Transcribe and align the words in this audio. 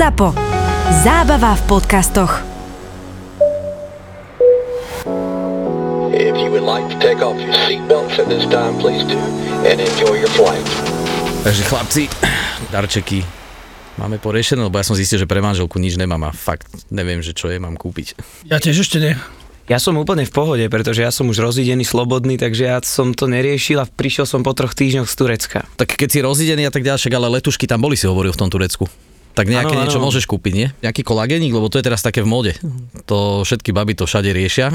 ZAPO. 0.00 0.32
Zábava 1.04 1.52
v 1.60 1.62
podcastoch. 1.68 2.40
If 6.16 6.40
you 6.40 6.48
would 6.48 6.64
like 6.64 6.88
to 6.88 6.96
take 7.04 7.20
off 7.20 7.36
your 7.36 7.52
seatbelts 7.68 8.16
at 8.16 8.32
this 8.32 8.48
time, 8.48 8.80
please 8.80 9.04
do, 9.04 9.20
and 9.68 9.76
enjoy 9.76 10.16
your 10.16 10.32
flight. 10.32 10.64
Takže 11.44 11.62
chlapci, 11.68 12.02
darčeky 12.72 13.28
máme 14.00 14.16
poriešené, 14.16 14.64
lebo 14.64 14.80
ja 14.80 14.88
som 14.88 14.96
zistil, 14.96 15.20
že 15.20 15.28
pre 15.28 15.44
manželku 15.44 15.76
nič 15.76 16.00
nemám 16.00 16.24
a 16.24 16.30
fakt 16.32 16.72
neviem, 16.88 17.20
že 17.20 17.36
čo 17.36 17.52
je 17.52 17.60
mám 17.60 17.76
kúpiť. 17.76 18.16
Ja 18.48 18.56
tiež 18.56 18.80
ešte 18.80 19.04
nie. 19.04 19.20
Ja 19.68 19.76
som 19.76 20.00
úplne 20.00 20.24
v 20.24 20.32
pohode, 20.32 20.64
pretože 20.72 21.04
ja 21.04 21.12
som 21.12 21.28
už 21.28 21.44
rozidený, 21.44 21.84
slobodný, 21.84 22.40
takže 22.40 22.72
ja 22.72 22.80
som 22.80 23.12
to 23.12 23.28
neriešil 23.28 23.76
a 23.76 23.84
prišiel 23.84 24.24
som 24.24 24.40
po 24.40 24.56
troch 24.56 24.72
týždňoch 24.72 25.12
z 25.12 25.14
Turecka. 25.20 25.60
Tak 25.76 25.92
keď 25.92 26.08
si 26.08 26.24
rozidený 26.24 26.64
a 26.64 26.72
tak 26.72 26.88
ďalej, 26.88 27.04
ale 27.12 27.36
letušky 27.36 27.68
tam 27.68 27.84
boli, 27.84 28.00
si 28.00 28.08
hovoril 28.08 28.32
v 28.32 28.40
tom 28.40 28.48
Turecku. 28.48 28.88
Tak 29.34 29.46
nejaké 29.46 29.78
Áno, 29.78 29.86
niečo 29.86 30.02
áno. 30.02 30.10
môžeš 30.10 30.26
kúpiť, 30.26 30.52
nie? 30.52 30.68
Nejaký 30.82 31.06
kolagénik, 31.06 31.54
lebo 31.54 31.70
to 31.70 31.78
je 31.78 31.86
teraz 31.86 32.02
také 32.02 32.20
v 32.20 32.28
móde. 32.28 32.52
To 33.06 33.46
všetky 33.46 33.72
baby 33.72 33.94
to 33.94 34.04
všade 34.04 34.34
riešia. 34.34 34.74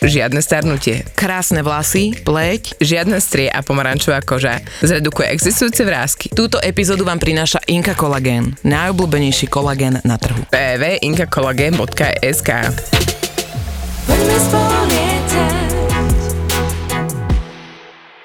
Žiadne 0.00 0.40
starnutie, 0.40 1.04
krásne 1.12 1.60
vlasy, 1.60 2.16
pleť, 2.24 2.80
žiadne 2.80 3.20
strie 3.20 3.52
a 3.52 3.60
pomarančová 3.60 4.24
koža. 4.24 4.64
Zredukuje 4.80 5.28
existujúce 5.28 5.84
vrázky. 5.84 6.32
Túto 6.32 6.56
epizódu 6.56 7.04
vám 7.04 7.20
prináša 7.20 7.60
Inka 7.68 7.92
Kolagén, 7.92 8.56
najobľúbenejší 8.64 9.52
kolagén 9.52 10.00
na 10.08 10.16
trhu. 10.16 10.40
www.inkakolagén.sk 10.48 12.50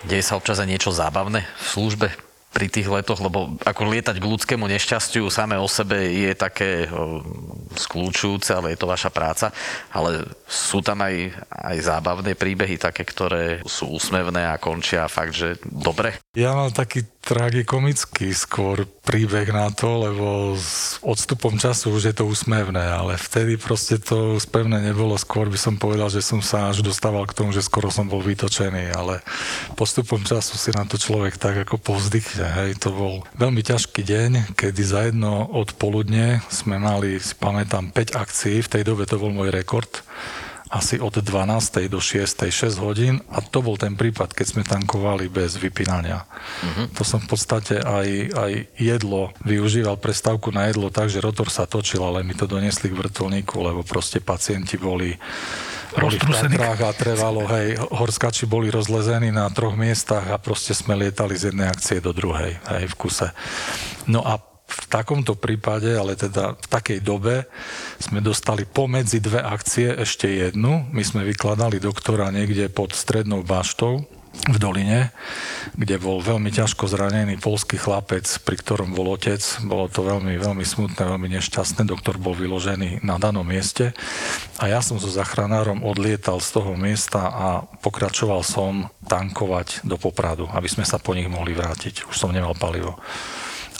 Deje 0.05 0.21
sa 0.23 0.37
občas 0.37 0.61
aj 0.61 0.69
niečo 0.69 0.93
zábavné 0.95 1.43
v 1.43 1.65
službe 1.65 2.24
pri 2.55 2.71
tých 2.71 2.87
letoch, 2.87 3.19
lebo 3.19 3.59
ako 3.67 3.91
lietať 3.91 4.15
k 4.15 4.29
ľudskému 4.31 4.63
nešťastiu 4.63 5.27
samé 5.27 5.59
o 5.59 5.67
sebe 5.67 5.99
je 6.07 6.31
také 6.31 6.87
o, 6.87 7.19
skľúčujúce, 7.75 8.55
ale 8.55 8.71
je 8.71 8.79
to 8.79 8.87
vaša 8.87 9.11
práca. 9.11 9.51
Ale 9.91 10.23
sú 10.47 10.79
tam 10.79 11.03
aj, 11.03 11.35
aj 11.51 11.77
zábavné 11.83 12.39
príbehy, 12.39 12.79
také, 12.79 13.03
ktoré 13.03 13.59
sú 13.67 13.99
úsmevné 13.99 14.47
a 14.47 14.55
končia 14.55 15.11
fakt, 15.11 15.35
že 15.35 15.59
dobre. 15.67 16.15
Ja 16.31 16.55
mám 16.55 16.71
taký 16.71 17.03
tragikomický 17.25 18.37
skôr 18.37 18.85
príbeh 19.01 19.49
na 19.49 19.73
to, 19.73 19.89
lebo 20.05 20.53
s 20.53 21.01
odstupom 21.01 21.57
času 21.57 21.89
už 21.89 22.13
je 22.13 22.15
to 22.15 22.29
úsmevné, 22.29 22.85
ale 22.85 23.17
vtedy 23.17 23.57
proste 23.57 23.97
to 23.97 24.37
úsmevné 24.37 24.85
nebolo. 24.85 25.17
Skôr 25.17 25.49
by 25.49 25.57
som 25.57 25.81
povedal, 25.81 26.13
že 26.13 26.21
som 26.21 26.45
sa 26.45 26.69
až 26.69 26.85
dostával 26.85 27.25
k 27.25 27.33
tomu, 27.33 27.49
že 27.49 27.65
skoro 27.65 27.89
som 27.89 28.05
bol 28.05 28.21
vytočený, 28.21 28.93
ale 28.93 29.25
postupom 29.73 30.21
času 30.21 30.53
si 30.53 30.69
na 30.77 30.85
to 30.85 31.01
človek 31.01 31.41
tak 31.41 31.65
ako 31.65 31.81
povzdychne. 31.81 32.45
Hej, 32.45 32.77
to 32.77 32.93
bol 32.93 33.25
veľmi 33.33 33.65
ťažký 33.65 34.05
deň, 34.05 34.53
kedy 34.53 34.81
za 34.85 35.09
jedno 35.09 35.49
odpoludne 35.49 36.45
sme 36.53 36.77
mali, 36.77 37.17
si 37.17 37.33
pamätám, 37.33 37.89
5 37.89 38.21
akcií, 38.21 38.61
v 38.61 38.71
tej 38.71 38.83
dobe 38.85 39.09
to 39.09 39.17
bol 39.17 39.33
môj 39.33 39.49
rekord 39.49 39.89
asi 40.75 40.99
od 40.99 41.15
12. 41.23 41.87
do 41.87 42.03
6. 42.03 42.51
6 42.51 42.83
hodín 42.83 43.23
a 43.31 43.39
to 43.39 43.63
bol 43.63 43.79
ten 43.79 43.95
prípad, 43.95 44.35
keď 44.35 44.45
sme 44.51 44.63
tankovali 44.67 45.31
bez 45.31 45.55
vypínania. 45.55 46.27
Uh-huh. 46.27 46.91
To 46.99 47.07
som 47.07 47.23
v 47.23 47.31
podstate 47.31 47.79
aj, 47.79 48.07
aj 48.35 48.51
jedlo 48.75 49.31
využíval 49.47 49.95
prestávku 49.95 50.51
na 50.51 50.67
jedlo 50.67 50.91
tak, 50.91 51.07
že 51.07 51.23
rotor 51.23 51.47
sa 51.47 51.63
točil, 51.63 52.03
ale 52.03 52.27
mi 52.27 52.35
to 52.35 52.43
donesli 52.43 52.91
k 52.91 52.99
vrtulníku, 52.99 53.55
lebo 53.63 53.87
proste 53.87 54.19
pacienti 54.19 54.75
boli 54.75 55.05
boli 55.05 55.17
v 55.95 56.19
Roztrúsení. 56.19 56.59
Tatrách 56.59 56.81
a 56.83 56.91
trvalo, 56.91 57.41
hej, 57.55 57.79
horskači 57.79 58.43
boli 58.49 58.67
rozlezení 58.67 59.31
na 59.31 59.47
troch 59.47 59.79
miestach 59.79 60.27
a 60.27 60.35
proste 60.35 60.75
sme 60.75 60.91
lietali 60.97 61.39
z 61.39 61.55
jednej 61.55 61.71
akcie 61.71 62.03
do 62.03 62.11
druhej, 62.11 62.59
hej, 62.59 62.83
v 62.91 62.95
kuse. 62.99 63.31
No 64.03 64.19
a 64.25 64.35
v 64.85 64.87
takomto 64.93 65.33
prípade, 65.33 65.89
ale 65.97 66.13
teda 66.13 66.53
v 66.53 66.67
takej 66.69 67.01
dobe, 67.01 67.49
sme 67.97 68.21
dostali 68.21 68.69
pomedzi 68.69 69.17
dve 69.17 69.41
akcie 69.41 69.97
ešte 69.97 70.29
jednu. 70.29 70.85
My 70.93 71.01
sme 71.01 71.25
vykladali 71.25 71.81
doktora 71.81 72.29
niekde 72.29 72.69
pod 72.69 72.93
strednou 72.93 73.41
baštou 73.41 74.05
v 74.35 74.57
doline, 74.59 75.15
kde 75.79 75.95
bol 75.95 76.19
veľmi 76.19 76.51
ťažko 76.51 76.91
zranený 76.91 77.39
polský 77.39 77.79
chlapec, 77.79 78.27
pri 78.43 78.55
ktorom 78.59 78.91
bol 78.91 79.15
otec. 79.15 79.39
Bolo 79.63 79.87
to 79.87 80.03
veľmi, 80.03 80.35
veľmi 80.35 80.61
smutné, 80.61 81.01
veľmi 81.01 81.31
nešťastné. 81.39 81.87
Doktor 81.87 82.19
bol 82.19 82.35
vyložený 82.35 83.01
na 83.01 83.15
danom 83.15 83.47
mieste 83.47 83.95
a 84.59 84.67
ja 84.67 84.83
som 84.83 84.99
so 84.99 85.07
zachranárom 85.07 85.81
odlietal 85.87 86.43
z 86.43 86.61
toho 86.61 86.75
miesta 86.75 87.31
a 87.31 87.47
pokračoval 87.79 88.43
som 88.43 88.91
tankovať 89.07 89.87
do 89.87 89.95
Popradu, 89.95 90.51
aby 90.51 90.67
sme 90.67 90.83
sa 90.83 90.99
po 90.99 91.15
nich 91.15 91.31
mohli 91.31 91.55
vrátiť. 91.55 92.05
Už 92.11 92.19
som 92.19 92.35
nemal 92.35 92.53
palivo. 92.59 92.99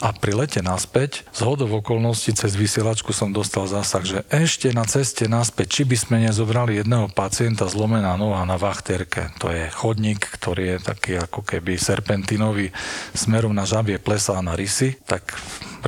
A 0.04 0.12
pri 0.12 0.36
lete 0.36 0.60
naspäť, 0.60 1.24
z 1.32 1.40
hodov 1.40 1.72
okolností 1.80 2.36
cez 2.36 2.52
vysielačku 2.52 3.16
som 3.16 3.32
dostal 3.32 3.64
zásah, 3.64 4.04
že 4.04 4.18
ešte 4.28 4.68
na 4.76 4.84
ceste 4.84 5.24
naspäť, 5.24 5.80
či 5.80 5.82
by 5.88 5.96
sme 5.96 6.16
nezobrali 6.28 6.76
jedného 6.76 7.08
pacienta 7.08 7.64
zlomená 7.64 8.12
noha 8.20 8.44
na 8.44 8.60
vachterke. 8.60 9.32
To 9.40 9.48
je 9.48 9.72
chodník, 9.72 10.20
ktorý 10.20 10.76
je 10.76 10.78
taký 10.84 11.12
ako 11.16 11.40
keby 11.40 11.80
serpentinový 11.80 12.76
smerom 13.16 13.56
na 13.56 13.64
žabie 13.64 13.96
plesa 13.96 14.36
a 14.36 14.44
na 14.44 14.52
rysy. 14.52 15.00
Tak 15.08 15.32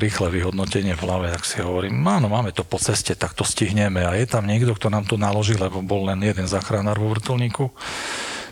rýchle 0.00 0.32
vyhodnotenie 0.32 0.96
v 0.96 1.04
hlave, 1.04 1.28
tak 1.28 1.44
si 1.44 1.60
hovorím, 1.60 2.00
áno, 2.08 2.32
máme 2.32 2.56
to 2.56 2.64
po 2.64 2.80
ceste, 2.80 3.12
tak 3.12 3.36
to 3.36 3.44
stihneme. 3.44 4.08
A 4.08 4.16
je 4.16 4.24
tam 4.24 4.48
niekto, 4.48 4.72
kto 4.72 4.88
nám 4.88 5.04
to 5.04 5.20
naloží, 5.20 5.52
lebo 5.52 5.84
bol 5.84 6.08
len 6.08 6.24
jeden 6.24 6.48
zachránár 6.48 6.96
vo 6.96 7.12
vrtulníku. 7.12 7.68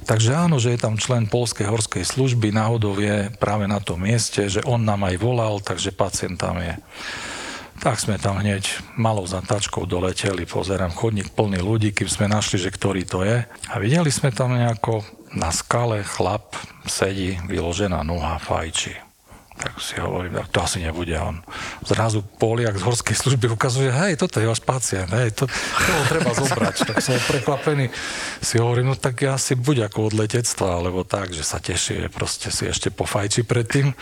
Takže 0.07 0.39
áno, 0.39 0.63
že 0.63 0.71
je 0.71 0.83
tam 0.87 0.95
člen 0.95 1.27
Polskej 1.27 1.67
horskej 1.67 2.07
služby, 2.07 2.55
náhodou 2.55 2.95
je 2.95 3.27
práve 3.43 3.67
na 3.67 3.83
tom 3.83 4.07
mieste, 4.07 4.47
že 4.47 4.63
on 4.63 4.87
nám 4.87 5.03
aj 5.03 5.19
volal, 5.19 5.59
takže 5.59 5.91
pacient 5.91 6.39
tam 6.39 6.63
je. 6.63 6.79
Tak 7.83 7.99
sme 7.99 8.15
tam 8.15 8.39
hneď 8.39 8.71
malou 8.95 9.27
zatačkou 9.27 9.83
doleteli, 9.83 10.47
pozerám 10.47 10.95
chodník 10.95 11.35
plný 11.35 11.59
ľudí, 11.59 11.91
kým 11.91 12.07
sme 12.07 12.31
našli, 12.31 12.63
že 12.63 12.71
ktorý 12.71 13.03
to 13.03 13.27
je. 13.27 13.43
A 13.45 13.75
videli 13.83 14.09
sme 14.15 14.31
tam 14.31 14.55
nejako 14.55 15.03
na 15.35 15.51
skale 15.51 16.07
chlap 16.07 16.55
sedí, 16.87 17.37
vyložená 17.51 18.07
noha, 18.07 18.39
fajči. 18.39 19.06
Tak 19.57 19.81
si 19.81 19.97
hovorím, 19.97 20.37
tak 20.37 20.53
to 20.53 20.59
asi 20.61 20.85
nebude 20.85 21.17
on. 21.17 21.41
Zrazu 21.81 22.21
Poliak 22.21 22.77
z 22.77 22.85
horskej 22.85 23.17
služby 23.17 23.49
ukazuje, 23.49 23.89
hej, 23.89 24.21
toto 24.21 24.37
je 24.37 24.45
váš 24.45 24.61
pacient, 24.61 25.09
hej, 25.17 25.33
to, 25.33 25.49
to 25.49 25.91
ho 25.97 26.03
treba 26.13 26.31
zobrať. 26.37 26.77
tak 26.93 27.01
som 27.01 27.17
prekvapený, 27.25 27.89
si 28.45 28.61
hovorím, 28.61 28.93
no 28.93 28.97
tak 29.01 29.25
ja 29.25 29.41
asi 29.41 29.57
buď 29.57 29.89
ako 29.89 30.13
od 30.13 30.15
letectva, 30.21 30.77
alebo 30.77 31.09
tak, 31.09 31.33
že 31.33 31.41
sa 31.41 31.57
teší, 31.57 32.13
proste 32.13 32.53
si 32.53 32.69
ešte 32.69 32.93
pofajči 32.93 33.49
predtým. 33.49 33.97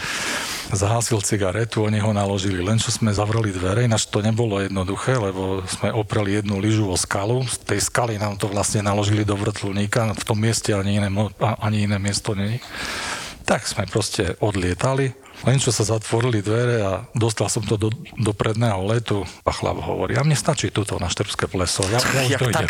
Zahasil 0.74 1.22
cigaretu, 1.22 1.86
oni 1.86 2.02
ho 2.02 2.10
naložili, 2.10 2.58
len 2.58 2.82
čo 2.82 2.90
sme 2.90 3.14
zavreli 3.14 3.54
dvere, 3.54 3.86
ináč 3.86 4.10
to 4.10 4.18
nebolo 4.26 4.58
jednoduché, 4.58 5.14
lebo 5.14 5.62
sme 5.70 5.94
opreli 5.94 6.42
jednu 6.42 6.58
lyžu 6.58 6.90
o 6.90 6.98
skalu, 6.98 7.46
z 7.46 7.62
tej 7.62 7.78
skaly 7.78 8.18
nám 8.18 8.42
to 8.42 8.50
vlastne 8.50 8.82
naložili 8.82 9.22
do 9.22 9.38
vrtulníka, 9.38 10.18
v 10.18 10.24
tom 10.26 10.38
mieste 10.42 10.74
ani 10.74 10.98
iné, 10.98 11.08
ani 11.62 11.86
iné 11.86 12.02
miesto 12.02 12.34
není. 12.34 12.58
Tak 13.44 13.68
sme 13.68 13.84
proste 13.86 14.34
odlietali, 14.40 15.23
len 15.44 15.60
čo 15.60 15.70
sa 15.70 15.84
zatvorili 15.84 16.40
dvere 16.40 16.76
a 16.80 16.92
dostal 17.12 17.52
som 17.52 17.60
to 17.64 17.76
do, 17.76 17.92
do 18.16 18.32
predného 18.32 18.80
letu 18.88 19.24
a 19.44 19.52
chlap 19.52 19.80
hovorí, 19.84 20.16
a 20.16 20.24
mne 20.24 20.36
stačí 20.36 20.72
tuto 20.72 20.96
na 20.96 21.12
Štrbské 21.12 21.46
pleso. 21.46 21.84
Ja, 21.92 22.00
ja 22.00 22.24
už 22.24 22.32
Jak 22.36 22.40
dojdem. 22.40 22.68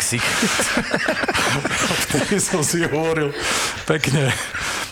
Vtedy 2.11 2.37
som 2.51 2.61
si 2.61 2.83
hovoril 2.83 3.31
pekne. 3.87 4.31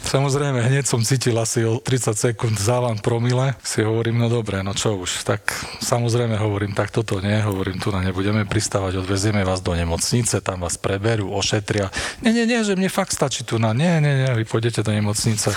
Samozrejme, 0.03 0.59
hneď 0.59 0.83
som 0.83 0.99
cítil 0.99 1.33
asi 1.39 1.63
o 1.63 1.79
30 1.79 2.13
sekúnd 2.13 2.59
závan 2.59 2.99
promile. 2.99 3.55
Si 3.63 3.79
hovorím, 3.79 4.19
no 4.19 4.27
dobre, 4.27 4.59
no 4.59 4.75
čo 4.75 4.99
už. 4.99 5.23
Tak 5.23 5.41
samozrejme 5.79 6.35
hovorím, 6.35 6.75
tak 6.75 6.91
toto 6.91 7.23
nie, 7.23 7.39
hovorím, 7.39 7.79
tu 7.79 7.89
na 7.89 8.03
nebudeme 8.03 8.43
pristávať, 8.43 8.99
odvezieme 8.99 9.47
vás 9.47 9.63
do 9.63 9.71
nemocnice, 9.71 10.43
tam 10.43 10.67
vás 10.67 10.75
preberú, 10.75 11.31
ošetria. 11.31 11.87
Nie, 12.19 12.35
nie, 12.35 12.43
nie, 12.43 12.61
že 12.67 12.75
mne 12.75 12.91
fakt 12.91 13.15
stačí 13.15 13.47
tu 13.47 13.55
na, 13.57 13.71
nie, 13.71 14.03
nie, 14.03 14.27
nie, 14.27 14.31
vy 14.37 14.43
pôjdete 14.43 14.83
do 14.83 14.91
nemocnice. 14.91 15.55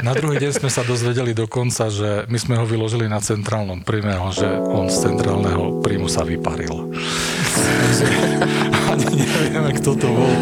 Na 0.00 0.16
druhý 0.16 0.40
deň 0.40 0.52
sme 0.64 0.70
sa 0.72 0.82
dozvedeli 0.86 1.36
dokonca, 1.36 1.92
že 1.92 2.24
my 2.26 2.38
sme 2.40 2.54
ho 2.56 2.64
vyložili 2.64 3.04
na 3.04 3.20
centrálnom 3.20 3.84
príjme, 3.84 4.16
že 4.32 4.48
on 4.48 4.88
z 4.88 5.12
centrálneho 5.12 5.84
príjmu 5.84 6.08
sa 6.08 6.24
vyparil. 6.24 6.88
Ani 8.92 9.04
nevieme, 9.12 9.70
kto 9.76 9.90
to 9.98 10.08
bol. 10.08 10.32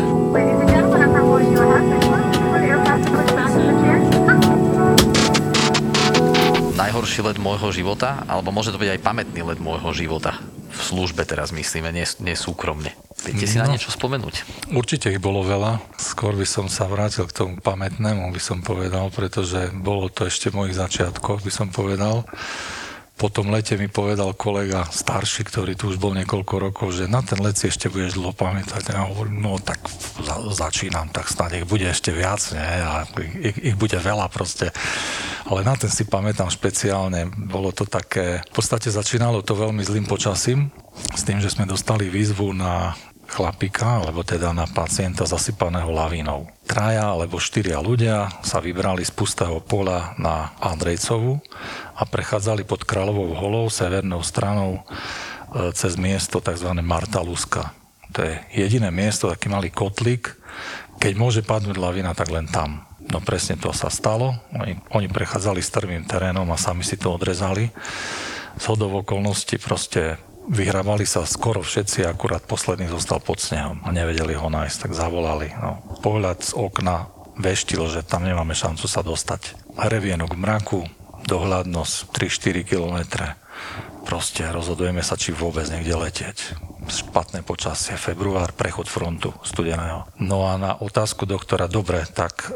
Najhorší 6.97 7.29
let 7.29 7.37
môjho 7.37 7.69
života, 7.77 8.25
alebo 8.25 8.49
môže 8.57 8.73
to 8.73 8.81
byť 8.81 8.97
aj 8.97 9.05
pamätný 9.05 9.45
let 9.45 9.61
môjho 9.61 9.93
života. 9.93 10.41
V 10.73 10.81
službe 10.81 11.29
teraz 11.29 11.53
myslíme, 11.53 11.93
nie, 11.93 12.09
nie 12.25 12.33
súkromne. 12.33 12.97
Viete 13.21 13.45
si 13.45 13.61
na 13.61 13.69
No. 13.69 13.77
niečo 13.77 13.93
spomenúť? 13.93 14.49
Určite 14.73 15.13
ich 15.13 15.21
bolo 15.21 15.45
veľa. 15.45 15.77
Skôr 16.01 16.33
by 16.33 16.49
som 16.49 16.73
sa 16.73 16.89
vrátil 16.89 17.29
k 17.29 17.37
tomu 17.37 17.61
pamätnému, 17.61 18.33
by 18.33 18.41
som 18.41 18.65
povedal, 18.65 19.13
pretože 19.13 19.77
bolo 19.77 20.09
to 20.09 20.25
ešte 20.25 20.49
mojich 20.57 20.73
začiatkoch, 20.73 21.45
by 21.45 21.53
som 21.53 21.69
povedal. 21.69 22.25
Po 23.17 23.33
tom 23.33 23.49
lete 23.49 23.81
mi 23.81 23.89
povedal 23.89 24.37
kolega 24.37 24.85
starší, 24.93 25.49
ktorý 25.49 25.73
tu 25.73 25.89
už 25.89 25.97
bol 25.97 26.13
niekoľko 26.13 26.55
rokov, 26.61 26.93
že 26.93 27.09
na 27.09 27.25
ten 27.25 27.41
let 27.41 27.57
si 27.57 27.73
ešte 27.73 27.89
budeš 27.89 28.21
dlho 28.21 28.37
pamätať. 28.37 28.93
Ja 28.93 29.09
hovorím, 29.09 29.41
no 29.41 29.57
tak 29.57 29.81
za, 30.21 30.37
začínam, 30.53 31.09
tak 31.09 31.33
snad 31.33 31.57
ich 31.57 31.65
bude 31.65 31.89
ešte 31.89 32.13
viac, 32.13 32.45
nie? 32.53 32.61
A 32.61 33.09
ich, 33.41 33.73
ich 33.73 33.77
bude 33.81 33.97
veľa 33.97 34.29
proste. 34.29 34.69
Ale 35.49 35.65
na 35.65 35.73
ten 35.81 35.89
si 35.89 36.05
pamätám 36.05 36.53
špeciálne. 36.53 37.33
Bolo 37.33 37.73
to 37.73 37.89
také, 37.89 38.45
v 38.45 38.53
podstate 38.53 38.93
začínalo 38.93 39.41
to 39.41 39.57
veľmi 39.57 39.81
zlým 39.81 40.05
počasím, 40.05 40.69
s 41.17 41.25
tým, 41.25 41.41
že 41.41 41.49
sme 41.49 41.65
dostali 41.65 42.13
výzvu 42.13 42.53
na 42.53 42.93
chlapika, 43.37 44.01
alebo 44.01 44.25
teda 44.25 44.57
na 44.57 44.65
pacienta 44.65 45.29
zasypaného 45.29 45.93
lavínou. 45.93 46.49
Traja 46.65 47.13
alebo 47.13 47.37
štyria 47.37 47.77
ľudia 47.85 48.33
sa 48.41 48.65
vybrali 48.65 49.05
z 49.05 49.13
pustého 49.13 49.61
pola 49.61 50.17
na 50.17 50.57
Andrejcovu 50.57 51.37
a 52.01 52.03
prechádzali 52.09 52.65
pod 52.65 52.89
Kráľovou 52.89 53.37
holou 53.37 53.69
severnou 53.69 54.25
stranou 54.25 54.81
e, 54.81 55.69
cez 55.77 56.01
miesto 56.01 56.41
tzv. 56.41 56.73
Martaluska. 56.81 57.77
To 58.17 58.25
je 58.25 58.41
jediné 58.57 58.89
miesto, 58.89 59.29
taký 59.29 59.53
malý 59.53 59.69
kotlík. 59.69 60.33
Keď 60.97 61.13
môže 61.21 61.45
padnúť 61.45 61.77
lavina, 61.77 62.17
tak 62.17 62.33
len 62.33 62.49
tam. 62.49 62.89
No 63.13 63.21
presne 63.21 63.61
to 63.61 63.71
sa 63.77 63.93
stalo. 63.93 64.33
Oni, 64.57 64.81
oni 64.97 65.13
prechádzali 65.13 65.61
strmým 65.61 66.09
terénom 66.09 66.49
a 66.49 66.57
sami 66.57 66.83
si 66.83 66.97
to 66.97 67.13
odrezali. 67.13 67.69
Z 68.57 68.65
hodov 68.73 69.05
okolností 69.05 69.61
proste 69.61 70.17
vyhrávali 70.49 71.05
sa 71.05 71.27
skoro 71.27 71.63
všetci, 71.63 72.07
akurát 72.07 72.43
posledný 72.47 72.91
zostal 72.91 73.19
pod 73.19 73.43
snehom 73.43 73.83
a 73.83 73.91
nevedeli 73.91 74.35
ho 74.39 74.47
nájsť, 74.47 74.89
tak 74.89 74.93
zavolali. 74.95 75.51
No, 75.59 75.83
pohľad 76.01 76.43
z 76.43 76.53
okna 76.55 77.11
veštil, 77.37 77.87
že 77.93 78.07
tam 78.07 78.25
nemáme 78.25 78.57
šancu 78.57 78.87
sa 78.89 79.05
dostať. 79.05 79.59
Hrevienok 79.77 80.33
v 80.35 80.41
mraku, 80.41 80.81
dohľadnosť 81.29 81.95
3-4 82.15 82.65
kilometre. 82.65 83.27
Proste 84.07 84.47
rozhodujeme 84.47 85.03
sa, 85.03 85.19
či 85.19 85.35
vôbec 85.35 85.67
niekde 85.67 85.99
letieť. 85.99 86.39
Špatné 86.87 87.43
počasie, 87.43 87.99
február, 87.99 88.55
prechod 88.55 88.87
frontu 88.87 89.35
studeného. 89.43 90.07
No 90.23 90.47
a 90.47 90.55
na 90.55 90.79
otázku 90.79 91.27
doktora, 91.27 91.67
dobre, 91.67 92.07
tak 92.07 92.47
e, 92.47 92.49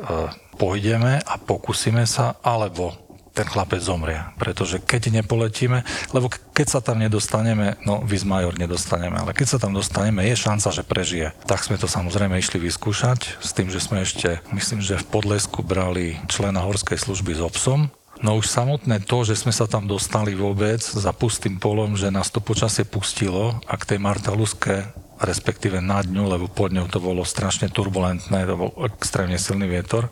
pôjdeme 0.55 1.19
a 1.19 1.35
pokúsime 1.43 2.07
sa, 2.07 2.39
alebo 2.47 2.95
ten 3.33 3.47
chlapec 3.47 3.81
zomrie. 3.81 4.21
Pretože 4.37 4.83
keď 4.83 5.23
nepoletíme, 5.23 5.83
lebo 6.13 6.29
keď 6.31 6.67
sa 6.67 6.81
tam 6.83 6.99
nedostaneme, 7.01 7.79
no 7.87 8.03
Vizmajor 8.03 8.59
nedostaneme, 8.59 9.17
ale 9.17 9.33
keď 9.33 9.57
sa 9.57 9.59
tam 9.63 9.73
dostaneme, 9.73 10.27
je 10.29 10.37
šanca, 10.37 10.69
že 10.75 10.83
prežije. 10.85 11.33
Tak 11.47 11.65
sme 11.65 11.81
to 11.81 11.89
samozrejme 11.89 12.37
išli 12.37 12.61
vyskúšať, 12.61 13.41
s 13.41 13.51
tým, 13.57 13.71
že 13.71 13.81
sme 13.81 14.03
ešte, 14.03 14.43
myslím, 14.53 14.83
že 14.83 15.01
v 15.01 15.09
Podlesku 15.09 15.63
brali 15.63 16.19
člena 16.27 16.61
horskej 16.63 16.99
služby 17.01 17.39
s 17.39 17.43
obsom, 17.43 17.89
No 18.21 18.37
už 18.37 18.53
samotné 18.53 19.01
to, 19.09 19.25
že 19.25 19.33
sme 19.33 19.49
sa 19.49 19.65
tam 19.65 19.89
dostali 19.89 20.37
vôbec 20.37 20.85
za 20.85 21.09
pustým 21.17 21.57
polom, 21.57 21.97
že 21.97 22.13
nás 22.13 22.29
to 22.29 22.45
počasie 22.45 22.85
pustilo 22.85 23.57
a 23.65 23.81
k 23.81 23.97
tej 23.97 23.99
Martaluske 24.05 24.93
respektíve 25.21 25.85
na 25.85 26.01
dňu, 26.01 26.25
lebo 26.25 26.47
pod 26.49 26.73
ňou 26.73 26.89
to 26.89 26.97
bolo 26.97 27.23
strašne 27.29 27.69
turbulentné, 27.69 28.49
to 28.49 28.57
bol 28.57 28.73
extrémne 28.89 29.37
silný 29.37 29.69
vietor. 29.69 30.09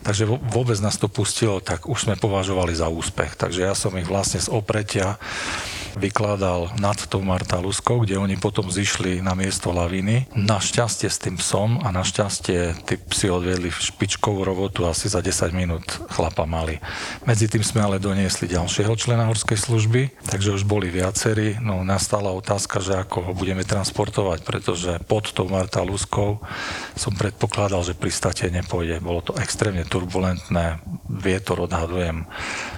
Takže 0.00 0.24
vôbec 0.26 0.80
nás 0.80 0.96
to 0.96 1.12
pustilo, 1.12 1.60
tak 1.60 1.84
už 1.84 2.08
sme 2.08 2.16
považovali 2.16 2.72
za 2.72 2.88
úspech. 2.88 3.36
Takže 3.36 3.68
ja 3.68 3.76
som 3.76 3.92
ich 4.00 4.08
vlastne 4.08 4.40
z 4.40 4.48
opretia 4.48 5.20
vykladal 5.98 6.72
nad 6.78 6.96
tou 7.10 7.20
Martaluskou, 7.20 8.06
kde 8.06 8.16
oni 8.16 8.38
potom 8.38 8.70
zišli 8.70 9.18
na 9.18 9.34
miesto 9.34 9.74
laviny. 9.74 10.30
Našťastie 10.38 11.10
s 11.10 11.18
tým 11.18 11.36
psom 11.36 11.82
a 11.82 11.90
našťastie 11.90 12.86
tí 12.86 12.94
psi 12.96 13.34
odvedli 13.34 13.68
špičkovú 13.68 14.46
robotu 14.46 14.86
asi 14.86 15.10
za 15.10 15.18
10 15.18 15.50
minút 15.50 15.84
chlapa 16.14 16.46
mali. 16.46 16.78
Medzi 17.26 17.50
tým 17.50 17.66
sme 17.66 17.82
ale 17.82 17.98
doniesli 17.98 18.46
ďalšieho 18.46 18.94
člena 18.94 19.26
horskej 19.26 19.58
služby, 19.58 20.24
takže 20.30 20.54
už 20.54 20.62
boli 20.62 20.88
viacerí. 20.88 21.58
No 21.58 21.82
nastala 21.82 22.30
otázka, 22.30 22.78
že 22.78 22.94
ako 22.94 23.30
ho 23.30 23.32
budeme 23.34 23.66
transportovať, 23.66 24.46
pretože 24.46 25.02
pod 25.10 25.34
tou 25.34 25.50
Martaluskou 25.50 26.38
som 26.94 27.12
predpokladal, 27.18 27.82
že 27.82 27.98
pristate 27.98 28.46
nepôjde. 28.48 29.02
Bolo 29.02 29.20
to 29.20 29.34
extrémne 29.36 29.82
turbulentné, 29.82 30.78
vietor 31.10 31.66
odhadujem, 31.66 32.28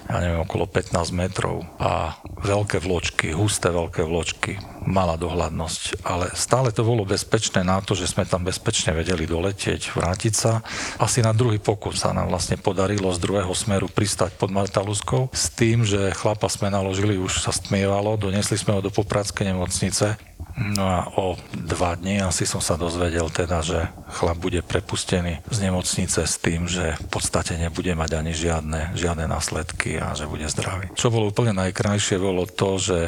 ja 0.08 0.16
neviem, 0.18 0.40
okolo 0.40 0.64
15 0.64 1.12
metrov 1.12 1.66
a 1.76 2.16
veľké 2.40 2.80
vločky, 2.80 3.09
husté 3.34 3.68
veľké 3.74 4.06
vločky, 4.06 4.56
malá 4.86 5.18
dohľadnosť, 5.18 6.06
ale 6.06 6.30
stále 6.38 6.70
to 6.70 6.86
bolo 6.86 7.02
bezpečné 7.02 7.66
na 7.66 7.82
to, 7.82 7.98
že 7.98 8.08
sme 8.08 8.24
tam 8.24 8.46
bezpečne 8.46 8.94
vedeli 8.94 9.26
doletieť, 9.26 9.92
vrátiť 9.92 10.34
sa. 10.34 10.62
Asi 10.96 11.20
na 11.20 11.34
druhý 11.34 11.58
pokus 11.58 12.00
sa 12.04 12.14
nám 12.14 12.30
vlastne 12.30 12.56
podarilo 12.56 13.10
z 13.10 13.18
druhého 13.18 13.52
smeru 13.52 13.90
pristať 13.90 14.38
pod 14.38 14.54
Martaluskou 14.54 15.28
s 15.34 15.50
tým, 15.50 15.82
že 15.82 16.14
chlapa 16.14 16.46
sme 16.46 16.70
naložili, 16.70 17.18
už 17.18 17.42
sa 17.42 17.50
stmievalo, 17.50 18.14
donesli 18.20 18.54
sme 18.54 18.78
ho 18.78 18.80
do 18.80 18.94
Popradskej 18.94 19.50
nemocnice, 19.50 20.29
No 20.60 20.84
a 20.84 21.08
o 21.16 21.40
dva 21.56 21.96
dní 21.96 22.20
asi 22.20 22.44
som 22.44 22.60
sa 22.60 22.76
dozvedel 22.76 23.32
teda, 23.32 23.64
že 23.64 23.88
chlap 24.12 24.36
bude 24.36 24.60
prepustený 24.60 25.40
z 25.48 25.58
nemocnice 25.64 26.20
s 26.26 26.36
tým, 26.36 26.68
že 26.68 27.00
v 27.00 27.06
podstate 27.08 27.56
nebude 27.56 27.92
mať 27.96 28.10
ani 28.20 28.32
žiadne, 28.36 28.92
žiadne 28.92 29.24
následky 29.24 29.96
a 29.96 30.12
že 30.12 30.28
bude 30.28 30.44
zdravý. 30.52 30.92
Čo 30.92 31.08
bolo 31.08 31.32
úplne 31.32 31.56
najkrajšie, 31.56 32.20
bolo 32.20 32.44
to, 32.44 32.76
že 32.76 32.98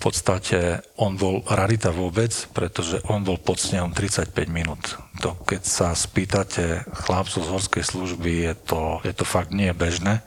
v 0.00 0.08
podstate 0.08 0.80
on 0.96 1.20
bol 1.20 1.44
rarita 1.44 1.92
vôbec, 1.92 2.32
pretože 2.56 3.04
on 3.12 3.20
bol 3.20 3.36
pod 3.36 3.60
snehom 3.60 3.92
35 3.92 4.32
minút. 4.48 4.96
To, 5.20 5.36
keď 5.44 5.60
sa 5.60 5.92
spýtate 5.92 6.88
chlapcov 7.04 7.44
z 7.44 7.52
horskej 7.52 7.84
služby, 7.84 8.48
je 8.48 8.54
to, 8.64 8.80
je 9.04 9.12
to 9.12 9.28
fakt 9.28 9.52
nie 9.52 9.68
bežné 9.76 10.24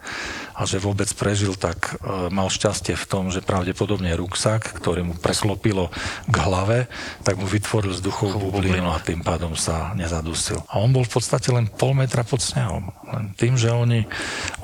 a 0.54 0.70
že 0.70 0.78
vôbec 0.78 1.10
prežil, 1.18 1.58
tak 1.58 1.98
e, 1.98 2.30
mal 2.30 2.46
šťastie 2.46 2.94
v 2.94 3.06
tom, 3.10 3.34
že 3.34 3.42
pravdepodobne 3.42 4.14
ruksak, 4.14 4.78
ktorý 4.78 5.02
mu 5.02 5.14
preklopilo 5.18 5.90
k 6.30 6.36
hlave, 6.38 6.86
tak 7.26 7.42
mu 7.42 7.50
vytvoril 7.50 7.98
vzduchovú 7.98 8.54
bublinu 8.54 8.94
a 8.94 9.02
tým 9.02 9.26
pádom 9.26 9.58
sa 9.58 9.98
nezadusil. 9.98 10.62
A 10.70 10.78
on 10.78 10.94
bol 10.94 11.10
v 11.10 11.14
podstate 11.18 11.50
len 11.50 11.66
pol 11.74 11.98
metra 11.98 12.22
pod 12.22 12.46
snehom. 12.46 12.94
Len 13.10 13.34
tým, 13.34 13.58
že 13.58 13.74
oni, 13.74 14.06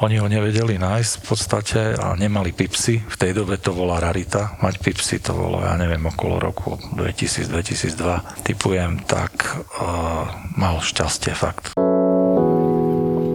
oni 0.06 0.16
ho 0.22 0.30
nevedeli 0.30 0.78
nájsť 0.78 1.12
v 1.18 1.24
podstate 1.26 1.82
a 1.98 2.14
nemali 2.14 2.54
pipsy, 2.54 3.02
v 3.02 3.16
tej 3.18 3.32
dobe 3.34 3.58
to 3.58 3.74
bola 3.74 3.98
rarita, 3.98 4.62
mať 4.62 4.78
pipsy 4.86 4.99
to 5.00 5.34
bolo, 5.34 5.64
ja 5.64 5.78
neviem, 5.80 6.06
okolo 6.06 6.40
roku 6.40 6.76
2000-2002, 6.96 8.44
typujem, 8.44 9.00
tak 9.08 9.32
uh, 9.80 10.28
mal 10.60 10.84
šťastie 10.84 11.32
fakt. 11.32 11.72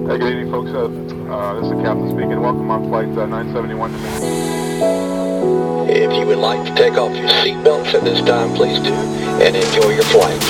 Hey, 0.05 0.21
good 0.21 0.37
evening, 0.37 0.53
folks. 0.53 0.71
Uh, 0.71 0.93
uh, 1.33 1.57
this 1.57 1.65
is 1.65 1.71
the 1.73 1.81
captain 1.81 2.11
speaking. 2.13 2.37
Welcome 2.37 2.71
on 2.71 2.89
flight 2.93 3.09
uh, 3.17 3.25
971 3.25 3.91
to 3.93 3.99
If 5.89 6.13
you 6.13 6.27
would 6.27 6.39
like 6.39 6.61
to 6.69 6.75
take 6.77 7.01
off 7.01 7.17
your 7.17 7.29
seatbelts 7.41 7.95
at 7.95 8.05
this 8.05 8.21
time, 8.23 8.53
please 8.53 8.79
do, 8.85 8.93
and 9.41 9.57
enjoy 9.57 9.97
your 9.97 10.05
flight. 10.13 10.41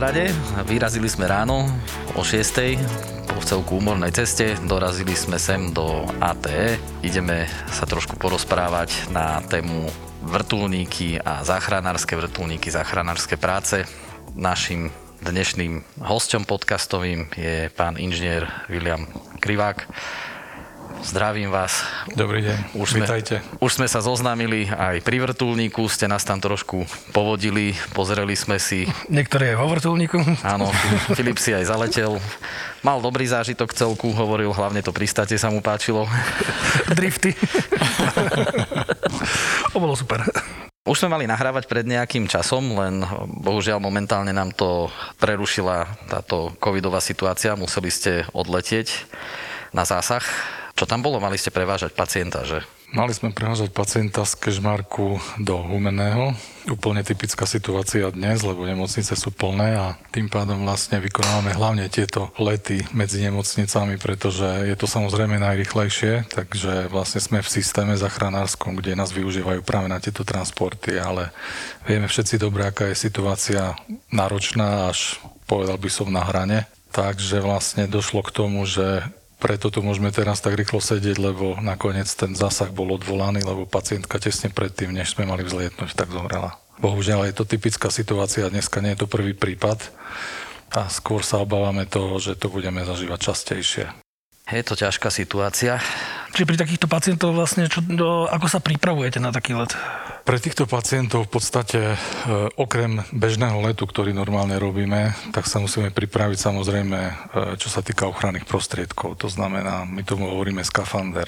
Poprade, 0.00 0.32
vyrazili 0.64 1.12
sme 1.12 1.28
ráno 1.28 1.68
o 2.16 2.24
6 2.24 3.36
po 3.36 3.44
celku 3.44 3.84
úmornej 3.84 4.08
ceste, 4.08 4.56
dorazili 4.64 5.12
sme 5.12 5.36
sem 5.36 5.76
do 5.76 6.08
ATE, 6.24 6.80
ideme 7.04 7.44
sa 7.68 7.84
trošku 7.84 8.16
porozprávať 8.16 9.12
na 9.12 9.44
tému 9.44 9.92
vrtulníky 10.24 11.20
a 11.20 11.44
záchranárske 11.44 12.16
vrtulníky, 12.16 12.72
záchranárske 12.72 13.36
práce. 13.36 13.84
Našim 14.32 14.88
dnešným 15.20 16.00
hosťom 16.00 16.48
podcastovým 16.48 17.28
je 17.36 17.68
pán 17.68 18.00
inžinier 18.00 18.48
William 18.72 19.04
Krivák. 19.36 19.84
Zdravím 21.00 21.48
vás. 21.48 21.80
Dobrý 22.12 22.44
deň, 22.44 22.76
Už 22.76 22.92
sme, 22.92 23.08
vítajte. 23.08 23.40
už 23.58 23.72
sme 23.72 23.88
sa 23.88 24.04
zoznámili 24.04 24.68
aj 24.68 25.00
pri 25.00 25.24
vrtulníku, 25.24 25.88
ste 25.88 26.04
nás 26.04 26.22
tam 26.22 26.38
trošku 26.38 26.84
povodili, 27.10 27.72
pozreli 27.96 28.36
sme 28.36 28.60
si, 28.60 28.84
Niektoré 29.08 29.54
aj 29.54 29.56
vo 29.58 29.66
vrtulníku. 29.72 30.20
áno, 30.44 30.68
Filip 31.16 31.40
si 31.40 31.56
aj 31.56 31.72
zaletel. 31.72 32.20
Mal 32.80 33.00
dobrý 33.00 33.24
zážitok 33.24 33.72
celku, 33.72 34.12
hovoril, 34.12 34.52
hlavne 34.52 34.84
to 34.84 34.92
pristáte 34.92 35.34
sa 35.34 35.48
mu 35.48 35.64
páčilo. 35.64 36.04
Drifty. 36.92 37.32
to 39.72 39.78
bolo 39.80 39.96
super. 39.96 40.20
Už 40.84 40.96
sme 40.96 41.12
mali 41.12 41.24
nahrávať 41.24 41.64
pred 41.64 41.84
nejakým 41.84 42.24
časom, 42.24 42.76
len 42.76 43.04
bohužiaľ 43.40 43.80
momentálne 43.80 44.32
nám 44.32 44.52
to 44.52 44.88
prerušila 45.16 45.86
táto 46.08 46.52
covidová 46.56 47.00
situácia, 47.00 47.56
museli 47.56 47.88
ste 47.88 48.24
odletieť 48.32 49.08
na 49.72 49.84
zásah. 49.84 50.24
Čo 50.80 50.88
tam 50.88 51.04
bolo? 51.04 51.20
Mali 51.20 51.36
ste 51.36 51.52
prevážať 51.52 51.92
pacienta, 51.92 52.40
že? 52.40 52.64
Mali 52.96 53.12
sme 53.12 53.36
prehážať 53.36 53.68
pacienta 53.68 54.24
z 54.24 54.32
Kežmarku 54.32 55.20
do 55.36 55.60
Humeného. 55.60 56.32
Úplne 56.72 57.04
typická 57.04 57.44
situácia 57.44 58.08
dnes, 58.08 58.40
lebo 58.40 58.64
nemocnice 58.64 59.12
sú 59.12 59.28
plné 59.28 59.76
a 59.76 60.00
tým 60.08 60.32
pádom 60.32 60.64
vlastne 60.64 60.96
vykonávame 61.04 61.52
hlavne 61.52 61.84
tieto 61.92 62.32
lety 62.40 62.80
medzi 62.96 63.20
nemocnicami, 63.20 64.00
pretože 64.00 64.48
je 64.64 64.72
to 64.72 64.88
samozrejme 64.88 65.36
najrychlejšie, 65.36 66.32
takže 66.32 66.88
vlastne 66.88 67.20
sme 67.20 67.44
v 67.44 67.52
systéme 67.60 67.92
zachranárskom, 68.00 68.72
kde 68.80 68.96
nás 68.96 69.12
využívajú 69.12 69.60
práve 69.60 69.92
na 69.92 70.00
tieto 70.00 70.24
transporty, 70.24 70.96
ale 70.96 71.28
vieme 71.84 72.08
všetci 72.08 72.40
dobre, 72.40 72.64
aká 72.64 72.88
je 72.88 72.96
situácia 72.96 73.76
náročná, 74.08 74.88
až 74.88 75.20
povedal 75.44 75.76
by 75.76 75.92
som 75.92 76.08
na 76.08 76.24
hrane. 76.24 76.64
Takže 76.90 77.44
vlastne 77.44 77.84
došlo 77.84 78.24
k 78.24 78.34
tomu, 78.34 78.64
že 78.64 79.04
preto 79.40 79.72
tu 79.72 79.80
môžeme 79.80 80.12
teraz 80.12 80.44
tak 80.44 80.54
rýchlo 80.54 80.84
sedieť, 80.84 81.16
lebo 81.16 81.56
nakoniec 81.64 82.06
ten 82.12 82.36
zásah 82.36 82.68
bol 82.68 82.92
odvolaný, 82.92 83.40
lebo 83.40 83.64
pacientka 83.64 84.20
tesne 84.20 84.52
predtým, 84.52 84.92
než 84.92 85.16
sme 85.16 85.24
mali 85.24 85.42
vzlietnúť, 85.42 85.96
tak 85.96 86.12
zomrela. 86.12 86.60
Bohužiaľ 86.76 87.28
je 87.28 87.34
to 87.36 87.48
typická 87.48 87.88
situácia, 87.88 88.52
dneska 88.52 88.84
nie 88.84 88.92
je 88.92 89.04
to 89.04 89.08
prvý 89.08 89.32
prípad 89.32 89.80
a 90.76 90.86
skôr 90.92 91.24
sa 91.24 91.40
obávame 91.40 91.88
toho, 91.88 92.20
že 92.20 92.36
to 92.36 92.52
budeme 92.52 92.84
zažívať 92.84 93.18
častejšie. 93.32 94.09
Je 94.50 94.66
to 94.66 94.74
ťažká 94.74 95.14
situácia. 95.14 95.78
Čiže 96.34 96.46
pri 96.46 96.58
takýchto 96.58 96.86
pacientov 96.86 97.34
vlastne, 97.34 97.66
čo, 97.66 97.82
do, 97.82 98.26
ako 98.30 98.46
sa 98.46 98.58
pripravujete 98.62 99.18
na 99.18 99.34
taký 99.34 99.54
let? 99.54 99.74
Pre 100.22 100.38
týchto 100.38 100.66
pacientov 100.66 101.26
v 101.26 101.32
podstate 101.38 101.80
e, 101.82 101.96
okrem 102.54 103.02
bežného 103.10 103.58
letu, 103.66 103.82
ktorý 103.82 104.14
normálne 104.14 104.54
robíme, 104.58 105.10
tak 105.34 105.50
sa 105.50 105.58
musíme 105.58 105.90
pripraviť 105.90 106.38
samozrejme, 106.38 106.98
e, 106.98 107.12
čo 107.58 107.66
sa 107.66 107.82
týka 107.82 108.06
ochranných 108.06 108.46
prostriedkov. 108.46 109.18
To 109.22 109.28
znamená, 109.30 109.82
my 109.90 110.06
tomu 110.06 110.30
hovoríme 110.30 110.62
skafander. 110.62 111.26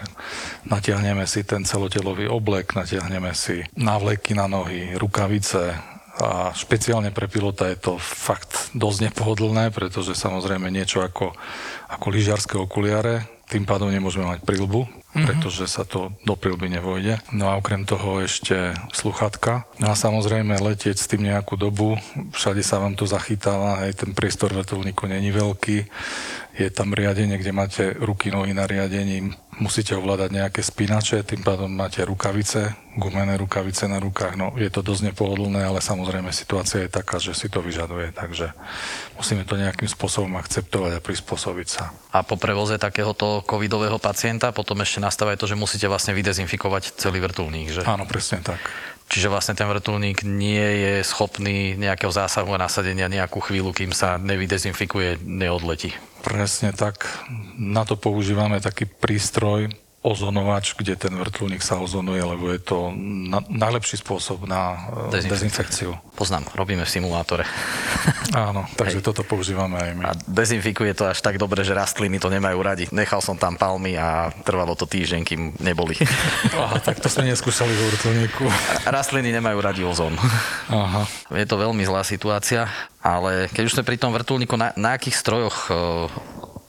Natiahneme 0.71 1.27
si 1.27 1.43
ten 1.43 1.67
celotelový 1.67 2.31
oblek, 2.31 2.79
natiahneme 2.79 3.35
si 3.35 3.67
návleky 3.75 4.39
na 4.39 4.47
nohy, 4.47 4.95
rukavice, 4.95 5.92
a 6.23 6.55
špeciálne 6.55 7.11
pre 7.11 7.27
pilota 7.27 7.67
je 7.67 7.79
to 7.79 7.93
fakt 7.99 8.71
dosť 8.73 9.11
nepohodlné, 9.11 9.75
pretože 9.75 10.15
samozrejme 10.15 10.71
niečo 10.71 11.03
ako, 11.03 11.35
ako 11.91 12.07
lyžiarské 12.09 12.55
okuliare, 12.57 13.27
tým 13.53 13.69
pádom 13.69 13.93
nemôžeme 13.93 14.25
mať 14.25 14.41
prilbu, 14.49 14.89
mm-hmm. 14.89 15.27
pretože 15.29 15.69
sa 15.69 15.85
to 15.85 16.17
do 16.25 16.33
prilby 16.41 16.73
nevojde. 16.73 17.21
No 17.37 17.53
a 17.53 17.61
okrem 17.61 17.85
toho 17.85 18.25
ešte 18.25 18.73
sluchatka. 18.97 19.69
No 19.77 19.93
a 19.93 19.95
samozrejme 19.95 20.57
letieť 20.57 20.97
s 20.97 21.05
tým 21.05 21.29
nejakú 21.29 21.61
dobu, 21.61 22.01
všade 22.33 22.65
sa 22.65 22.81
vám 22.81 22.97
to 22.97 23.05
zachytáva, 23.05 23.85
aj 23.85 24.07
ten 24.07 24.17
priestor 24.17 24.57
vrtulníku 24.57 25.05
není 25.05 25.29
veľký, 25.29 25.85
je 26.53 26.69
tam 26.69 26.93
riadenie, 26.93 27.41
kde 27.41 27.53
máte 27.53 27.85
ruky, 27.97 28.29
nohy 28.29 28.53
na 28.53 28.69
riadení, 28.69 29.33
musíte 29.57 29.97
ovládať 29.97 30.31
nejaké 30.37 30.61
spínače, 30.61 31.25
tým 31.25 31.41
pádom 31.41 31.73
máte 31.73 32.05
rukavice, 32.05 32.77
gumené 33.01 33.41
rukavice 33.41 33.89
na 33.89 33.97
rukách. 33.97 34.37
No, 34.37 34.53
je 34.61 34.69
to 34.69 34.85
dosť 34.85 35.13
nepohodlné, 35.13 35.65
ale 35.65 35.81
samozrejme 35.81 36.29
situácia 36.29 36.85
je 36.85 36.93
taká, 36.93 37.17
že 37.17 37.33
si 37.33 37.49
to 37.49 37.65
vyžaduje, 37.65 38.13
takže 38.13 38.53
musíme 39.17 39.49
to 39.49 39.57
nejakým 39.57 39.89
spôsobom 39.89 40.37
akceptovať 40.37 41.01
a 41.01 41.05
prispôsobiť 41.05 41.69
sa. 41.69 41.89
A 42.13 42.21
po 42.21 42.37
prevoze 42.37 42.77
takéhoto 42.77 43.41
covidového 43.49 43.97
pacienta 43.97 44.53
potom 44.53 44.77
ešte 44.85 45.01
nastáva 45.01 45.37
to, 45.41 45.49
že 45.49 45.57
musíte 45.57 45.89
vlastne 45.89 46.13
vydezinfikovať 46.13 47.01
celý 47.01 47.25
vrtulník, 47.25 47.73
že? 47.73 47.83
Áno, 47.89 48.05
presne 48.05 48.45
tak. 48.45 48.61
Čiže 49.13 49.29
vlastne 49.29 49.53
ten 49.53 49.69
vrtulník 49.69 50.25
nie 50.25 50.65
je 50.65 50.95
schopný 51.05 51.77
nejakého 51.77 52.09
zásahu 52.09 52.57
a 52.57 52.63
nasadenia 52.65 53.13
nejakú 53.13 53.45
chvíľu, 53.45 53.77
kým 53.77 53.93
sa 53.93 54.17
nevydezinfikuje, 54.17 55.21
neodletí. 55.21 55.93
Presne 56.23 56.71
tak. 56.71 57.05
Na 57.59 57.83
to 57.83 57.99
používame 57.99 58.63
taký 58.63 58.87
prístroj, 58.87 59.75
ozonovač, 60.03 60.75
kde 60.75 60.99
ten 60.99 61.15
vrtulník 61.15 61.63
sa 61.63 61.79
ozonuje, 61.79 62.19
lebo 62.19 62.51
je 62.51 62.59
to 62.59 62.91
na, 62.99 63.39
najlepší 63.47 64.03
spôsob 64.03 64.51
na 64.51 64.91
e, 65.15 65.23
dezinfekciu. 65.23 65.95
Poznám, 66.19 66.51
robíme 66.59 66.83
v 66.83 66.91
simulátore. 66.91 67.47
Áno, 68.35 68.67
takže 68.75 68.99
Hej. 68.99 69.07
toto 69.07 69.23
používame 69.23 69.79
aj 69.79 69.91
my. 69.95 70.03
A 70.11 70.13
dezinfikuje 70.27 70.99
to 70.99 71.07
až 71.07 71.23
tak 71.23 71.39
dobre, 71.39 71.63
že 71.63 71.71
rastliny 71.71 72.19
to 72.19 72.27
nemajú 72.35 72.59
radi. 72.59 72.85
Nechal 72.91 73.23
som 73.23 73.39
tam 73.39 73.55
palmy 73.55 73.95
a 73.95 74.35
trvalo 74.43 74.75
to 74.75 74.91
týždeň, 74.91 75.23
kým 75.23 75.41
neboli. 75.63 75.95
Aha, 76.59 76.83
tak 76.83 76.99
to 76.99 77.07
sme 77.07 77.31
neskúšali 77.31 77.71
vo 77.71 77.85
vrtulníku. 77.95 78.45
Rastliny 78.83 79.31
nemajú 79.31 79.59
radi 79.63 79.87
ozón. 79.87 80.19
Aha. 80.67 81.07
Je 81.31 81.47
to 81.47 81.63
veľmi 81.63 81.87
zlá 81.87 82.03
situácia, 82.03 82.67
ale 82.99 83.47
keď 83.55 83.63
už 83.71 83.75
sme 83.79 83.87
pri 83.87 84.03
tom 84.03 84.11
vrtulníku, 84.11 84.59
na, 84.59 84.75
na 84.75 84.99
akých 84.99 85.15
strojoch 85.15 85.71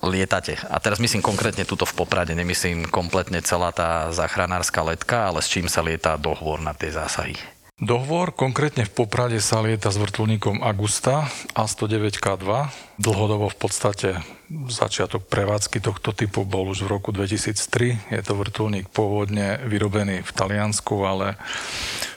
lietate. 0.04 0.60
A 0.68 0.78
teraz 0.84 1.00
myslím 1.00 1.24
konkrétne 1.24 1.64
tuto 1.64 1.88
v 1.88 1.96
Poprade, 1.96 2.36
nemyslím 2.36 2.92
kompletne 2.92 3.40
celá 3.40 3.72
tá 3.72 4.12
záchranárska 4.12 4.84
letka, 4.84 5.32
ale 5.32 5.40
s 5.40 5.48
čím 5.48 5.72
sa 5.72 5.80
lieta 5.80 6.20
dohovor 6.20 6.60
na 6.60 6.76
tie 6.76 6.92
zásahy. 6.92 7.40
Dohovor 7.84 8.38
konkrétne 8.38 8.86
v 8.86 8.94
Poprade 8.94 9.42
sa 9.42 9.60
lieta 9.60 9.90
s 9.90 9.98
vrtulníkom 9.98 10.62
Augusta 10.62 11.28
A109K2. 11.58 12.48
Dlhodobo 13.02 13.50
v 13.50 13.58
podstate 13.58 14.10
začiatok 14.70 15.26
prevádzky 15.26 15.82
tohto 15.82 16.14
typu 16.14 16.46
bol 16.46 16.70
už 16.70 16.86
v 16.86 16.92
roku 16.94 17.10
2003. 17.10 18.14
Je 18.14 18.22
to 18.22 18.38
vrtulník 18.38 18.94
pôvodne 18.94 19.58
vyrobený 19.66 20.22
v 20.22 20.32
Taliansku, 20.32 21.02
ale 21.02 21.36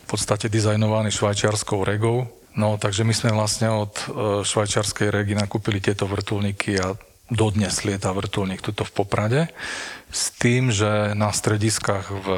v 0.05 0.07
podstate 0.07 0.53
dizajnovaný 0.53 1.11
švajčiarskou 1.11 1.83
regou. 1.83 2.29
No, 2.57 2.77
takže 2.77 3.05
my 3.05 3.13
sme 3.13 3.37
vlastne 3.37 3.69
od 3.69 3.93
e, 3.97 4.05
švajčiarskej 4.45 5.13
regy 5.13 5.37
nakúpili 5.37 5.77
tieto 5.81 6.09
vrtulníky 6.09 6.81
a 6.81 6.97
dodnes 7.27 7.83
lieta 7.83 8.15
vrtulník 8.15 8.63
tuto 8.63 8.87
v 8.87 8.95
Poprade, 8.95 9.43
s 10.07 10.31
tým, 10.39 10.71
že 10.71 11.13
na 11.19 11.35
strediskách 11.35 12.07
v 12.09 12.29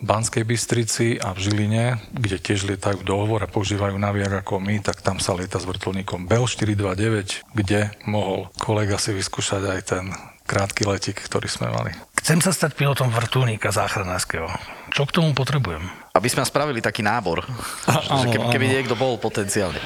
Banskej 0.00 0.44
Bystrici 0.48 1.20
a 1.20 1.36
v 1.36 1.38
Žiline, 1.44 1.84
kde 2.16 2.40
tiež 2.40 2.64
lietajú 2.64 3.04
dohovor 3.04 3.44
a 3.44 3.52
používajú 3.52 4.00
naviak 4.00 4.42
ako 4.42 4.56
my, 4.58 4.80
tak 4.80 5.04
tam 5.04 5.20
sa 5.20 5.36
lieta 5.36 5.60
s 5.60 5.68
vrtulníkom 5.68 6.24
Bell 6.24 6.48
429, 6.48 7.44
kde 7.52 7.92
mohol 8.08 8.48
kolega 8.56 8.96
si 8.96 9.12
vyskúšať 9.12 9.62
aj 9.68 9.80
ten 9.84 10.04
krátky 10.48 10.88
letík, 10.88 11.20
ktorý 11.20 11.46
sme 11.46 11.68
mali. 11.70 11.94
Chcem 12.18 12.42
sa 12.42 12.50
stať 12.50 12.74
pilotom 12.74 13.12
vrtulníka 13.12 13.70
záchranárskeho. 13.70 14.79
Čo 14.90 15.06
k 15.06 15.14
tomu 15.14 15.30
potrebujem? 15.32 15.82
Aby 16.10 16.26
sme 16.26 16.42
spravili 16.42 16.82
taký 16.82 17.06
nábor. 17.06 17.46
A, 17.86 18.22
áno, 18.22 18.30
keby, 18.30 18.46
keby 18.50 18.66
niekto 18.66 18.98
bol 18.98 19.14
potenciálne. 19.16 19.78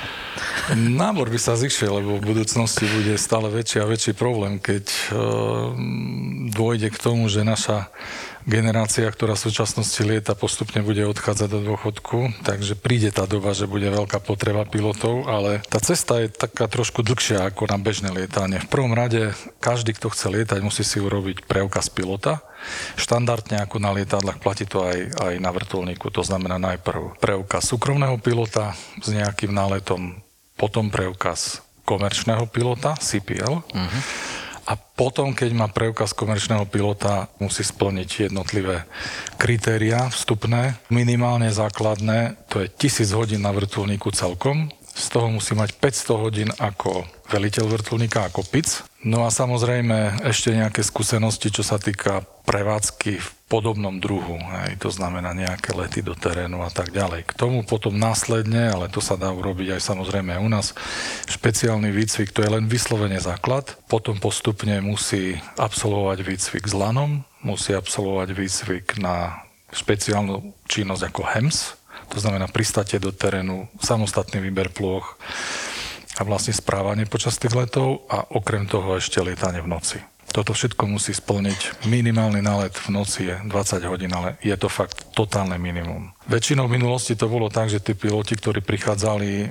Nábor 0.72 1.28
by 1.28 1.36
sa 1.36 1.60
zišiel, 1.60 2.00
lebo 2.00 2.16
v 2.16 2.32
budúcnosti 2.32 2.88
bude 2.88 3.20
stále 3.20 3.52
väčší 3.52 3.84
a 3.84 3.88
väčší 3.88 4.16
problém, 4.16 4.56
keď 4.56 4.84
uh, 5.12 5.76
dôjde 6.48 6.88
k 6.88 6.96
tomu, 6.96 7.28
že 7.28 7.44
naša 7.44 7.92
generácia, 8.44 9.08
ktorá 9.08 9.34
v 9.34 9.50
súčasnosti 9.50 10.00
lieta, 10.04 10.36
postupne 10.36 10.84
bude 10.84 11.00
odchádzať 11.08 11.48
do 11.48 11.60
dôchodku, 11.74 12.44
takže 12.44 12.76
príde 12.76 13.08
tá 13.10 13.24
doba, 13.24 13.56
že 13.56 13.68
bude 13.68 13.88
veľká 13.88 14.20
potreba 14.20 14.68
pilotov, 14.68 15.24
ale 15.28 15.64
tá 15.66 15.80
cesta 15.80 16.20
je 16.20 16.28
taká 16.28 16.68
trošku 16.68 17.00
dlhšia 17.00 17.48
ako 17.48 17.68
na 17.68 17.80
bežné 17.80 18.12
lietanie. 18.12 18.60
V 18.60 18.70
prvom 18.70 18.92
rade 18.92 19.32
každý, 19.58 19.96
kto 19.96 20.12
chce 20.12 20.28
lietať, 20.28 20.60
musí 20.60 20.84
si 20.84 21.00
urobiť 21.00 21.48
preukaz 21.48 21.88
pilota. 21.88 22.44
Štandardne 22.96 23.60
ako 23.60 23.76
na 23.80 23.92
lietadlách 23.92 24.40
platí 24.40 24.64
to 24.64 24.84
aj, 24.84 25.20
aj 25.20 25.34
na 25.40 25.50
vrtulníku. 25.52 26.08
To 26.12 26.24
znamená 26.24 26.56
najprv 26.56 27.20
preukaz 27.20 27.68
súkromného 27.68 28.16
pilota 28.20 28.72
s 29.00 29.08
nejakým 29.12 29.52
náletom, 29.52 30.16
potom 30.56 30.88
preukaz 30.88 31.60
komerčného 31.84 32.48
pilota, 32.48 32.96
CPL. 32.96 33.60
Uh-huh 33.60 34.43
a 34.64 34.72
potom, 34.76 35.36
keď 35.36 35.50
má 35.52 35.68
preukaz 35.68 36.16
komerčného 36.16 36.64
pilota, 36.64 37.28
musí 37.36 37.60
splniť 37.60 38.32
jednotlivé 38.32 38.88
kritéria 39.36 40.08
vstupné, 40.08 40.80
minimálne 40.88 41.52
základné, 41.52 42.40
to 42.48 42.64
je 42.64 42.72
1000 42.72 43.12
hodín 43.12 43.40
na 43.44 43.52
vrtulníku 43.52 44.08
celkom, 44.16 44.72
z 44.94 45.06
toho 45.10 45.26
musí 45.26 45.58
mať 45.58 45.74
500 45.76 46.22
hodín 46.22 46.50
ako 46.54 47.02
veliteľ 47.28 47.66
vrtulníka, 47.66 48.30
ako 48.30 48.46
PIC. 48.46 48.86
No 49.04 49.26
a 49.26 49.34
samozrejme 49.34 50.22
ešte 50.22 50.54
nejaké 50.54 50.86
skúsenosti, 50.86 51.50
čo 51.50 51.66
sa 51.66 51.82
týka 51.82 52.22
prevádzky 52.46 53.12
v 53.18 53.28
podobnom 53.54 54.02
druhu. 54.02 54.34
Hej, 54.34 54.82
to 54.82 54.90
znamená 54.90 55.30
nejaké 55.30 55.70
lety 55.70 56.02
do 56.02 56.18
terénu 56.18 56.66
a 56.66 56.70
tak 56.74 56.90
ďalej. 56.90 57.22
K 57.30 57.38
tomu 57.38 57.62
potom 57.62 57.94
následne, 57.94 58.74
ale 58.74 58.90
to 58.90 58.98
sa 58.98 59.14
dá 59.14 59.30
urobiť 59.30 59.78
aj 59.78 59.94
samozrejme 59.94 60.34
u 60.42 60.50
nás, 60.50 60.74
špeciálny 61.30 61.94
výcvik, 61.94 62.34
to 62.34 62.42
je 62.42 62.50
len 62.50 62.66
vyslovene 62.66 63.22
základ. 63.22 63.78
Potom 63.86 64.18
postupne 64.18 64.82
musí 64.82 65.38
absolvovať 65.54 66.18
výcvik 66.26 66.66
s 66.66 66.74
lanom, 66.74 67.22
musí 67.46 67.78
absolvovať 67.78 68.34
výcvik 68.34 68.98
na 68.98 69.46
špeciálnu 69.70 70.50
činnosť 70.66 71.02
ako 71.14 71.22
HEMS, 71.22 71.78
to 72.10 72.18
znamená 72.18 72.50
pristate 72.50 72.98
do 72.98 73.14
terénu, 73.14 73.70
samostatný 73.78 74.42
výber 74.42 74.74
plôch 74.74 75.14
a 76.18 76.22
vlastne 76.26 76.54
správanie 76.54 77.06
počas 77.06 77.38
tých 77.38 77.54
letov 77.54 78.06
a 78.10 78.22
okrem 78.34 78.66
toho 78.66 78.98
ešte 78.98 79.22
lietanie 79.22 79.62
v 79.62 79.70
noci. 79.70 79.98
Toto 80.34 80.50
všetko 80.50 80.90
musí 80.90 81.14
splniť. 81.14 81.86
Minimálny 81.86 82.42
nálet 82.42 82.74
v 82.74 82.90
noci 82.90 83.30
je 83.30 83.38
20 83.46 83.86
hodín, 83.86 84.10
ale 84.10 84.34
je 84.42 84.50
to 84.58 84.66
fakt 84.66 85.14
totálne 85.14 85.54
minimum. 85.62 86.10
Väčšinou 86.26 86.66
v 86.66 86.74
minulosti 86.74 87.14
to 87.14 87.30
bolo 87.30 87.46
tak, 87.46 87.70
že 87.70 87.78
tí 87.78 87.94
piloti, 87.94 88.34
ktorí 88.34 88.58
prichádzali 88.58 89.30
e, 89.30 89.46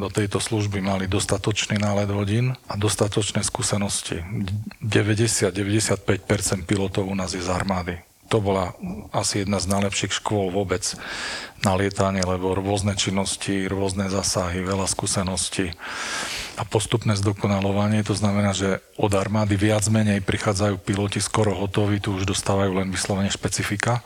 do 0.00 0.08
tejto 0.08 0.40
služby, 0.40 0.80
mali 0.80 1.12
dostatočný 1.12 1.76
nálet 1.76 2.08
hodín 2.08 2.56
a 2.56 2.74
dostatočné 2.80 3.44
skúsenosti. 3.44 4.24
90-95% 4.80 6.08
pilotov 6.64 7.04
u 7.04 7.12
nás 7.12 7.36
je 7.36 7.44
z 7.44 7.52
armády 7.52 8.00
to 8.24 8.40
bola 8.42 8.74
asi 9.14 9.46
jedna 9.46 9.62
z 9.62 9.70
najlepších 9.70 10.18
škôl 10.18 10.50
vôbec 10.50 10.82
na 11.62 11.78
lietanie, 11.78 12.24
lebo 12.24 12.56
rôzne 12.56 12.98
činnosti, 12.98 13.70
rôzne 13.70 14.10
zásahy, 14.10 14.64
veľa 14.64 14.90
skúseností 14.90 15.70
a 16.54 16.62
postupné 16.62 17.18
zdokonalovanie. 17.18 18.06
To 18.06 18.14
znamená, 18.14 18.54
že 18.54 18.82
od 18.98 19.10
armády 19.14 19.58
viac 19.58 19.86
menej 19.90 20.22
prichádzajú 20.22 20.78
piloti 20.82 21.18
skoro 21.18 21.54
hotoví, 21.54 21.98
tu 21.98 22.14
už 22.14 22.26
dostávajú 22.26 22.82
len 22.82 22.88
vyslovene 22.90 23.30
špecifika 23.30 24.04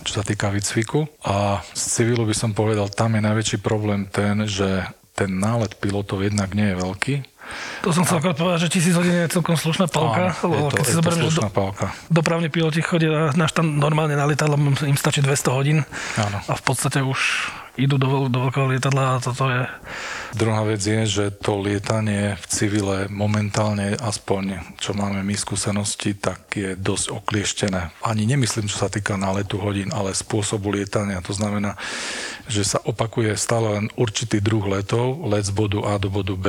čo 0.00 0.16
sa 0.16 0.24
týka 0.24 0.48
výcviku. 0.48 1.04
A 1.28 1.60
z 1.76 1.82
civilu 2.00 2.24
by 2.24 2.32
som 2.32 2.56
povedal, 2.56 2.88
tam 2.88 3.20
je 3.20 3.20
najväčší 3.20 3.60
problém 3.60 4.08
ten, 4.08 4.48
že 4.48 4.88
ten 5.12 5.28
nálet 5.28 5.76
pilotov 5.76 6.24
jednak 6.24 6.56
nie 6.56 6.72
je 6.72 6.76
veľký, 6.80 7.14
to 7.80 7.90
som 7.90 8.04
chcel 8.04 8.20
povedať, 8.22 8.68
že 8.68 8.78
tisíc 8.78 8.94
hodín 8.94 9.26
je 9.26 9.26
celkom 9.26 9.56
slušná. 9.56 9.88
Áno, 9.90 10.22
je 10.30 10.62
to, 10.70 10.76
keď 10.76 10.84
si 10.86 10.94
zoberiem, 10.94 11.26
že 11.26 11.40
do, 11.40 11.50
palka. 11.50 11.86
dopravní 12.12 12.48
piloti 12.52 12.84
chodia 12.84 13.32
na 13.34 13.46
štan 13.48 13.80
normálne 13.80 14.14
na 14.14 14.28
lietadlo, 14.28 14.54
im 14.60 14.98
stačí 14.98 15.24
200 15.24 15.56
hodín. 15.56 15.78
Áno. 16.20 16.38
A 16.46 16.52
v 16.54 16.62
podstate 16.62 17.02
už 17.02 17.50
idú 17.80 17.96
do, 17.96 18.28
do 18.28 18.38
veľkého 18.48 18.68
lietadla 18.76 19.16
a 19.16 19.22
toto 19.22 19.48
je... 19.48 19.64
Druhá 20.30 20.62
vec 20.62 20.78
je, 20.78 21.02
že 21.10 21.24
to 21.34 21.58
lietanie 21.58 22.38
v 22.38 22.44
civile 22.46 23.10
momentálne, 23.10 23.98
aspoň 23.98 24.62
čo 24.78 24.94
máme 24.94 25.26
my 25.26 25.34
skúsenosti, 25.34 26.14
tak 26.14 26.54
je 26.54 26.78
dosť 26.78 27.10
oklieštené. 27.10 27.90
Ani 28.06 28.30
nemyslím, 28.30 28.70
čo 28.70 28.86
sa 28.86 28.92
týka 28.92 29.18
náletu 29.18 29.58
hodín, 29.58 29.90
ale 29.90 30.14
spôsobu 30.14 30.70
lietania. 30.70 31.18
To 31.26 31.34
znamená, 31.34 31.74
že 32.46 32.62
sa 32.66 32.78
opakuje 32.82 33.34
stále 33.34 33.78
len 33.78 33.86
určitý 33.98 34.38
druh 34.38 34.62
letov, 34.66 35.22
let 35.26 35.46
z 35.46 35.54
bodu 35.54 35.82
A 35.86 35.98
do 35.98 36.10
bodu 36.10 36.34
B. 36.34 36.46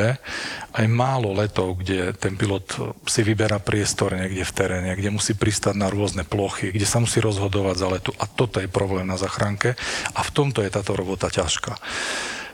Aj 0.72 0.86
málo 0.86 1.34
letov, 1.34 1.82
kde 1.82 2.14
ten 2.18 2.38
pilot 2.38 2.98
si 3.06 3.22
vyberá 3.22 3.62
priestor 3.62 4.14
niekde 4.14 4.42
v 4.46 4.56
teréne, 4.56 4.92
kde 4.98 5.14
musí 5.14 5.38
pristať 5.38 5.78
na 5.78 5.90
rôzne 5.94 6.26
plochy, 6.26 6.74
kde 6.74 6.86
sa 6.90 7.02
musí 7.02 7.22
rozhodovať 7.22 7.76
za 7.78 7.88
letu. 7.90 8.12
A 8.18 8.26
toto 8.26 8.58
je 8.62 8.70
problém 8.70 9.06
na 9.06 9.18
zachránke. 9.18 9.78
A 10.18 10.22
v 10.26 10.34
tomto 10.34 10.66
je 10.66 10.74
táto 10.74 10.98
robota 10.98 11.21
ťažká. 11.30 11.78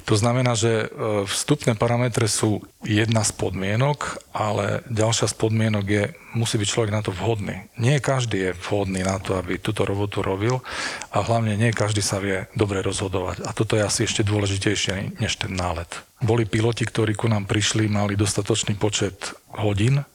To 0.07 0.15
znamená, 0.15 0.55
že 0.55 0.87
e, 0.87 1.27
vstupné 1.27 1.75
parametre 1.75 2.31
sú 2.31 2.63
jedna 2.79 3.27
z 3.27 3.35
podmienok, 3.35 4.23
ale 4.31 4.79
ďalšia 4.87 5.27
z 5.27 5.35
podmienok 5.35 5.85
je, 5.85 6.03
musí 6.31 6.55
byť 6.55 6.67
človek 6.71 6.91
na 6.95 7.03
to 7.03 7.11
vhodný. 7.11 7.67
Nie 7.75 7.99
každý 7.99 8.39
je 8.39 8.51
vhodný 8.55 9.03
na 9.03 9.19
to, 9.19 9.35
aby 9.35 9.59
túto 9.59 9.83
robotu 9.83 10.23
robil 10.23 10.63
a 11.11 11.19
hlavne 11.19 11.59
nie 11.59 11.75
každý 11.75 11.99
sa 11.99 12.23
vie 12.23 12.47
dobre 12.55 12.79
rozhodovať. 12.79 13.43
A 13.43 13.51
toto 13.51 13.75
je 13.75 13.83
asi 13.83 14.07
ešte 14.07 14.23
dôležitejšie 14.23 15.19
než 15.19 15.43
ten 15.43 15.51
nálet. 15.51 15.91
Boli 16.23 16.47
piloti, 16.47 16.87
ktorí 16.87 17.11
ku 17.19 17.27
nám 17.27 17.43
prišli, 17.43 17.91
mali 17.91 18.15
dostatočný 18.15 18.79
počet 18.79 19.35
hodín, 19.59 20.07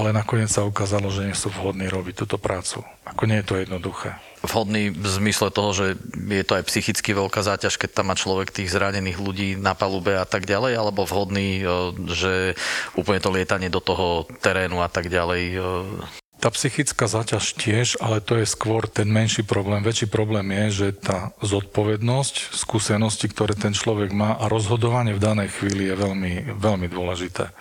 ale 0.00 0.16
nakoniec 0.16 0.48
sa 0.48 0.64
ukázalo, 0.64 1.12
že 1.12 1.28
nie 1.28 1.36
sú 1.36 1.52
vhodní 1.52 1.92
robiť 1.92 2.24
túto 2.24 2.40
prácu. 2.40 2.80
Ako 3.04 3.28
nie 3.28 3.44
je 3.44 3.46
to 3.46 3.60
jednoduché 3.60 4.16
vhodný 4.40 4.88
v 4.88 5.06
zmysle 5.06 5.52
toho, 5.52 5.70
že 5.76 5.86
je 6.16 6.44
to 6.44 6.56
aj 6.56 6.64
psychicky 6.64 7.12
veľká 7.12 7.44
záťaž, 7.44 7.76
keď 7.76 8.00
tam 8.00 8.08
má 8.08 8.16
človek 8.16 8.48
tých 8.48 8.72
zranených 8.72 9.20
ľudí 9.20 9.48
na 9.60 9.76
palube 9.76 10.16
a 10.16 10.24
tak 10.24 10.48
ďalej, 10.48 10.80
alebo 10.80 11.04
vhodný, 11.04 11.60
e, 11.60 11.64
že 12.08 12.34
úplne 12.96 13.20
to 13.20 13.28
lietanie 13.32 13.68
do 13.68 13.84
toho 13.84 14.24
terénu 14.40 14.80
a 14.80 14.88
tak 14.88 15.12
ďalej. 15.12 15.42
E, 15.52 15.58
tá 16.40 16.48
psychická 16.56 17.04
záťaž 17.04 17.52
tiež, 17.52 18.00
ale 18.00 18.24
to 18.24 18.40
je 18.40 18.48
skôr 18.48 18.88
ten 18.88 19.12
menší 19.12 19.44
problém. 19.44 19.84
Väčší 19.84 20.08
problém 20.08 20.48
je, 20.48 20.88
že 20.88 20.88
tá 20.96 21.36
zodpovednosť, 21.44 22.56
skúsenosti, 22.56 23.28
ktoré 23.28 23.52
ten 23.52 23.76
človek 23.76 24.16
má 24.16 24.40
a 24.40 24.48
rozhodovanie 24.48 25.12
v 25.12 25.20
danej 25.20 25.52
chvíli 25.52 25.92
je 25.92 25.96
veľmi, 26.00 26.32
veľmi 26.56 26.88
dôležité. 26.88 27.52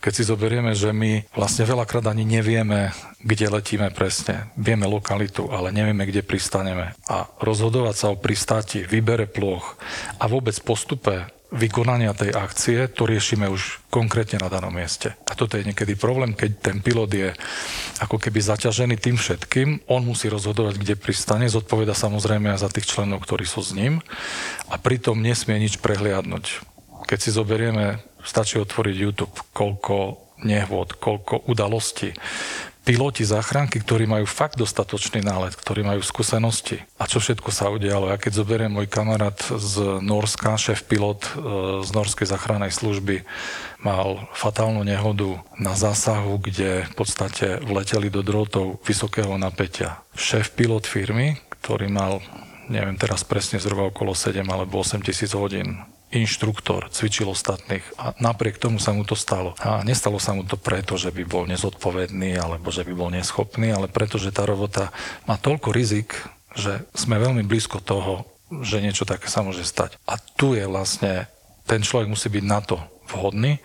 Keď 0.00 0.12
si 0.12 0.22
zoberieme, 0.28 0.72
že 0.76 0.92
my 0.92 1.26
vlastne 1.34 1.66
veľakrát 1.66 2.06
ani 2.06 2.22
nevieme, 2.22 2.94
kde 3.22 3.50
letíme 3.50 3.90
presne. 3.90 4.52
Vieme 4.54 4.86
lokalitu, 4.86 5.50
ale 5.50 5.74
nevieme, 5.74 6.06
kde 6.06 6.22
pristaneme. 6.22 6.94
A 7.10 7.26
rozhodovať 7.42 7.94
sa 7.94 8.06
o 8.12 8.20
pristáti, 8.20 8.86
výbere 8.86 9.26
ploch 9.26 9.74
a 10.20 10.30
vôbec 10.30 10.54
postupe 10.62 11.36
vykonania 11.54 12.10
tej 12.10 12.34
akcie, 12.34 12.90
to 12.90 13.06
riešime 13.06 13.46
už 13.46 13.78
konkrétne 13.86 14.42
na 14.42 14.50
danom 14.50 14.74
mieste. 14.74 15.14
A 15.30 15.38
toto 15.38 15.54
je 15.54 15.66
niekedy 15.66 15.94
problém, 15.94 16.34
keď 16.34 16.50
ten 16.58 16.76
pilot 16.82 17.10
je 17.14 17.28
ako 18.02 18.18
keby 18.18 18.42
zaťažený 18.42 18.98
tým 18.98 19.14
všetkým, 19.14 19.86
on 19.86 20.02
musí 20.02 20.26
rozhodovať, 20.26 20.76
kde 20.82 20.94
pristane, 20.98 21.46
zodpoveda 21.46 21.94
samozrejme 21.94 22.50
aj 22.50 22.66
za 22.66 22.70
tých 22.70 22.90
členov, 22.90 23.22
ktorí 23.22 23.46
sú 23.46 23.62
s 23.62 23.72
ním 23.72 24.02
a 24.66 24.74
pritom 24.76 25.16
nesmie 25.22 25.62
nič 25.62 25.78
prehliadnúť. 25.78 26.66
Keď 27.06 27.18
si 27.22 27.30
zoberieme 27.30 28.02
Stačí 28.26 28.58
otvoriť 28.58 28.96
YouTube, 28.98 29.36
koľko 29.54 30.26
nehôd, 30.42 30.98
koľko 30.98 31.46
udalostí. 31.46 32.12
Piloti 32.86 33.26
záchranky, 33.26 33.82
ktorí 33.82 34.06
majú 34.06 34.30
fakt 34.30 34.54
dostatočný 34.62 35.18
nálet, 35.18 35.58
ktorí 35.58 35.82
majú 35.82 36.06
skúsenosti. 36.06 36.86
A 37.02 37.10
čo 37.10 37.18
všetko 37.18 37.50
sa 37.50 37.66
udialo. 37.66 38.06
Ja 38.06 38.18
keď 38.18 38.38
zoberiem 38.38 38.70
môj 38.70 38.86
kamarát 38.86 39.34
z 39.42 39.98
Norska, 39.98 40.54
šéf 40.54 40.86
pilot 40.86 41.18
e, 41.26 41.30
z 41.82 41.90
Norskej 41.90 42.30
záchrannej 42.30 42.70
služby, 42.70 43.26
mal 43.82 44.30
fatálnu 44.38 44.86
nehodu 44.86 45.42
na 45.58 45.74
zásahu, 45.74 46.38
kde 46.38 46.86
v 46.86 46.94
podstate 46.94 47.58
vleteli 47.66 48.06
do 48.06 48.22
drôtov 48.22 48.78
vysokého 48.86 49.34
napätia. 49.34 49.98
Šéf 50.14 50.54
pilot 50.54 50.86
firmy, 50.86 51.42
ktorý 51.58 51.90
mal 51.90 52.22
neviem 52.70 52.94
teraz 52.94 53.26
presne 53.26 53.58
zhruba 53.58 53.90
okolo 53.90 54.14
7 54.14 54.46
alebo 54.46 54.82
8 54.82 55.02
tisíc 55.02 55.34
hodín 55.34 55.82
inštruktor, 56.14 56.86
cvičil 56.94 57.26
ostatných 57.26 57.82
a 57.98 58.14
napriek 58.22 58.62
tomu 58.62 58.78
sa 58.78 58.94
mu 58.94 59.02
to 59.02 59.18
stalo. 59.18 59.58
A 59.58 59.82
nestalo 59.82 60.22
sa 60.22 60.38
mu 60.38 60.46
to 60.46 60.54
preto, 60.54 60.94
že 60.94 61.10
by 61.10 61.26
bol 61.26 61.44
nezodpovedný 61.50 62.38
alebo 62.38 62.70
že 62.70 62.86
by 62.86 62.92
bol 62.94 63.10
neschopný, 63.10 63.74
ale 63.74 63.90
preto, 63.90 64.16
že 64.16 64.30
tá 64.30 64.46
robota 64.46 64.94
má 65.26 65.34
toľko 65.34 65.74
rizik, 65.74 66.14
že 66.54 66.86
sme 66.94 67.18
veľmi 67.18 67.42
blízko 67.42 67.82
toho, 67.82 68.24
že 68.62 68.78
niečo 68.78 69.02
také 69.02 69.26
sa 69.26 69.42
môže 69.42 69.66
stať. 69.66 69.98
A 70.06 70.14
tu 70.16 70.54
je 70.54 70.62
vlastne, 70.70 71.26
ten 71.66 71.82
človek 71.82 72.06
musí 72.06 72.30
byť 72.30 72.44
na 72.46 72.62
to 72.62 72.78
vhodný, 73.06 73.62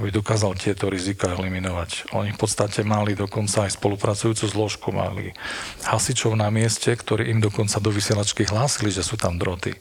aby 0.00 0.08
dokázal 0.08 0.56
tieto 0.56 0.88
rizika 0.88 1.36
eliminovať. 1.36 2.12
Oni 2.16 2.32
v 2.32 2.40
podstate 2.40 2.80
mali 2.84 3.12
dokonca 3.12 3.68
aj 3.68 3.76
spolupracujúcu 3.76 4.44
zložku, 4.48 4.88
mali 4.92 5.36
hasičov 5.84 6.32
na 6.36 6.48
mieste, 6.48 6.88
ktorí 6.88 7.28
im 7.28 7.40
dokonca 7.44 7.76
do 7.80 7.92
vysielačky 7.92 8.48
hlásili, 8.48 8.88
že 8.88 9.04
sú 9.04 9.20
tam 9.20 9.36
droty 9.36 9.76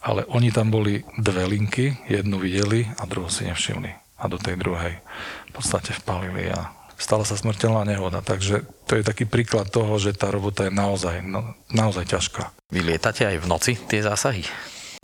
ale 0.00 0.24
oni 0.32 0.48
tam 0.52 0.72
boli 0.72 1.04
dve 1.20 1.44
linky, 1.44 2.08
jednu 2.08 2.40
videli 2.40 2.88
a 2.96 3.04
druhú 3.04 3.28
si 3.28 3.44
nevšimli. 3.44 4.20
A 4.20 4.28
do 4.28 4.36
tej 4.36 4.60
druhej 4.60 5.00
v 5.48 5.52
podstate 5.52 5.96
vpalili 5.96 6.52
a 6.52 6.72
stala 7.00 7.24
sa 7.24 7.36
smrteľná 7.36 7.88
nehoda. 7.88 8.20
Takže 8.20 8.64
to 8.84 9.00
je 9.00 9.04
taký 9.04 9.24
príklad 9.24 9.72
toho, 9.72 9.96
že 9.96 10.12
tá 10.12 10.28
robota 10.28 10.68
je 10.68 10.72
naozaj, 10.72 11.24
no, 11.24 11.56
naozaj 11.72 12.04
ťažká. 12.04 12.52
Vy 12.68 12.80
lietate 12.84 13.24
aj 13.24 13.40
v 13.40 13.46
noci 13.48 13.72
tie 13.88 14.04
zásahy? 14.04 14.44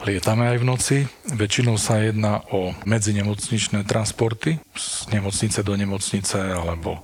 Lietame 0.07 0.55
aj 0.55 0.63
v 0.63 0.69
noci. 0.71 0.97
Väčšinou 1.35 1.75
sa 1.83 1.99
jedná 1.99 2.39
o 2.55 2.71
medzinemocničné 2.87 3.83
transporty 3.83 4.63
z 4.79 5.11
nemocnice 5.11 5.67
do 5.67 5.75
nemocnice 5.75 6.39
alebo 6.55 7.03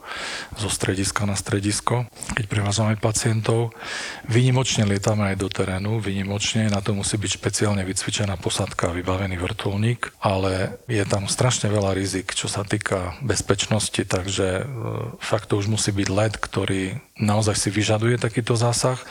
zo 0.54 0.70
strediska 0.70 1.26
na 1.26 1.34
stredisko, 1.34 2.06
keď 2.38 2.44
prevážame 2.46 2.94
pacientov. 2.94 3.74
Vynimočne 4.30 4.86
lietame 4.86 5.34
aj 5.34 5.36
do 5.42 5.50
terénu, 5.50 5.98
vynimočne, 5.98 6.70
na 6.70 6.78
to 6.78 6.94
musí 6.94 7.18
byť 7.18 7.42
špeciálne 7.42 7.82
vycvičená 7.82 8.38
posadka, 8.38 8.94
vybavený 8.94 9.34
vrtulník, 9.34 10.14
ale 10.22 10.78
je 10.86 11.02
tam 11.02 11.26
strašne 11.26 11.74
veľa 11.74 11.98
rizik, 11.98 12.38
čo 12.38 12.46
sa 12.46 12.62
týka 12.62 13.18
bezpečnosti, 13.18 13.98
takže 13.98 14.62
e, 14.62 14.64
fakt 15.18 15.50
to 15.50 15.58
už 15.58 15.66
musí 15.66 15.90
byť 15.90 16.06
let, 16.06 16.38
ktorý 16.38 17.02
naozaj 17.18 17.58
si 17.58 17.68
vyžaduje 17.74 18.14
takýto 18.14 18.54
zásah 18.54 19.02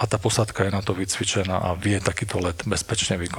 a 0.00 0.08
tá 0.08 0.16
posadka 0.16 0.64
je 0.64 0.72
na 0.72 0.80
to 0.80 0.96
vycvičená 0.96 1.60
a 1.60 1.76
vie 1.76 2.00
takýto 2.00 2.40
let 2.40 2.64
bezpečne 2.64 3.20
vykonať. 3.20 3.33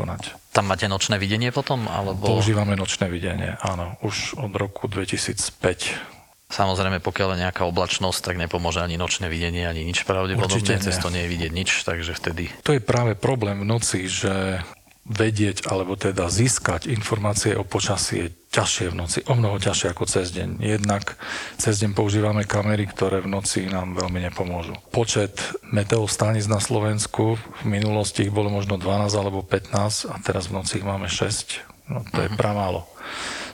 Tam 0.52 0.68
máte 0.68 0.92
nočné 0.92 1.16
videnie 1.16 1.56
potom? 1.56 1.88
Alebo... 1.88 2.28
Používame 2.28 2.76
nočné 2.76 3.08
videnie, 3.08 3.56
áno, 3.64 3.96
už 4.04 4.36
od 4.40 4.52
roku 4.56 4.92
2005. 4.92 6.16
Samozrejme, 6.46 7.02
pokiaľ 7.02 7.36
je 7.36 7.42
nejaká 7.42 7.66
oblačnosť, 7.66 8.22
tak 8.22 8.36
nepomôže 8.38 8.78
ani 8.78 9.02
nočné 9.02 9.28
videnie, 9.34 9.66
ani 9.66 9.82
nič 9.82 10.06
pravdepodobne. 10.06 10.78
Cez 10.78 11.02
to 11.02 11.10
nie 11.10 11.26
je 11.26 11.32
vidieť 11.34 11.52
nič, 11.52 11.70
takže 11.82 12.14
vtedy... 12.14 12.54
To 12.62 12.72
je 12.72 12.80
práve 12.80 13.18
problém 13.18 13.66
v 13.66 13.68
noci, 13.68 14.06
že 14.06 14.62
vedieť 15.06 15.70
alebo 15.70 15.94
teda 15.94 16.34
získať 16.34 16.90
informácie 16.90 17.54
o 17.54 17.62
počasí 17.62 18.26
je 18.26 18.28
ťažšie 18.58 18.90
v 18.90 18.96
noci, 18.98 19.20
o 19.30 19.38
mnoho 19.38 19.62
ťažšie 19.62 19.94
ako 19.94 20.10
cez 20.10 20.34
deň. 20.34 20.58
Jednak 20.66 21.22
cez 21.62 21.78
deň 21.78 21.94
používame 21.94 22.50
kamery, 22.50 22.90
ktoré 22.90 23.22
v 23.22 23.30
noci 23.30 23.70
nám 23.70 23.94
veľmi 23.94 24.26
nepomôžu. 24.32 24.74
Počet 24.90 25.38
meteostánic 25.70 26.50
na 26.50 26.58
Slovensku 26.58 27.38
v 27.38 27.64
minulosti 27.70 28.26
ich 28.26 28.34
bolo 28.34 28.50
možno 28.50 28.82
12 28.82 29.14
alebo 29.14 29.46
15 29.46 30.10
a 30.10 30.16
teraz 30.26 30.50
v 30.50 30.58
noci 30.58 30.82
ich 30.82 30.88
máme 30.88 31.06
6. 31.06 31.94
No 31.94 32.02
to 32.10 32.26
je 32.26 32.30
mhm. 32.34 32.38
pramálo. 32.42 32.90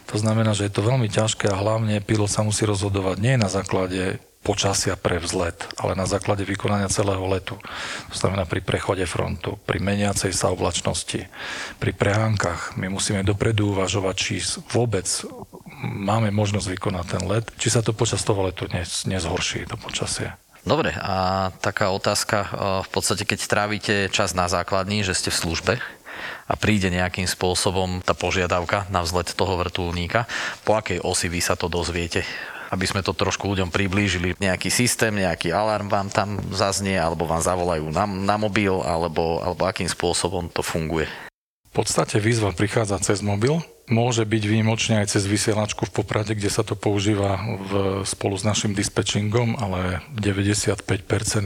To 0.08 0.16
znamená, 0.20 0.56
že 0.56 0.68
je 0.68 0.76
to 0.76 0.88
veľmi 0.88 1.08
ťažké 1.12 1.52
a 1.52 1.60
hlavne 1.60 2.04
pilot 2.04 2.32
sa 2.32 2.44
musí 2.44 2.64
rozhodovať 2.64 3.20
nie 3.20 3.36
na 3.36 3.48
základe 3.52 4.20
počasia 4.42 4.98
pre 4.98 5.22
vzlet, 5.22 5.70
ale 5.78 5.94
na 5.94 6.10
základe 6.10 6.42
vykonania 6.42 6.90
celého 6.90 7.22
letu. 7.30 7.62
To 8.10 8.16
znamená 8.18 8.50
pri 8.50 8.66
prechode 8.66 9.06
frontu, 9.06 9.62
pri 9.70 9.78
meniacej 9.78 10.34
sa 10.34 10.50
oblačnosti, 10.50 11.30
pri 11.78 11.92
prehánkach. 11.94 12.74
My 12.74 12.90
musíme 12.90 13.22
dopredu 13.22 13.78
uvažovať, 13.78 14.16
či 14.18 14.42
vôbec 14.74 15.06
máme 15.82 16.34
možnosť 16.34 16.68
vykonať 16.74 17.06
ten 17.06 17.24
let, 17.30 17.46
či 17.62 17.70
sa 17.70 17.86
to 17.86 17.94
počas 17.94 18.26
toho 18.26 18.50
letu 18.50 18.66
nezhorší, 19.06 19.70
to 19.70 19.78
počasie. 19.78 20.34
Dobre, 20.62 20.94
a 20.94 21.50
taká 21.58 21.90
otázka, 21.90 22.38
e, 22.38 22.48
v 22.86 22.90
podstate 22.94 23.26
keď 23.26 23.40
trávite 23.50 23.96
čas 24.14 24.38
na 24.38 24.46
základní, 24.46 25.02
že 25.02 25.18
ste 25.18 25.34
v 25.34 25.42
službe 25.42 25.74
a 26.46 26.54
príde 26.54 26.94
nejakým 26.94 27.26
spôsobom 27.26 28.06
tá 28.06 28.14
požiadavka 28.14 28.86
na 28.94 29.02
vzlet 29.02 29.34
toho 29.34 29.58
vrtulníka, 29.58 30.30
po 30.62 30.78
akej 30.78 31.02
osi 31.02 31.34
vy 31.34 31.42
sa 31.42 31.58
to 31.58 31.66
dozviete? 31.66 32.22
Aby 32.72 32.86
sme 32.88 33.04
to 33.04 33.12
trošku 33.12 33.52
ľuďom 33.52 33.68
priblížili. 33.68 34.40
Nejaký 34.40 34.72
systém, 34.72 35.12
nejaký 35.12 35.52
alarm 35.52 35.92
vám 35.92 36.08
tam 36.08 36.40
zaznie, 36.56 36.96
alebo 36.96 37.28
vám 37.28 37.44
zavolajú 37.44 37.92
na, 37.92 38.08
na 38.08 38.40
mobil, 38.40 38.80
alebo, 38.82 39.44
alebo 39.44 39.68
akým 39.68 39.92
spôsobom 39.92 40.48
to 40.48 40.64
funguje. 40.64 41.12
V 41.72 41.84
podstate 41.84 42.20
výzva 42.20 42.56
prichádza 42.56 43.00
cez 43.04 43.20
mobil, 43.20 43.60
Môže 43.90 44.24
byť 44.24 44.44
výnimočne 44.46 45.02
aj 45.02 45.18
cez 45.18 45.26
vysielačku 45.26 45.90
v 45.90 45.94
Poprade, 46.04 46.38
kde 46.38 46.52
sa 46.54 46.62
to 46.62 46.78
používa 46.78 47.42
v, 47.42 47.72
spolu 48.06 48.36
s 48.38 48.46
našim 48.46 48.78
dispečingom, 48.78 49.58
ale 49.58 50.06
95% 50.14 50.86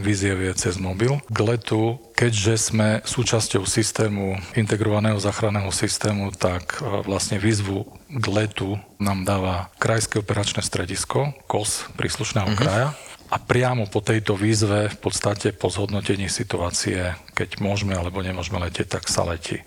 výziev 0.03 0.41
je 0.43 0.53
cez 0.53 0.75
mobil. 0.75 1.17
K 1.31 1.37
letu, 1.41 1.97
keďže 2.13 2.71
sme 2.71 2.89
súčasťou 3.07 3.65
systému, 3.65 4.37
integrovaného 4.53 5.17
záchranného 5.17 5.71
systému, 5.71 6.35
tak 6.35 6.83
e, 6.83 7.01
vlastne 7.07 7.41
výzvu 7.41 7.87
k 8.11 8.25
letu 8.29 8.77
nám 9.01 9.25
dáva 9.25 9.73
Krajské 9.81 10.21
operačné 10.21 10.61
stredisko, 10.61 11.33
KOS 11.49 11.89
príslušného 11.97 12.53
mm-hmm. 12.53 12.61
kraja 12.61 12.89
a 13.25 13.41
priamo 13.41 13.89
po 13.89 14.05
tejto 14.05 14.38
výzve, 14.38 14.85
v 14.85 14.97
podstate 15.01 15.49
po 15.49 15.73
zhodnotení 15.73 16.29
situácie, 16.29 17.17
keď 17.33 17.57
môžeme 17.57 17.97
alebo 17.97 18.21
nemôžeme 18.21 18.61
letieť, 18.61 19.01
tak 19.01 19.09
sa 19.09 19.25
letí. 19.25 19.65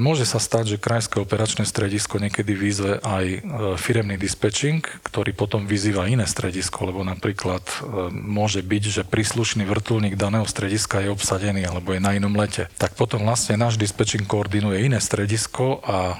Môže 0.00 0.24
sa 0.24 0.40
stať, 0.40 0.76
že 0.76 0.82
krajské 0.82 1.20
operačné 1.20 1.68
stredisko 1.68 2.16
niekedy 2.16 2.56
výzve 2.56 2.96
aj 3.04 3.24
e, 3.28 3.38
firemný 3.76 4.16
dispečing, 4.16 4.80
ktorý 5.04 5.36
potom 5.36 5.68
vyzýva 5.68 6.08
iné 6.08 6.24
stredisko, 6.24 6.88
lebo 6.88 7.04
napríklad 7.04 7.60
e, 7.60 7.74
môže 8.14 8.64
byť, 8.64 8.82
že 8.88 9.02
príslušný 9.04 9.68
vrtulník 9.68 10.16
daného 10.16 10.48
strediska 10.48 11.04
je 11.04 11.12
obsadený 11.12 11.68
alebo 11.68 11.92
je 11.92 12.00
na 12.00 12.16
inom 12.16 12.32
lete. 12.32 12.72
Tak 12.80 12.96
potom 12.96 13.28
vlastne 13.28 13.60
náš 13.60 13.76
dispečing 13.76 14.24
koordinuje 14.24 14.88
iné 14.88 14.96
stredisko 14.96 15.84
a 15.84 15.96
e, 15.98 16.16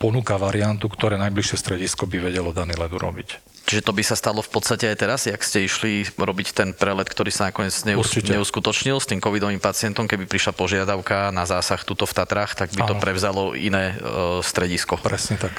ponúka 0.00 0.40
variantu, 0.40 0.88
ktoré 0.88 1.20
najbližšie 1.20 1.60
stredisko 1.60 2.08
by 2.08 2.32
vedelo 2.32 2.56
daný 2.56 2.74
let 2.80 2.90
urobiť. 2.90 3.49
Čiže 3.70 3.86
to 3.86 3.94
by 3.94 4.02
sa 4.02 4.18
stalo 4.18 4.42
v 4.42 4.50
podstate 4.50 4.90
aj 4.90 4.96
teraz, 4.98 5.20
jak 5.30 5.38
ste 5.46 5.62
išli 5.62 6.02
robiť 6.18 6.50
ten 6.50 6.74
prelet, 6.74 7.06
ktorý 7.06 7.30
sa 7.30 7.54
nakoniec 7.54 7.70
neus- 7.86 8.18
neuskutočnil 8.18 8.98
s 8.98 9.06
tým 9.06 9.22
covidovým 9.22 9.62
pacientom, 9.62 10.10
keby 10.10 10.26
prišla 10.26 10.58
požiadavka 10.58 11.30
na 11.30 11.46
zásah 11.46 11.78
tuto 11.86 12.02
v 12.02 12.18
Tatrách, 12.18 12.58
tak 12.58 12.74
by 12.74 12.82
Áno. 12.82 12.90
to 12.90 12.94
prevzalo 12.98 13.54
iné 13.54 13.94
e, 13.94 14.42
stredisko. 14.42 14.98
Presne 14.98 15.38
tak. 15.38 15.54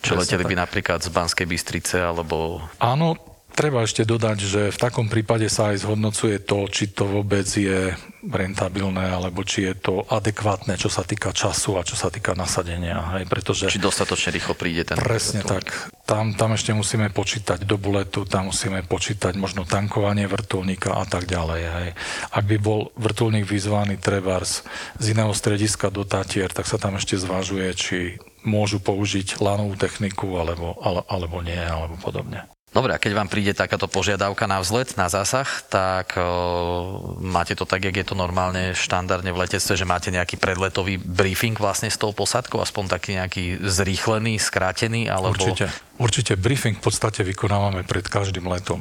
Čo 0.00 0.16
leteli 0.16 0.48
tak. 0.48 0.48
by 0.48 0.56
napríklad 0.56 1.04
z 1.04 1.12
Banskej 1.12 1.44
Bystrice 1.44 2.00
alebo... 2.00 2.64
Áno, 2.80 3.20
Treba 3.50 3.84
ešte 3.84 4.08
dodať, 4.08 4.38
že 4.40 4.62
v 4.72 4.78
takom 4.78 5.10
prípade 5.10 5.50
sa 5.52 5.74
aj 5.74 5.84
zhodnocuje 5.84 6.40
to, 6.40 6.64
či 6.70 6.90
to 6.94 7.04
vôbec 7.04 7.44
je 7.44 7.92
rentabilné, 8.20 9.16
alebo 9.16 9.40
či 9.44 9.68
je 9.68 9.74
to 9.76 9.94
adekvátne, 10.08 10.76
čo 10.76 10.92
sa 10.92 11.04
týka 11.04 11.32
času 11.32 11.80
a 11.80 11.86
čo 11.86 11.96
sa 11.96 12.12
týka 12.12 12.36
nasadenia. 12.36 13.16
Hej, 13.16 13.28
pretože 13.32 13.72
či 13.72 13.80
dostatočne 13.80 14.36
rýchlo 14.36 14.52
príde 14.52 14.84
ten... 14.84 15.00
Presne 15.00 15.40
vrtulník. 15.40 15.72
tak. 15.72 15.92
Tam, 16.04 16.34
tam 16.34 16.58
ešte 16.58 16.74
musíme 16.74 17.08
počítať 17.14 17.64
dobu 17.64 17.94
letu, 17.94 18.26
tam 18.26 18.50
musíme 18.50 18.82
počítať 18.84 19.38
možno 19.38 19.64
tankovanie 19.64 20.26
vrtulníka 20.28 21.00
a 21.00 21.04
tak 21.06 21.24
ďalej. 21.30 21.62
Hej. 21.64 21.88
Ak 22.34 22.44
by 22.44 22.56
bol 22.60 22.90
vrtulník 22.98 23.46
vyzvaný 23.46 23.96
trebárs 23.96 24.66
z 24.98 25.16
iného 25.16 25.32
strediska 25.32 25.88
do 25.88 26.02
Tatier, 26.04 26.50
tak 26.52 26.68
sa 26.68 26.76
tam 26.76 26.98
ešte 26.98 27.16
zvažuje, 27.16 27.68
či 27.72 27.98
môžu 28.44 28.80
použiť 28.80 29.40
lanovú 29.40 29.76
techniku 29.76 30.40
alebo, 30.40 30.76
ale, 30.80 31.04
alebo 31.08 31.44
nie, 31.44 31.60
alebo 31.60 31.96
podobne. 32.00 32.48
Dobre, 32.70 32.94
a 32.94 33.02
keď 33.02 33.18
vám 33.18 33.26
príde 33.26 33.50
takáto 33.50 33.90
požiadavka 33.90 34.46
na 34.46 34.62
vzlet, 34.62 34.94
na 34.94 35.10
zásah, 35.10 35.46
tak 35.66 36.14
o, 36.14 37.18
máte 37.18 37.58
to 37.58 37.66
tak, 37.66 37.82
jak 37.82 37.98
je 37.98 38.06
to 38.06 38.14
normálne 38.14 38.78
štandardne 38.78 39.34
v 39.34 39.42
letectve, 39.42 39.74
že 39.74 39.82
máte 39.82 40.14
nejaký 40.14 40.38
predletový 40.38 40.94
briefing 41.02 41.58
vlastne 41.58 41.90
s 41.90 41.98
tou 41.98 42.14
posádkou, 42.14 42.62
aspoň 42.62 42.84
taký 42.86 43.18
nejaký 43.18 43.44
zrýchlený, 43.66 44.38
skrátený, 44.38 45.10
alebo... 45.10 45.34
Určite. 45.34 45.66
Určite 46.00 46.32
briefing 46.38 46.78
v 46.78 46.84
podstate 46.86 47.26
vykonávame 47.26 47.82
pred 47.82 48.06
každým 48.06 48.46
letom. 48.46 48.80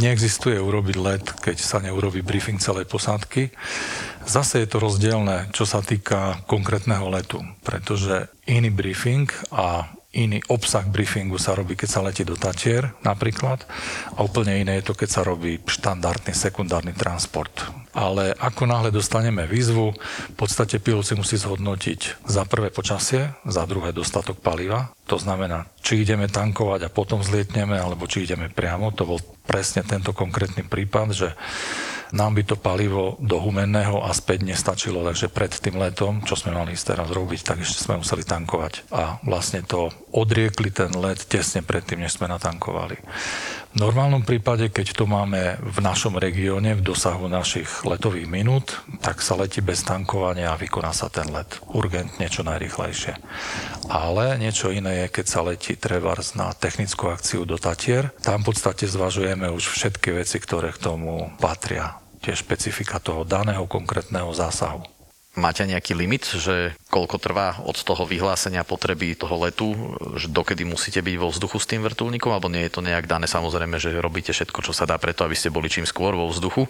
Neexistuje 0.00 0.58
urobiť 0.58 0.96
let, 0.96 1.24
keď 1.38 1.56
sa 1.60 1.78
neurobi 1.84 2.24
briefing 2.24 2.58
celej 2.58 2.88
posádky. 2.88 3.52
Zase 4.24 4.64
je 4.64 4.68
to 4.72 4.80
rozdielne, 4.80 5.52
čo 5.52 5.68
sa 5.68 5.84
týka 5.84 6.42
konkrétneho 6.50 7.06
letu, 7.12 7.44
pretože 7.60 8.26
iný 8.48 8.72
briefing 8.74 9.30
a 9.52 9.86
iný 10.16 10.40
obsah 10.48 10.88
briefingu 10.88 11.36
sa 11.36 11.52
robí, 11.52 11.76
keď 11.76 11.88
sa 11.88 12.00
letí 12.00 12.24
do 12.24 12.32
Tatier 12.32 12.96
napríklad 13.04 13.68
a 14.16 14.24
úplne 14.24 14.56
iné 14.56 14.80
je 14.80 14.88
to, 14.88 14.94
keď 14.96 15.08
sa 15.08 15.20
robí 15.20 15.60
štandardný 15.68 16.32
sekundárny 16.32 16.96
transport. 16.96 17.52
Ale 17.92 18.32
ako 18.40 18.64
náhle 18.64 18.88
dostaneme 18.88 19.44
výzvu, 19.44 19.92
v 20.32 20.36
podstate 20.38 20.80
pilot 20.80 21.04
si 21.04 21.14
musí 21.18 21.36
zhodnotiť 21.36 22.24
za 22.24 22.48
prvé 22.48 22.72
počasie, 22.72 23.36
za 23.44 23.68
druhé 23.68 23.92
dostatok 23.92 24.40
paliva. 24.40 24.96
To 25.12 25.20
znamená, 25.20 25.68
či 25.84 26.00
ideme 26.00 26.30
tankovať 26.30 26.88
a 26.88 26.94
potom 26.94 27.20
zlietneme, 27.20 27.76
alebo 27.76 28.08
či 28.08 28.24
ideme 28.24 28.48
priamo. 28.48 28.94
To 28.96 29.04
bol 29.04 29.20
presne 29.44 29.84
tento 29.84 30.16
konkrétny 30.16 30.64
prípad, 30.64 31.06
že 31.12 31.28
nám 32.12 32.40
by 32.40 32.42
to 32.44 32.56
palivo 32.56 33.16
do 33.20 33.40
Humenného 33.40 34.00
a 34.04 34.10
späť 34.16 34.44
nestačilo, 34.44 35.04
takže 35.04 35.28
pred 35.28 35.52
tým 35.52 35.76
letom, 35.76 36.24
čo 36.24 36.34
sme 36.38 36.56
mali 36.56 36.72
teraz 36.76 37.08
robiť, 37.10 37.40
tak 37.44 37.60
ešte 37.60 37.84
sme 37.84 38.00
museli 38.00 38.24
tankovať. 38.24 38.88
A 38.94 39.20
vlastne 39.24 39.64
to 39.64 39.92
odriekli 40.12 40.72
ten 40.72 40.92
let 40.96 41.28
tesne 41.28 41.60
predtým, 41.60 42.00
než 42.00 42.16
sme 42.16 42.30
natankovali. 42.30 42.96
V 43.68 43.76
normálnom 43.76 44.24
prípade, 44.24 44.72
keď 44.72 44.96
to 44.96 45.04
máme 45.04 45.60
v 45.60 45.78
našom 45.84 46.16
regióne, 46.16 46.72
v 46.72 46.82
dosahu 46.82 47.28
našich 47.28 47.68
letových 47.84 48.24
minút, 48.24 48.80
tak 49.04 49.20
sa 49.20 49.36
letí 49.36 49.60
bez 49.60 49.84
tankovania 49.84 50.56
a 50.56 50.60
vykoná 50.60 50.96
sa 50.96 51.12
ten 51.12 51.28
let 51.28 51.60
urgentne, 51.68 52.24
čo 52.32 52.40
najrychlejšie. 52.48 53.20
Ale 53.92 54.40
niečo 54.40 54.72
iné 54.72 55.04
je, 55.04 55.20
keď 55.20 55.26
sa 55.28 55.40
letí 55.44 55.76
trebárs 55.76 56.32
na 56.32 56.56
technickú 56.56 57.12
akciu 57.12 57.44
do 57.44 57.60
Tatier. 57.60 58.08
Tam 58.24 58.40
v 58.40 58.50
podstate 58.50 58.88
zvažujeme 58.88 59.52
už 59.52 59.68
všetky 59.68 60.16
veci, 60.16 60.40
ktoré 60.40 60.72
k 60.72 60.82
tomu 60.88 61.28
patria. 61.36 62.00
Tie 62.24 62.32
špecifika 62.32 62.98
toho 62.98 63.22
daného 63.22 63.68
konkrétneho 63.68 64.32
zásahu. 64.32 64.97
Máte 65.38 65.62
nejaký 65.62 65.94
limit, 65.94 66.26
že 66.26 66.74
koľko 66.90 67.22
trvá 67.22 67.62
od 67.62 67.78
toho 67.78 68.02
vyhlásenia 68.02 68.66
potreby 68.66 69.14
toho 69.14 69.38
letu, 69.38 69.70
že 70.18 70.26
dokedy 70.26 70.66
musíte 70.66 70.98
byť 70.98 71.14
vo 71.14 71.30
vzduchu 71.30 71.62
s 71.62 71.70
tým 71.70 71.86
vrtulníkom, 71.86 72.34
alebo 72.34 72.50
nie 72.50 72.66
je 72.66 72.74
to 72.74 72.82
nejak 72.82 73.06
dané 73.06 73.30
samozrejme, 73.30 73.78
že 73.78 74.02
robíte 74.02 74.34
všetko, 74.34 74.66
čo 74.66 74.74
sa 74.74 74.82
dá 74.82 74.98
preto, 74.98 75.22
aby 75.22 75.38
ste 75.38 75.54
boli 75.54 75.70
čím 75.70 75.86
skôr 75.86 76.18
vo 76.18 76.26
vzduchu, 76.26 76.66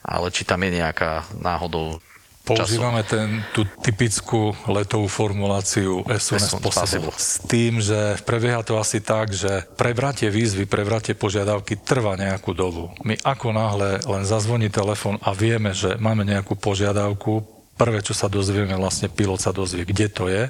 ale 0.00 0.32
či 0.32 0.48
tam 0.48 0.64
je 0.64 0.80
nejaká 0.80 1.28
náhodou 1.36 2.00
Používame 2.42 3.06
ten, 3.06 3.38
tú 3.54 3.62
typickú 3.86 4.50
letovú 4.66 5.06
formuláciu 5.06 6.02
as 6.10 6.26
possible. 6.58 7.14
S 7.14 7.38
tým, 7.46 7.78
že 7.78 8.18
prebieha 8.26 8.66
to 8.66 8.82
asi 8.82 8.98
tak, 8.98 9.30
že 9.30 9.62
prebratie 9.78 10.26
výzvy, 10.26 10.66
prebratie 10.66 11.14
požiadavky 11.14 11.78
trvá 11.78 12.18
nejakú 12.18 12.50
dobu. 12.50 12.90
My 13.06 13.14
ako 13.22 13.54
náhle 13.54 14.02
len 14.02 14.26
zazvoní 14.26 14.74
telefon 14.74 15.22
a 15.22 15.30
vieme, 15.30 15.70
že 15.70 15.94
máme 16.02 16.26
nejakú 16.26 16.58
požiadavku, 16.58 17.61
prvé, 17.82 17.98
čo 17.98 18.14
sa 18.14 18.30
dozvieme, 18.30 18.78
vlastne 18.78 19.10
pilot 19.10 19.42
sa 19.42 19.50
dozvie, 19.50 19.82
kde 19.82 20.06
to 20.06 20.30
je. 20.30 20.46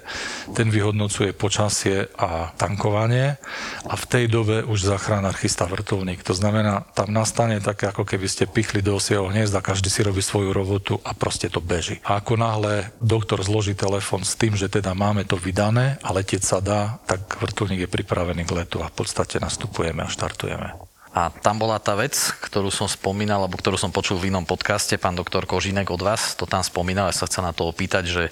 Ten 0.52 0.68
vyhodnocuje 0.68 1.32
počasie 1.32 2.12
a 2.20 2.52
tankovanie 2.60 3.40
a 3.88 3.94
v 3.96 4.04
tej 4.04 4.24
dobe 4.28 4.60
už 4.68 4.84
zachránár 4.84 5.32
chystá 5.40 5.64
vrtulník. 5.64 6.20
To 6.28 6.36
znamená, 6.36 6.84
tam 6.92 7.08
nastane 7.08 7.64
také, 7.64 7.88
ako 7.88 8.04
keby 8.04 8.28
ste 8.28 8.44
pichli 8.44 8.84
do 8.84 9.00
osieho 9.00 9.32
hniezda, 9.32 9.64
každý 9.64 9.88
si 9.88 10.04
robí 10.04 10.20
svoju 10.20 10.52
robotu 10.52 11.00
a 11.00 11.16
proste 11.16 11.48
to 11.48 11.64
beží. 11.64 12.04
A 12.04 12.20
ako 12.20 12.36
náhle 12.36 12.92
doktor 13.00 13.40
zloží 13.40 13.72
telefon 13.72 14.20
s 14.28 14.36
tým, 14.36 14.52
že 14.52 14.68
teda 14.68 14.92
máme 14.92 15.24
to 15.24 15.40
vydané 15.40 15.96
a 16.04 16.12
letieť 16.12 16.44
sa 16.44 16.60
dá, 16.60 17.00
tak 17.08 17.40
vrtulník 17.40 17.88
je 17.88 17.94
pripravený 17.96 18.44
k 18.44 18.60
letu 18.60 18.84
a 18.84 18.92
v 18.92 18.96
podstate 19.00 19.40
nastupujeme 19.40 20.04
a 20.04 20.12
štartujeme. 20.12 20.91
A 21.12 21.28
tam 21.28 21.60
bola 21.60 21.76
tá 21.76 21.92
vec, 21.92 22.16
ktorú 22.40 22.72
som 22.72 22.88
spomínal, 22.88 23.44
alebo 23.44 23.60
ktorú 23.60 23.76
som 23.76 23.92
počul 23.92 24.16
v 24.16 24.32
inom 24.32 24.48
podcaste, 24.48 24.96
pán 24.96 25.12
doktor 25.12 25.44
Kožinek 25.44 25.92
od 25.92 26.00
vás 26.00 26.32
to 26.32 26.48
tam 26.48 26.64
spomínal, 26.64 27.12
ja 27.12 27.16
sa 27.16 27.28
chcem 27.28 27.44
na 27.44 27.52
to 27.52 27.68
opýtať, 27.68 28.08
že 28.08 28.22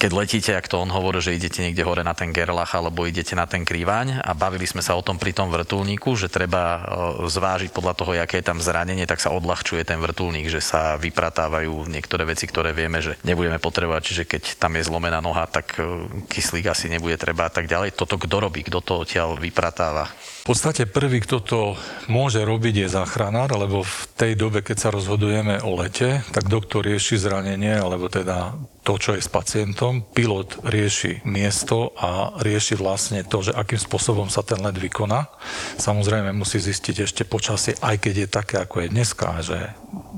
keď 0.00 0.16
letíte, 0.16 0.52
ak 0.56 0.64
to 0.64 0.80
on 0.80 0.88
hovorí, 0.88 1.20
že 1.20 1.36
idete 1.36 1.60
niekde 1.60 1.84
hore 1.84 2.00
na 2.00 2.16
ten 2.16 2.32
Gerlach 2.32 2.72
alebo 2.72 3.04
idete 3.04 3.36
na 3.36 3.44
ten 3.44 3.68
Kriváň 3.68 4.24
a 4.24 4.32
bavili 4.32 4.64
sme 4.64 4.80
sa 4.80 4.96
o 4.96 5.04
tom 5.04 5.20
pri 5.20 5.36
tom 5.36 5.52
vrtulníku, 5.52 6.16
že 6.16 6.32
treba 6.32 6.62
e, 6.64 7.28
zvážiť 7.28 7.68
podľa 7.68 7.92
toho, 7.92 8.16
aké 8.16 8.40
je 8.40 8.48
tam 8.48 8.64
zranenie, 8.64 9.04
tak 9.04 9.20
sa 9.20 9.28
odľahčuje 9.36 9.84
ten 9.84 10.00
vrtulník, 10.00 10.48
že 10.48 10.64
sa 10.64 10.96
vypratávajú 10.96 11.84
niektoré 11.92 12.24
veci, 12.24 12.48
ktoré 12.48 12.72
vieme, 12.72 13.04
že 13.04 13.20
nebudeme 13.28 13.60
potrebovať, 13.60 14.02
čiže 14.08 14.24
keď 14.24 14.42
tam 14.56 14.80
je 14.80 14.88
zlomená 14.88 15.20
noha, 15.20 15.44
tak 15.44 15.76
e, 15.76 16.08
kyslík 16.32 16.72
asi 16.72 16.88
nebude 16.88 17.20
treba 17.20 17.46
a 17.46 17.52
tak 17.52 17.68
ďalej. 17.68 17.92
Toto 17.92 18.16
kto 18.16 18.40
robí, 18.40 18.64
kto 18.64 18.80
to 18.80 19.04
odtiaľ 19.04 19.36
vypratáva? 19.36 20.08
V 20.40 20.56
podstate 20.56 20.88
prvý, 20.88 21.20
kto 21.20 21.44
to 21.44 21.60
môže 22.08 22.40
robiť, 22.40 22.88
je 22.88 22.88
záchranár, 22.96 23.52
lebo 23.52 23.84
v 23.84 24.08
tej 24.16 24.32
dobe, 24.40 24.64
keď 24.64 24.76
sa 24.80 24.88
rozhodujeme 24.88 25.60
o 25.60 25.76
lete, 25.76 26.24
tak 26.32 26.48
doktor 26.48 26.88
rieši 26.88 27.20
zranenie, 27.20 27.76
alebo 27.76 28.08
teda 28.08 28.56
to, 28.80 28.96
čo 28.96 29.12
je 29.16 29.20
s 29.20 29.28
pacientom. 29.28 30.00
Pilot 30.00 30.64
rieši 30.64 31.20
miesto 31.28 31.92
a 32.00 32.32
rieši 32.40 32.80
vlastne 32.80 33.20
to, 33.22 33.44
že 33.44 33.52
akým 33.52 33.76
spôsobom 33.76 34.32
sa 34.32 34.40
ten 34.40 34.60
let 34.60 34.76
vykoná. 34.76 35.28
Samozrejme 35.76 36.32
musí 36.32 36.56
zistiť 36.56 37.04
ešte 37.04 37.22
počasie, 37.28 37.76
aj 37.84 37.96
keď 38.00 38.14
je 38.24 38.28
také, 38.28 38.56
ako 38.60 38.84
je 38.84 38.88
dneska, 38.88 39.28
že 39.44 39.58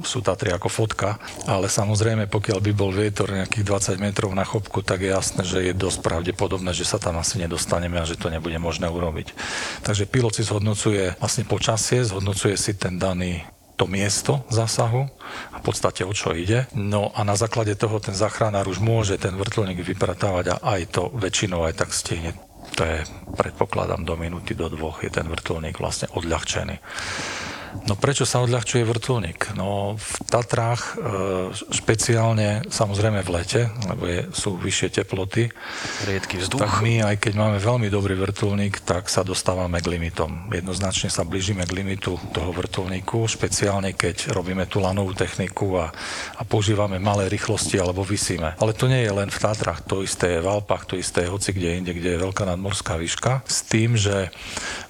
sú 0.04 0.22
Tatry 0.22 0.52
ako 0.52 0.68
fotka, 0.68 1.18
ale 1.48 1.66
samozrejme, 1.66 2.28
pokiaľ 2.28 2.58
by 2.60 2.72
bol 2.74 2.90
vietor 2.92 3.30
nejakých 3.30 3.96
20 3.96 4.04
metrov 4.04 4.30
na 4.34 4.46
chopku, 4.46 4.84
tak 4.84 5.02
je 5.02 5.10
jasné, 5.10 5.42
že 5.42 5.58
je 5.64 5.74
dosť 5.74 6.04
pravdepodobné, 6.04 6.70
že 6.76 6.86
sa 6.86 7.00
tam 7.00 7.18
asi 7.18 7.40
nedostaneme 7.40 7.98
a 7.98 8.08
že 8.08 8.20
to 8.20 8.28
nebude 8.28 8.56
možné 8.60 8.86
urobiť. 8.86 9.34
Takže 9.82 10.06
pilot 10.06 10.38
si 10.38 10.46
zhodnocuje 10.46 11.18
vlastne 11.18 11.44
počasie, 11.48 12.04
zhodnocuje 12.04 12.54
si 12.54 12.76
ten 12.76 13.00
daný 13.00 13.42
to 13.76 13.88
miesto 13.88 14.44
zásahu 14.52 15.08
a 15.52 15.56
v 15.58 15.64
podstate 15.64 16.04
o 16.04 16.12
čo 16.12 16.36
ide. 16.36 16.68
No 16.76 17.10
a 17.16 17.24
na 17.24 17.34
základe 17.34 17.74
toho 17.74 17.98
ten 17.98 18.14
záchranár 18.14 18.68
už 18.68 18.78
môže 18.78 19.16
ten 19.18 19.34
vrtulník 19.34 19.80
vypratávať 19.80 20.56
a 20.58 20.76
aj 20.76 20.80
to 20.92 21.02
väčšinou 21.16 21.64
aj 21.66 21.82
tak 21.82 21.90
stihne. 21.90 22.36
To 22.78 22.82
je, 22.86 23.04
predpokladám, 23.36 24.06
do 24.06 24.14
minúty, 24.16 24.54
do 24.54 24.70
dvoch 24.70 25.02
je 25.02 25.10
ten 25.10 25.26
vrtulník 25.26 25.82
vlastne 25.82 26.08
odľahčený. 26.14 26.78
No 27.88 27.96
prečo 27.96 28.28
sa 28.28 28.44
odľahčuje 28.44 28.84
vrtulník? 28.84 29.56
No 29.56 29.96
v 29.96 30.12
Tatrách 30.28 30.82
e, 30.94 30.94
špeciálne, 31.72 32.68
samozrejme 32.68 33.24
v 33.24 33.30
lete, 33.32 33.62
lebo 33.88 34.04
je, 34.04 34.20
sú 34.36 34.60
vyššie 34.60 35.02
teploty. 35.02 35.48
Riedky 36.04 36.36
vzduch. 36.36 36.60
Tak 36.60 36.84
my, 36.84 37.00
aj 37.00 37.16
keď 37.16 37.32
máme 37.34 37.58
veľmi 37.58 37.88
dobrý 37.88 38.14
vrtulník, 38.20 38.84
tak 38.84 39.08
sa 39.08 39.24
dostávame 39.24 39.80
k 39.80 39.88
limitom. 39.88 40.52
Jednoznačne 40.52 41.08
sa 41.08 41.24
blížime 41.24 41.64
k 41.64 41.72
limitu 41.72 42.20
toho 42.36 42.52
vrtulníku, 42.52 43.24
špeciálne 43.24 43.96
keď 43.96 44.36
robíme 44.36 44.68
tú 44.68 44.84
lanovú 44.84 45.16
techniku 45.16 45.80
a, 45.80 45.88
a 46.36 46.42
používame 46.44 47.00
malé 47.00 47.32
rýchlosti 47.32 47.80
alebo 47.80 48.04
vysíme. 48.04 48.60
Ale 48.60 48.76
to 48.76 48.84
nie 48.86 49.00
je 49.00 49.12
len 49.12 49.32
v 49.32 49.38
Tatrách, 49.40 49.80
to 49.88 50.04
isté 50.04 50.38
je 50.38 50.44
v 50.44 50.48
Alpách, 50.48 50.84
to 50.84 50.94
isté 51.00 51.24
je 51.24 51.32
hoci 51.32 51.56
kde 51.56 51.80
inde, 51.80 51.92
kde 51.96 52.14
je 52.14 52.22
veľká 52.22 52.44
nadmorská 52.44 53.00
výška, 53.00 53.40
s 53.48 53.64
tým, 53.64 53.96
že 53.96 54.28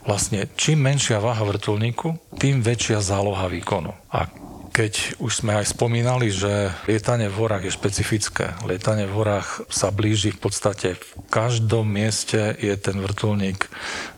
vlastne 0.06 0.50
čím 0.58 0.82
menšia 0.82 1.22
váha 1.22 1.42
vrtulníku, 1.46 2.18
tým 2.38 2.62
väčšia 2.62 3.02
záloha 3.02 3.46
výkonu. 3.46 3.94
A 4.10 4.26
keď 4.72 5.20
už 5.20 5.44
sme 5.44 5.60
aj 5.60 5.76
spomínali, 5.76 6.32
že 6.32 6.72
lietanie 6.88 7.28
v 7.28 7.44
horách 7.44 7.68
je 7.68 7.76
špecifické. 7.76 8.56
Lietanie 8.64 9.04
v 9.04 9.20
horách 9.20 9.68
sa 9.68 9.92
blíži 9.92 10.32
v 10.32 10.48
podstate 10.48 10.96
v 10.96 11.08
každom 11.28 11.84
mieste 11.84 12.56
je 12.56 12.72
ten 12.80 12.96
vrtulník 12.96 13.68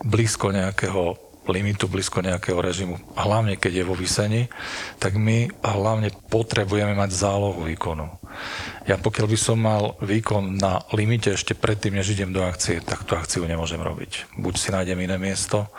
blízko 0.07 0.55
nejakého 0.55 1.19
limitu, 1.49 1.89
blízko 1.91 2.25
nejakého 2.25 2.57
režimu. 2.61 2.97
Hlavne 3.17 3.61
keď 3.61 3.83
je 3.83 3.85
vo 3.85 3.97
vysení, 3.97 4.49
tak 4.97 5.17
my 5.19 5.53
hlavne 5.61 6.13
potrebujeme 6.33 6.97
mať 6.97 7.11
zálohu 7.13 7.65
výkonu. 7.69 8.09
Ja 8.85 9.01
pokiaľ 9.01 9.27
by 9.31 9.39
som 9.39 9.59
mal 9.61 9.97
výkon 10.05 10.61
na 10.61 10.85
limite 10.93 11.33
ešte 11.33 11.57
predtým, 11.57 11.97
než 11.97 12.13
idem 12.13 12.35
do 12.35 12.45
akcie, 12.45 12.85
tak 12.85 13.09
tú 13.09 13.17
akciu 13.17 13.49
nemôžem 13.49 13.81
robiť. 13.81 14.37
Buď 14.37 14.55
si 14.61 14.69
nájdem 14.75 15.01
iné 15.01 15.17
miesto, 15.17 15.71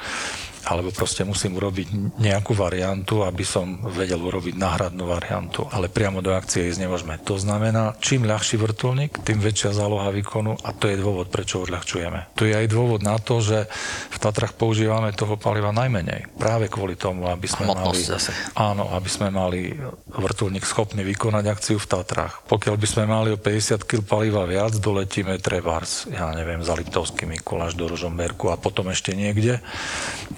alebo 0.65 0.89
proste 0.89 1.21
musím 1.21 1.61
urobiť 1.61 2.17
nejakú 2.17 2.57
variantu, 2.57 3.21
aby 3.21 3.45
som 3.45 3.85
vedel 3.93 4.17
urobiť 4.17 4.57
náhradnú 4.57 5.05
variantu, 5.05 5.69
ale 5.69 5.93
priamo 5.93 6.25
do 6.25 6.33
akcie 6.33 6.65
ísť 6.65 6.81
nemôžeme. 6.81 7.21
To 7.29 7.37
znamená, 7.37 7.93
čím 8.01 8.25
ľahší 8.25 8.57
vrtulník, 8.57 9.21
tým 9.21 9.37
väčšia 9.37 9.77
záloha 9.77 10.09
výkonu 10.09 10.57
a 10.65 10.73
to 10.73 10.89
je 10.89 10.97
dôvod, 10.97 11.29
prečo 11.29 11.61
odľahčujeme. 11.61 12.33
To 12.33 12.49
je 12.49 12.53
aj 12.57 12.67
dôvod 12.67 13.05
na 13.05 13.21
to, 13.21 13.39
že 13.45 13.69
v 14.09 14.17
Tatrach 14.17 14.57
používame 14.57 15.13
toho 15.13 15.37
paliva 15.37 15.69
najmenej. 15.69 16.33
Práve 16.41 16.65
kvôli 16.65 16.97
tomu, 16.97 17.29
aby 17.29 17.45
sme 17.45 17.69
mali, 17.69 18.01
zase. 18.01 18.33
áno, 18.57 18.89
aby 18.89 19.09
sme 19.09 19.29
mali 19.29 19.77
vrtulník 20.09 20.65
schopný 20.65 21.05
vykonať 21.05 21.45
akciu 21.45 21.77
v 21.77 21.87
Tatrach. 21.87 22.41
Pokiaľ 22.49 22.75
by 22.75 22.87
sme 22.89 23.03
mali 23.05 23.29
o 23.29 23.37
50 23.37 23.85
kg 23.85 24.01
paliva 24.01 24.41
viac, 24.49 24.73
doletíme 24.81 25.37
trebárs, 25.37 26.09
ja 26.09 26.33
neviem, 26.33 26.65
za 26.65 26.73
Liptovský 26.73 27.29
Mikuláš 27.29 27.77
do 27.77 27.85
Rožomberku 27.85 28.49
a 28.49 28.57
potom 28.57 28.89
ešte 28.89 29.13
niekde. 29.13 29.61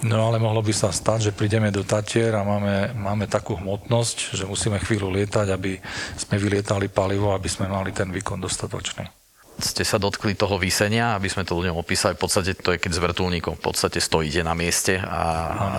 No 0.04 0.17
No 0.18 0.34
ale 0.34 0.42
mohlo 0.42 0.66
by 0.66 0.74
sa 0.74 0.90
stať, 0.90 1.30
že 1.30 1.36
prídeme 1.36 1.70
do 1.70 1.86
Tatier 1.86 2.34
a 2.34 2.42
máme, 2.42 2.90
máme 2.98 3.30
takú 3.30 3.54
hmotnosť, 3.54 4.34
že 4.34 4.50
musíme 4.50 4.82
chvíľu 4.82 5.14
lietať, 5.14 5.46
aby 5.54 5.78
sme 6.18 6.42
vylietali 6.42 6.90
palivo, 6.90 7.30
aby 7.30 7.46
sme 7.46 7.70
mali 7.70 7.94
ten 7.94 8.10
výkon 8.10 8.42
dostatočný 8.42 9.17
ste 9.58 9.82
sa 9.82 9.98
dotkli 9.98 10.38
toho 10.38 10.54
vysenia, 10.54 11.18
aby 11.18 11.26
sme 11.26 11.42
to 11.42 11.58
ľuďom 11.58 11.74
opísali. 11.74 12.14
V 12.14 12.22
podstate 12.22 12.54
to 12.54 12.74
je 12.74 12.78
keď 12.78 12.92
s 12.94 13.02
vrtulníkom 13.02 13.58
v 13.58 13.62
podstate 13.62 13.98
stojíte 13.98 14.46
na 14.46 14.54
mieste 14.54 15.02
a, 15.02 15.22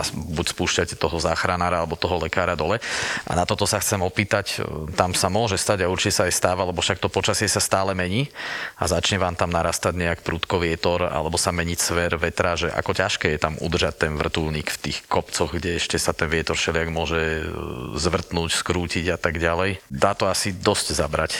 buď 0.12 0.52
spúšťate 0.52 0.94
toho 1.00 1.16
záchranára 1.16 1.80
alebo 1.80 1.96
toho 1.96 2.20
lekára 2.20 2.52
dole. 2.54 2.76
A 3.24 3.32
na 3.32 3.48
toto 3.48 3.64
sa 3.64 3.80
chcem 3.80 4.00
opýtať, 4.04 4.60
tam 4.94 5.16
sa 5.16 5.32
môže 5.32 5.56
stať 5.56 5.84
a 5.84 5.90
určite 5.90 6.20
sa 6.20 6.22
aj 6.28 6.36
stáva, 6.36 6.68
lebo 6.68 6.84
však 6.84 7.00
to 7.00 7.08
počasie 7.08 7.48
sa 7.48 7.58
stále 7.58 7.96
mení 7.96 8.28
a 8.76 8.84
začne 8.84 9.16
vám 9.16 9.32
tam 9.32 9.48
narastať 9.48 9.96
nejak 9.96 10.20
prudko 10.20 10.60
vietor 10.60 11.08
alebo 11.08 11.40
sa 11.40 11.48
meniť 11.50 11.78
sver 11.80 12.20
vetra, 12.20 12.60
že 12.60 12.68
ako 12.68 12.92
ťažké 12.92 13.32
je 13.32 13.40
tam 13.40 13.56
udržať 13.56 14.06
ten 14.06 14.12
vrtulník 14.20 14.68
v 14.68 14.80
tých 14.90 15.08
kopcoch, 15.08 15.56
kde 15.56 15.80
ešte 15.80 15.96
sa 15.96 16.12
ten 16.12 16.28
vietor 16.28 16.60
všelijak 16.60 16.88
môže 16.92 17.48
zvrtnúť, 17.96 18.50
skrútiť 18.52 19.16
a 19.16 19.18
tak 19.18 19.40
ďalej. 19.40 19.80
Dá 19.88 20.12
to 20.12 20.28
asi 20.28 20.52
dosť 20.52 20.92
zabrať. 20.92 21.32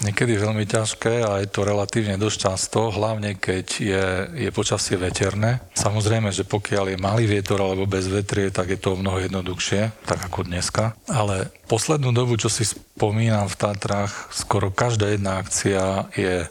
Niekedy 0.00 0.40
veľmi 0.40 0.64
ťažké 0.64 1.28
a 1.28 1.44
je 1.44 1.48
to 1.52 1.60
relatívne 1.60 2.16
dosť 2.16 2.38
často, 2.40 2.88
hlavne 2.88 3.36
keď 3.36 3.66
je, 3.76 4.04
je 4.48 4.50
počasie 4.50 4.96
veterné. 4.96 5.60
Samozrejme, 5.76 6.32
že 6.32 6.48
pokiaľ 6.48 6.96
je 6.96 6.98
malý 6.98 7.28
vietor 7.28 7.60
alebo 7.60 7.84
bez 7.84 8.08
vetrie, 8.08 8.48
tak 8.48 8.72
je 8.72 8.80
to 8.80 8.96
mnoho 8.96 9.20
jednoduchšie, 9.20 9.92
tak 10.08 10.24
ako 10.24 10.48
dneska. 10.48 10.96
Ale 11.04 11.52
poslednú 11.68 12.16
dobu, 12.16 12.40
čo 12.40 12.48
si 12.48 12.64
spomínam 12.64 13.44
v 13.44 13.58
Tatrách, 13.60 14.32
skoro 14.32 14.72
každá 14.72 15.12
jedna 15.12 15.44
akcia 15.44 16.08
je 16.16 16.48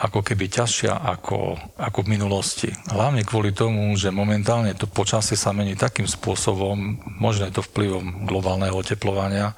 ako 0.00 0.24
keby 0.24 0.48
ťažšia 0.48 0.96
ako, 0.96 1.60
ako 1.76 1.98
v 2.04 2.12
minulosti. 2.16 2.72
Hlavne 2.88 3.20
kvôli 3.24 3.52
tomu, 3.52 3.92
že 4.00 4.08
momentálne 4.08 4.72
to 4.72 4.88
počasie 4.88 5.36
sa 5.36 5.52
mení 5.52 5.76
takým 5.76 6.08
spôsobom, 6.08 6.96
možno 7.20 7.48
je 7.48 7.56
to 7.60 7.64
vplyvom 7.64 8.24
globálneho 8.24 8.72
oteplovania, 8.72 9.52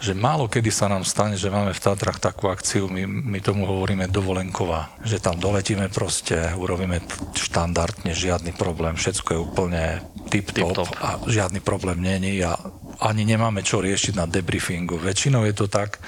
že 0.00 0.16
málo 0.16 0.48
kedy 0.48 0.72
sa 0.72 0.88
nám 0.88 1.04
stane, 1.04 1.36
že 1.36 1.52
máme 1.52 1.76
v 1.76 1.84
Tatrach 1.84 2.16
takú 2.16 2.48
akciu, 2.48 2.88
my, 2.88 3.04
my 3.04 3.38
tomu 3.44 3.68
hovoríme 3.68 4.08
dovolenková, 4.08 4.96
že 5.04 5.20
tam 5.20 5.36
doletíme 5.36 5.92
proste, 5.92 6.56
urobíme 6.56 7.04
štandardne, 7.36 8.16
žiadny 8.16 8.56
problém, 8.56 8.96
všetko 8.96 9.28
je 9.28 9.40
úplne 9.40 9.82
tip-top, 10.32 10.88
tip-top. 10.88 10.90
a 11.04 11.20
žiadny 11.28 11.60
problém 11.60 12.00
není 12.00 12.40
a 12.40 12.56
ani 13.04 13.28
nemáme 13.28 13.60
čo 13.60 13.84
riešiť 13.84 14.16
na 14.16 14.24
debriefingu. 14.24 14.96
Väčšinou 14.96 15.44
je 15.44 15.54
to 15.56 15.68
tak, 15.68 16.00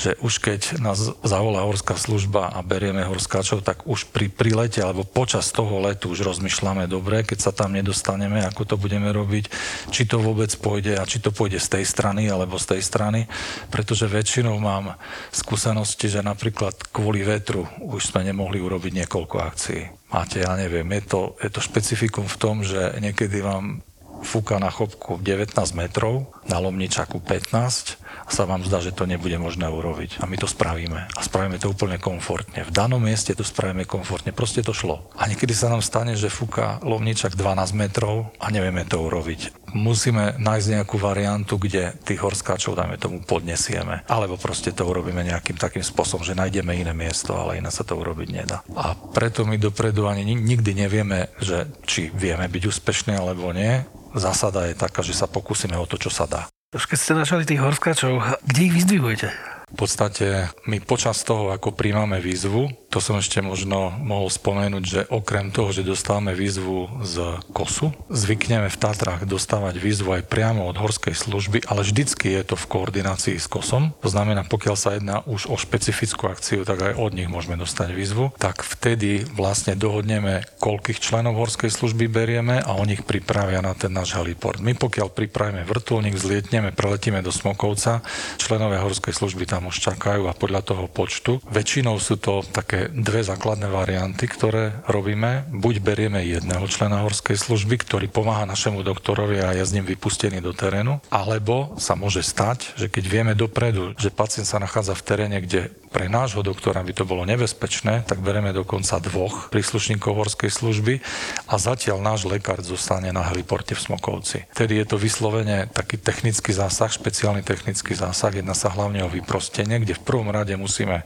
že 0.00 0.16
už 0.24 0.40
keď 0.40 0.80
nás 0.80 1.12
zavolá 1.20 1.60
horská 1.68 1.92
služba 2.00 2.48
a 2.48 2.64
berieme 2.64 3.04
horskáčov, 3.04 3.60
tak 3.60 3.84
už 3.84 4.08
pri 4.08 4.32
prilete 4.32 4.80
alebo 4.80 5.04
počas 5.04 5.52
toho 5.52 5.84
letu 5.84 6.08
už 6.08 6.24
rozmýšľame 6.24 6.88
dobre, 6.88 7.20
keď 7.20 7.38
sa 7.38 7.52
tam 7.52 7.76
nedostaneme, 7.76 8.40
ako 8.48 8.64
to 8.64 8.76
budeme 8.80 9.12
robiť, 9.12 9.52
či 9.92 10.08
to 10.08 10.16
vôbec 10.16 10.48
pôjde 10.56 10.96
a 10.96 11.04
či 11.04 11.20
to 11.20 11.28
pôjde 11.28 11.60
z 11.60 11.76
tej 11.76 11.84
strany 11.84 12.32
alebo 12.32 12.56
z 12.56 12.76
tej 12.76 12.82
strany, 12.82 13.28
pretože 13.68 14.08
väčšinou 14.08 14.56
mám 14.56 14.96
skúsenosti, 15.28 16.08
že 16.08 16.24
napríklad 16.24 16.80
kvôli 16.88 17.20
vetru 17.20 17.68
už 17.84 18.16
sme 18.16 18.24
nemohli 18.24 18.56
urobiť 18.56 19.04
niekoľko 19.04 19.36
akcií. 19.36 19.82
Máte, 20.10 20.40
ja 20.40 20.56
neviem, 20.56 20.88
je 20.96 21.02
to, 21.04 21.20
je 21.44 21.50
to 21.52 21.60
špecifikum 21.60 22.24
v 22.24 22.40
tom, 22.40 22.64
že 22.64 22.96
niekedy 22.98 23.44
vám 23.44 23.84
fúka 24.24 24.56
na 24.56 24.72
chopku 24.72 25.20
19 25.20 25.56
metrov, 25.76 26.28
na 26.48 26.56
lomničaku 26.60 27.20
15 27.20 27.99
sa 28.30 28.46
vám 28.46 28.62
zdá, 28.62 28.78
že 28.78 28.94
to 28.94 29.04
nebude 29.10 29.34
možné 29.36 29.66
urobiť. 29.66 30.22
A 30.22 30.28
my 30.30 30.36
to 30.38 30.46
spravíme. 30.46 31.10
A 31.10 31.20
spravíme 31.20 31.58
to 31.58 31.70
úplne 31.70 31.98
komfortne. 31.98 32.62
V 32.62 32.70
danom 32.70 33.02
mieste 33.02 33.34
to 33.34 33.42
spravíme 33.42 33.84
komfortne. 33.84 34.30
Proste 34.30 34.62
to 34.62 34.70
šlo. 34.70 35.10
A 35.18 35.26
niekedy 35.26 35.50
sa 35.50 35.70
nám 35.70 35.82
stane, 35.82 36.14
že 36.14 36.30
fúka 36.30 36.78
lovničak 36.86 37.34
12 37.34 37.74
metrov 37.74 38.30
a 38.38 38.46
nevieme 38.54 38.86
to 38.86 39.02
urobiť. 39.02 39.60
musíme 39.74 40.34
nájsť 40.38 40.66
nejakú 40.78 40.96
variantu, 40.98 41.58
kde 41.58 41.94
tých 42.02 42.20
horskáčov, 42.22 42.74
dajme 42.74 42.98
tomu, 42.98 43.22
podnesieme. 43.22 44.02
Alebo 44.10 44.34
proste 44.34 44.74
to 44.74 44.86
urobíme 44.86 45.22
nejakým 45.22 45.54
takým 45.54 45.82
spôsobom, 45.82 46.26
že 46.26 46.34
nájdeme 46.34 46.74
iné 46.74 46.90
miesto, 46.90 47.34
ale 47.38 47.62
iné 47.62 47.70
sa 47.70 47.86
to 47.86 47.94
urobiť 47.94 48.28
nedá. 48.30 48.62
A 48.74 48.94
preto 48.94 49.46
my 49.46 49.58
dopredu 49.58 50.10
ani 50.10 50.26
nikdy 50.26 50.74
nevieme, 50.74 51.30
že 51.38 51.70
či 51.86 52.10
vieme 52.10 52.46
byť 52.50 52.62
úspešní 52.66 53.14
alebo 53.14 53.50
nie. 53.54 53.82
Zásada 54.14 54.66
je 54.66 54.74
taká, 54.74 55.06
že 55.06 55.14
sa 55.14 55.30
pokúsime 55.30 55.78
o 55.78 55.86
to, 55.86 55.94
čo 55.94 56.10
sa 56.10 56.26
dá. 56.26 56.50
Už 56.70 56.86
keď 56.86 56.98
ste 57.02 57.18
našli 57.18 57.42
tých 57.50 57.58
horskáčov, 57.66 58.22
kde 58.46 58.60
ich 58.70 58.74
vyzdvihujete? 58.78 59.49
V 59.70 59.86
podstate 59.86 60.50
my 60.66 60.82
počas 60.82 61.22
toho, 61.22 61.54
ako 61.54 61.72
príjmame 61.72 62.18
výzvu, 62.18 62.68
to 62.90 62.98
som 62.98 63.22
ešte 63.22 63.38
možno 63.38 63.94
mohol 64.02 64.26
spomenúť, 64.26 64.84
že 64.84 65.00
okrem 65.14 65.54
toho, 65.54 65.70
že 65.70 65.86
dostávame 65.86 66.34
výzvu 66.34 67.06
z 67.06 67.38
KOSu, 67.54 67.94
zvykneme 68.10 68.66
v 68.66 68.80
Tatrách 68.80 69.22
dostávať 69.30 69.78
výzvu 69.78 70.18
aj 70.18 70.26
priamo 70.26 70.66
od 70.66 70.74
horskej 70.74 71.14
služby, 71.14 71.70
ale 71.70 71.86
vždycky 71.86 72.34
je 72.34 72.42
to 72.42 72.58
v 72.58 72.66
koordinácii 72.66 73.38
s 73.38 73.46
KOSom. 73.46 73.94
To 74.02 74.08
znamená, 74.10 74.42
pokiaľ 74.42 74.76
sa 74.76 74.98
jedná 74.98 75.22
už 75.22 75.46
o 75.46 75.54
špecifickú 75.54 76.26
akciu, 76.26 76.66
tak 76.66 76.82
aj 76.82 76.98
od 76.98 77.14
nich 77.14 77.30
môžeme 77.30 77.54
dostať 77.54 77.94
výzvu. 77.94 78.34
Tak 78.42 78.66
vtedy 78.66 79.22
vlastne 79.38 79.78
dohodneme, 79.78 80.42
koľkých 80.58 80.98
členov 80.98 81.38
horskej 81.38 81.70
služby 81.70 82.10
berieme 82.10 82.58
a 82.58 82.74
oni 82.74 82.98
ich 82.98 83.06
pripravia 83.06 83.62
na 83.62 83.78
ten 83.78 83.94
náš 83.94 84.18
heliport. 84.18 84.58
My 84.58 84.74
pokiaľ 84.74 85.14
pripravíme 85.14 85.62
vrtulník, 85.62 86.18
zlietneme, 86.18 86.74
preletíme 86.74 87.22
do 87.22 87.30
Smokovca, 87.30 88.02
členovia 88.34 88.82
horskej 88.82 89.14
služby 89.14 89.46
tam 89.46 89.59
už 89.66 89.82
čakajú 89.82 90.30
a 90.30 90.36
podľa 90.36 90.62
toho 90.62 90.84
počtu. 90.86 91.42
Väčšinou 91.50 91.98
sú 91.98 92.16
to 92.16 92.40
také 92.46 92.88
dve 92.92 93.20
základné 93.26 93.66
varianty, 93.68 94.24
ktoré 94.30 94.80
robíme. 94.86 95.48
Buď 95.50 95.82
berieme 95.82 96.22
jedného 96.24 96.64
člena 96.70 97.02
horskej 97.02 97.36
služby, 97.36 97.82
ktorý 97.82 98.06
pomáha 98.06 98.46
našemu 98.46 98.86
doktorovi 98.86 99.42
a 99.42 99.56
je 99.56 99.64
s 99.64 99.74
ním 99.74 99.88
vypustený 99.88 100.38
do 100.40 100.54
terénu, 100.54 101.02
alebo 101.10 101.74
sa 101.76 101.98
môže 101.98 102.22
stať, 102.22 102.76
že 102.76 102.86
keď 102.86 103.04
vieme 103.08 103.32
dopredu, 103.34 103.96
že 103.98 104.12
pacient 104.12 104.46
sa 104.46 104.62
nachádza 104.62 104.94
v 104.94 105.06
teréne, 105.06 105.38
kde 105.42 105.72
pre 105.90 106.06
nášho 106.06 106.46
doktora 106.46 106.86
by 106.86 106.94
to 106.94 107.02
bolo 107.02 107.26
nebezpečné, 107.26 108.06
tak 108.06 108.22
bereme 108.22 108.54
dokonca 108.54 109.02
dvoch 109.02 109.50
príslušníkov 109.50 110.14
horskej 110.14 110.50
služby 110.50 111.02
a 111.50 111.54
zatiaľ 111.58 111.98
náš 111.98 112.30
lekár 112.30 112.62
zostane 112.62 113.10
na 113.10 113.26
heliporte 113.26 113.74
v 113.74 113.82
Smokovci. 113.82 114.46
Tedy 114.54 114.78
je 114.80 114.86
to 114.86 114.96
vyslovene 114.96 115.66
taký 115.74 115.98
technický 115.98 116.54
zásah, 116.54 116.94
špeciálny 116.94 117.42
technický 117.42 117.98
zásah, 117.98 118.30
jedná 118.30 118.54
sa 118.54 118.70
hlavne 118.70 119.02
o 119.02 119.10
vyprostenie, 119.10 119.82
kde 119.82 119.98
v 119.98 120.06
prvom 120.06 120.30
rade 120.30 120.54
musíme 120.54 121.02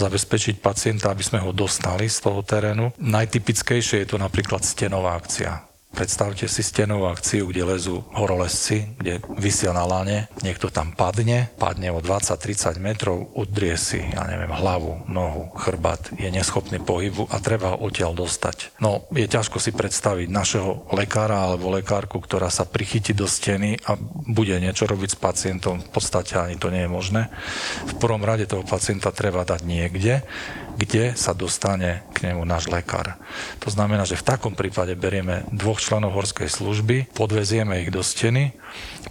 zabezpečiť 0.00 0.64
pacienta, 0.64 1.12
aby 1.12 1.22
sme 1.22 1.38
ho 1.44 1.52
dostali 1.52 2.08
z 2.08 2.24
toho 2.24 2.40
terénu. 2.40 2.96
Najtypickejšie 2.96 4.02
je 4.02 4.08
to 4.10 4.18
napríklad 4.18 4.64
stenová 4.64 5.14
akcia 5.20 5.71
Predstavte 5.92 6.48
si 6.48 6.64
stenovú 6.64 7.04
akciu, 7.04 7.52
kde 7.52 7.68
lezú 7.68 8.00
horolezci, 8.16 8.96
kde 8.96 9.20
vysia 9.36 9.76
na 9.76 9.84
lane, 9.84 10.32
niekto 10.40 10.72
tam 10.72 10.96
padne, 10.96 11.52
padne 11.60 11.92
o 11.92 12.00
20-30 12.00 12.80
metrov, 12.80 13.28
udrie 13.36 13.76
si, 13.76 14.00
ja 14.00 14.24
neviem, 14.24 14.48
hlavu, 14.48 15.04
nohu, 15.12 15.52
chrbát, 15.60 16.08
je 16.16 16.32
neschopný 16.32 16.80
pohybu 16.80 17.28
a 17.28 17.36
treba 17.44 17.76
ho 17.76 17.84
odtiaľ 17.84 18.16
dostať. 18.16 18.80
No, 18.80 19.04
je 19.12 19.28
ťažko 19.28 19.60
si 19.60 19.76
predstaviť 19.76 20.32
našeho 20.32 20.88
lekára 20.96 21.44
alebo 21.44 21.68
lekárku, 21.68 22.24
ktorá 22.24 22.48
sa 22.48 22.64
prichytí 22.64 23.12
do 23.12 23.28
steny 23.28 23.76
a 23.84 24.00
bude 24.32 24.56
niečo 24.56 24.88
robiť 24.88 25.12
s 25.12 25.18
pacientom. 25.20 25.84
V 25.84 25.90
podstate 25.92 26.40
ani 26.40 26.56
to 26.56 26.72
nie 26.72 26.88
je 26.88 26.90
možné. 26.90 27.28
V 27.84 27.94
prvom 28.00 28.24
rade 28.24 28.48
toho 28.48 28.64
pacienta 28.64 29.12
treba 29.12 29.44
dať 29.44 29.60
niekde, 29.68 30.24
kde 30.76 31.12
sa 31.18 31.36
dostane 31.36 32.06
k 32.16 32.30
nemu 32.30 32.42
náš 32.46 32.68
lekár. 32.70 33.18
To 33.60 33.68
znamená, 33.68 34.08
že 34.08 34.18
v 34.18 34.26
takom 34.26 34.54
prípade 34.56 34.96
berieme 34.96 35.44
dvoch 35.52 35.78
členov 35.78 36.16
horskej 36.16 36.48
služby, 36.48 37.12
podvezieme 37.12 37.84
ich 37.84 37.90
do 37.92 38.00
steny, 38.00 38.54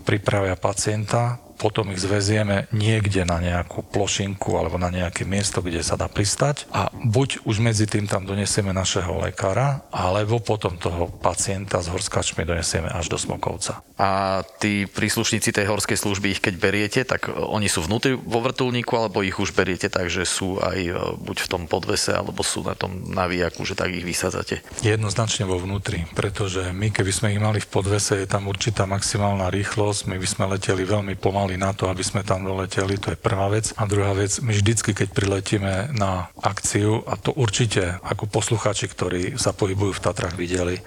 pripravia 0.03 0.57
pacienta, 0.57 1.39
potom 1.61 1.93
ich 1.93 2.01
zvezieme 2.01 2.65
niekde 2.73 3.21
na 3.21 3.37
nejakú 3.37 3.85
plošinku 3.85 4.57
alebo 4.57 4.81
na 4.81 4.89
nejaké 4.89 5.29
miesto, 5.29 5.61
kde 5.61 5.85
sa 5.85 5.93
dá 5.93 6.09
pristať 6.09 6.65
a 6.73 6.89
buď 6.89 7.45
už 7.45 7.61
medzi 7.61 7.85
tým 7.85 8.09
tam 8.09 8.25
donesieme 8.25 8.73
našeho 8.73 9.21
lekára, 9.21 9.85
alebo 9.93 10.41
potom 10.41 10.81
toho 10.81 11.05
pacienta 11.21 11.77
s 11.77 11.93
horskačmi 11.93 12.41
donesieme 12.41 12.89
až 12.89 13.13
do 13.13 13.17
Smokovca. 13.21 13.85
A 14.01 14.41
tí 14.57 14.89
príslušníci 14.89 15.53
tej 15.53 15.69
horskej 15.69 16.01
služby, 16.01 16.33
ich 16.33 16.41
keď 16.41 16.55
beriete, 16.57 17.01
tak 17.05 17.29
oni 17.29 17.69
sú 17.69 17.85
vnútri 17.85 18.17
vo 18.17 18.41
vrtulníku, 18.41 18.97
alebo 18.97 19.21
ich 19.21 19.37
už 19.37 19.53
beriete 19.53 19.93
tak, 19.93 20.09
že 20.09 20.25
sú 20.25 20.57
aj 20.57 20.79
e, 20.81 20.93
buď 21.21 21.37
v 21.45 21.51
tom 21.51 21.63
podvese, 21.69 22.17
alebo 22.17 22.41
sú 22.41 22.65
na 22.65 22.73
tom 22.73 23.13
navijaku, 23.13 23.61
že 23.61 23.77
tak 23.77 23.93
ich 23.93 24.01
vysádzate? 24.01 24.65
Jednoznačne 24.81 25.45
vo 25.45 25.61
vnútri, 25.61 26.09
pretože 26.17 26.73
my 26.73 26.89
keby 26.89 27.11
sme 27.13 27.27
ich 27.37 27.41
mali 27.43 27.59
v 27.61 27.69
podvese, 27.69 28.17
je 28.17 28.25
tam 28.25 28.49
určitá 28.49 28.89
maximálna 28.89 29.53
rýchlosť, 29.53 30.09
my 30.09 30.17
by 30.17 30.27
sme 30.27 30.43
leteli 30.49 30.81
veľmi 30.81 31.13
pomaly 31.19 31.50
mali 31.51 31.59
na 31.59 31.75
to, 31.75 31.91
aby 31.91 31.99
sme 31.99 32.23
tam 32.23 32.47
doleteli, 32.47 32.95
to 32.95 33.11
je 33.11 33.19
prvá 33.19 33.51
vec. 33.51 33.75
A 33.75 33.83
druhá 33.83 34.15
vec, 34.15 34.39
my 34.39 34.55
vždycky, 34.55 34.95
keď 34.95 35.11
priletíme 35.11 35.91
na 35.91 36.31
akciu, 36.39 37.03
a 37.03 37.19
to 37.19 37.35
určite 37.35 37.99
ako 38.07 38.31
poslucháči, 38.31 38.87
ktorí 38.87 39.35
sa 39.35 39.51
pohybujú 39.51 39.99
v 39.99 40.03
Tatrach, 40.07 40.39
videli, 40.39 40.79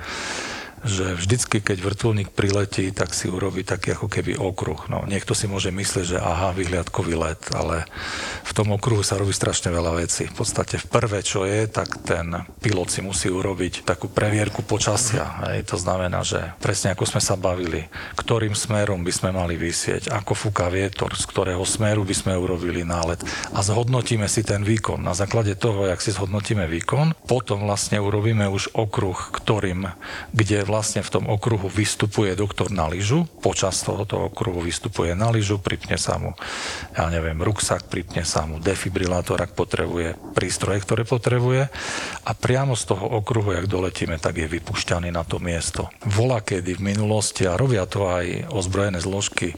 že 0.84 1.16
vždycky, 1.16 1.64
keď 1.64 1.80
vrtulník 1.80 2.30
priletí, 2.36 2.92
tak 2.92 3.16
si 3.16 3.32
urobí 3.32 3.64
taký 3.64 3.96
ako 3.96 4.06
keby 4.12 4.36
okruh. 4.36 4.84
No, 4.92 5.08
niekto 5.08 5.32
si 5.32 5.48
môže 5.48 5.72
myslieť, 5.72 6.16
že 6.16 6.18
aha, 6.20 6.52
vyhliadkový 6.52 7.14
let, 7.16 7.40
ale 7.56 7.88
v 8.44 8.52
tom 8.52 8.70
okruhu 8.76 9.00
sa 9.00 9.16
robí 9.16 9.32
strašne 9.32 9.72
veľa 9.72 9.96
vecí. 10.04 10.28
V 10.28 10.44
podstate 10.44 10.76
v 10.76 10.86
prvé, 10.92 11.24
čo 11.24 11.48
je, 11.48 11.64
tak 11.64 12.04
ten 12.04 12.44
pilot 12.60 12.92
si 12.92 13.00
musí 13.00 13.32
urobiť 13.32 13.88
takú 13.88 14.12
previerku 14.12 14.60
počasia. 14.60 15.40
Hej. 15.48 15.72
To 15.72 15.80
znamená, 15.80 16.20
že 16.20 16.52
presne 16.60 16.92
ako 16.92 17.08
sme 17.08 17.20
sa 17.24 17.40
bavili, 17.40 17.88
ktorým 18.20 18.52
smerom 18.52 19.00
by 19.00 19.12
sme 19.12 19.30
mali 19.32 19.56
vysieť, 19.56 20.12
ako 20.12 20.36
fúka 20.36 20.68
vietor, 20.68 21.16
z 21.16 21.24
ktorého 21.24 21.64
smeru 21.64 22.04
by 22.04 22.12
sme 22.12 22.36
urobili 22.36 22.84
nálet 22.84 23.24
a 23.56 23.64
zhodnotíme 23.64 24.28
si 24.28 24.44
ten 24.44 24.60
výkon. 24.60 25.00
Na 25.00 25.16
základe 25.16 25.56
toho, 25.56 25.88
jak 25.88 26.04
si 26.04 26.12
zhodnotíme 26.12 26.68
výkon, 26.68 27.16
potom 27.24 27.64
vlastne 27.64 27.96
urobíme 27.96 28.44
už 28.52 28.76
okruh, 28.76 29.16
ktorým, 29.32 29.88
kde 30.36 30.60
vlastne 30.60 30.73
v 30.82 31.12
tom 31.12 31.24
okruhu 31.28 31.68
vystupuje 31.68 32.32
doktor 32.34 32.72
na 32.72 32.88
lyžu, 32.88 33.28
počas 33.44 33.84
tohoto 33.84 34.32
okruhu 34.32 34.64
vystupuje 34.64 35.12
na 35.12 35.28
lyžu, 35.28 35.60
pripne 35.60 36.00
sa 36.00 36.16
mu, 36.16 36.32
ja 36.96 37.06
neviem, 37.12 37.37
ruksak, 37.38 37.87
pripne 37.87 38.24
sa 38.24 38.48
mu 38.48 38.58
defibrilátor, 38.58 39.38
ak 39.38 39.52
potrebuje, 39.52 40.16
prístroje, 40.32 40.80
ktoré 40.80 41.02
potrebuje 41.04 41.68
a 42.24 42.30
priamo 42.32 42.72
z 42.72 42.96
toho 42.96 43.20
okruhu, 43.20 43.52
jak 43.52 43.68
doletíme, 43.68 44.16
tak 44.16 44.40
je 44.40 44.48
vypušťaný 44.48 45.12
na 45.12 45.22
to 45.22 45.37
miesto. 45.37 45.92
Vola 46.08 46.40
kedy 46.40 46.80
v 46.80 46.96
minulosti, 46.96 47.44
a 47.44 47.60
robia 47.60 47.84
to 47.84 48.08
aj 48.08 48.48
ozbrojené 48.48 48.98
zložky, 49.04 49.52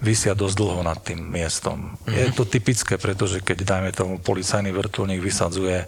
vysia 0.00 0.32
dosť 0.32 0.56
dlho 0.56 0.80
nad 0.80 0.96
tým 1.04 1.20
miestom. 1.20 1.92
Mm-hmm. 1.92 2.16
Je 2.16 2.26
to 2.32 2.48
typické, 2.48 2.96
pretože 2.96 3.44
keď, 3.44 3.58
dajme 3.62 3.90
tomu, 3.92 4.16
policajný 4.16 4.72
vrtulník 4.72 5.20
vysadzuje 5.20 5.84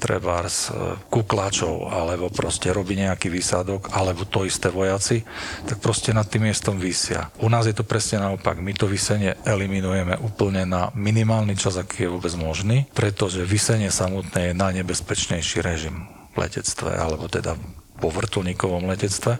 trebárs 0.00 0.72
e, 0.72 0.96
kuklačov, 1.12 1.92
alebo 1.92 2.32
proste 2.32 2.72
robí 2.72 2.96
nejaký 2.96 3.28
výsadok, 3.28 3.92
ale 3.92 4.15
alebo 4.16 4.32
to 4.32 4.48
isté 4.48 4.72
vojaci, 4.72 5.28
tak 5.68 5.76
proste 5.84 6.16
nad 6.16 6.24
tým 6.24 6.48
miestom 6.48 6.80
vysia. 6.80 7.28
U 7.44 7.52
nás 7.52 7.68
je 7.68 7.76
to 7.76 7.84
presne 7.84 8.24
naopak. 8.24 8.56
My 8.64 8.72
to 8.72 8.88
vysenie 8.88 9.36
eliminujeme 9.44 10.16
úplne 10.24 10.64
na 10.64 10.88
minimálny 10.96 11.52
čas, 11.52 11.76
aký 11.76 12.08
je 12.08 12.12
vôbec 12.16 12.32
možný, 12.32 12.88
pretože 12.96 13.44
vysenie 13.44 13.92
samotné 13.92 14.50
je 14.50 14.54
najnebezpečnejší 14.56 15.60
režim 15.60 16.08
v 16.32 16.48
letectve, 16.48 16.96
alebo 16.96 17.28
teda 17.28 17.60
po 18.00 18.08
vrtulníkovom 18.08 18.88
letectve 18.88 19.36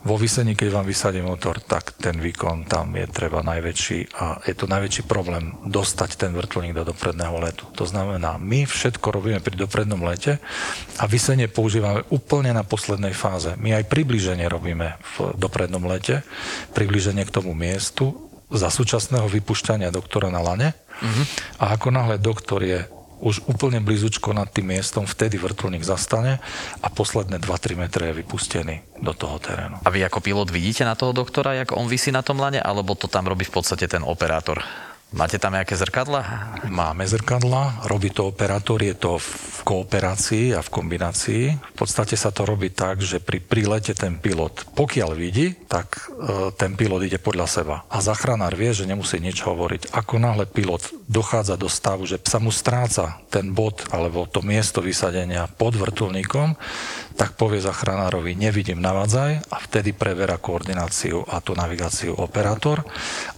vo 0.00 0.16
vysení, 0.16 0.56
keď 0.56 0.80
vám 0.80 0.86
vysadí 0.88 1.20
motor, 1.20 1.60
tak 1.60 1.92
ten 2.00 2.16
výkon 2.16 2.64
tam 2.64 2.96
je 2.96 3.04
treba 3.04 3.44
najväčší 3.44 4.16
a 4.16 4.40
je 4.48 4.54
to 4.56 4.64
najväčší 4.64 5.04
problém 5.04 5.52
dostať 5.68 6.16
ten 6.16 6.32
vrtulník 6.32 6.72
do 6.72 6.88
dopredného 6.88 7.36
letu. 7.36 7.68
To 7.76 7.84
znamená, 7.84 8.40
my 8.40 8.64
všetko 8.64 9.12
robíme 9.12 9.44
pri 9.44 9.60
doprednom 9.60 10.00
lete 10.00 10.40
a 10.96 11.04
vysenie 11.04 11.52
používame 11.52 12.00
úplne 12.08 12.56
na 12.56 12.64
poslednej 12.64 13.12
fáze. 13.12 13.52
My 13.60 13.76
aj 13.76 13.92
približenie 13.92 14.48
robíme 14.48 14.96
v 15.20 15.36
doprednom 15.36 15.84
lete, 15.84 16.24
približenie 16.72 17.28
k 17.28 17.34
tomu 17.36 17.52
miestu 17.52 18.16
za 18.50 18.72
súčasného 18.72 19.28
vypušťania 19.30 19.94
doktora 19.94 20.32
na 20.32 20.42
lane 20.42 20.74
uh-huh. 20.74 21.24
a 21.62 21.76
ako 21.78 21.88
náhle 21.94 22.16
doktor 22.18 22.64
je 22.66 22.82
už 23.20 23.44
úplne 23.46 23.84
blízučko 23.84 24.32
nad 24.32 24.48
tým 24.48 24.72
miestom, 24.72 25.04
vtedy 25.04 25.36
vrtulník 25.36 25.84
zastane 25.84 26.40
a 26.80 26.88
posledné 26.88 27.38
2-3 27.38 27.76
metre 27.76 28.10
je 28.10 28.18
vypustený 28.24 28.80
do 28.98 29.12
toho 29.12 29.36
terénu. 29.36 29.84
A 29.84 29.88
vy 29.92 30.04
ako 30.04 30.24
pilot 30.24 30.48
vidíte 30.48 30.88
na 30.88 30.96
toho 30.96 31.12
doktora, 31.12 31.54
jak 31.54 31.76
on 31.76 31.86
vysí 31.86 32.08
na 32.10 32.24
tom 32.24 32.40
lane, 32.40 32.58
alebo 32.58 32.96
to 32.96 33.06
tam 33.06 33.28
robí 33.28 33.44
v 33.44 33.54
podstate 33.60 33.86
ten 33.86 34.00
operátor? 34.00 34.64
Máte 35.10 35.42
tam 35.42 35.58
nejaké 35.58 35.74
zrkadla? 35.74 36.22
Máme 36.70 37.02
zrkadla, 37.02 37.82
robí 37.90 38.14
to 38.14 38.30
operátor, 38.30 38.78
je 38.78 38.94
to 38.94 39.18
v 39.18 39.60
kooperácii 39.66 40.54
a 40.54 40.62
v 40.62 40.70
kombinácii. 40.70 41.42
V 41.58 41.76
podstate 41.76 42.14
sa 42.14 42.30
to 42.30 42.46
robí 42.46 42.70
tak, 42.70 43.02
že 43.02 43.18
pri 43.18 43.42
prílete 43.42 43.90
ten 43.90 44.22
pilot, 44.22 44.70
pokiaľ 44.78 45.10
vidí, 45.18 45.58
tak 45.66 46.06
e, 46.14 46.54
ten 46.54 46.78
pilot 46.78 47.10
ide 47.10 47.18
podľa 47.18 47.46
seba. 47.50 47.76
A 47.90 47.98
zachránár 47.98 48.54
vie, 48.54 48.70
že 48.70 48.86
nemusí 48.86 49.18
nič 49.18 49.42
hovoriť. 49.42 49.90
Ako 49.90 50.22
náhle 50.22 50.46
pilot 50.46 50.94
dochádza 51.10 51.58
do 51.58 51.66
stavu, 51.66 52.06
že 52.06 52.22
sa 52.22 52.38
mu 52.38 52.54
stráca 52.54 53.18
ten 53.34 53.50
bod 53.50 53.82
alebo 53.90 54.30
to 54.30 54.46
miesto 54.46 54.78
vysadenia 54.78 55.50
pod 55.50 55.74
vrtulníkom, 55.74 56.54
tak 57.16 57.36
povie 57.36 57.60
zachránárovi, 57.60 58.34
nevidím 58.38 58.80
navadzaj 58.80 59.44
a 59.50 59.56
vtedy 59.60 59.92
preverá 59.92 60.40
koordináciu 60.40 61.22
a 61.26 61.38
tú 61.44 61.52
navigáciu 61.52 62.16
operátor 62.16 62.82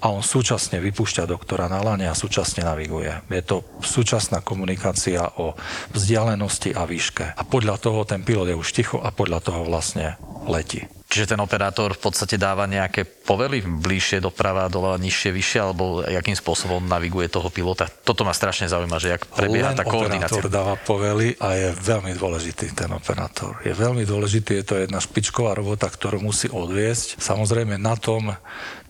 a 0.00 0.12
on 0.12 0.22
súčasne 0.22 0.78
vypúšťa 0.78 1.26
doktora 1.26 1.66
na 1.66 1.82
lane 1.82 2.06
a 2.06 2.14
súčasne 2.14 2.62
naviguje. 2.62 3.10
Je 3.32 3.42
to 3.42 3.66
súčasná 3.82 4.40
komunikácia 4.40 5.26
o 5.40 5.58
vzdialenosti 5.92 6.72
a 6.78 6.86
výške. 6.86 7.34
A 7.34 7.42
podľa 7.42 7.76
toho 7.82 8.06
ten 8.06 8.22
pilot 8.22 8.52
je 8.52 8.56
už 8.56 8.68
ticho 8.70 8.98
a 9.02 9.10
podľa 9.10 9.42
toho 9.42 9.66
vlastne 9.66 10.16
letí. 10.46 11.01
Čiže 11.12 11.36
ten 11.36 11.40
operátor 11.44 11.92
v 11.92 12.00
podstate 12.08 12.40
dáva 12.40 12.64
nejaké 12.64 13.04
povely 13.04 13.60
bližšie 13.60 14.24
doprava, 14.24 14.64
dole, 14.72 14.96
nižšie, 14.96 15.28
vyššie, 15.28 15.58
alebo 15.60 16.00
akým 16.00 16.32
spôsobom 16.32 16.80
naviguje 16.88 17.28
toho 17.28 17.52
pilota. 17.52 17.84
Toto 17.84 18.24
ma 18.24 18.32
strašne 18.32 18.64
zaujíma, 18.72 18.96
že 18.96 19.20
jak 19.20 19.28
prebieha 19.28 19.76
Len 19.76 19.78
tá 19.78 19.84
koordinácia. 19.84 20.40
operátor 20.40 20.48
dáva 20.48 20.74
povely 20.80 21.36
a 21.36 21.52
je 21.52 21.68
veľmi 21.76 22.16
dôležitý 22.16 22.72
ten 22.72 22.88
operátor. 22.96 23.60
Je 23.60 23.76
veľmi 23.76 24.08
dôležitý, 24.08 24.64
je 24.64 24.64
to 24.64 24.74
jedna 24.80 25.04
špičková 25.04 25.52
robota, 25.52 25.84
ktorú 25.92 26.24
musí 26.24 26.48
odviesť. 26.48 27.20
Samozrejme 27.20 27.76
na 27.76 27.92
tom 28.00 28.32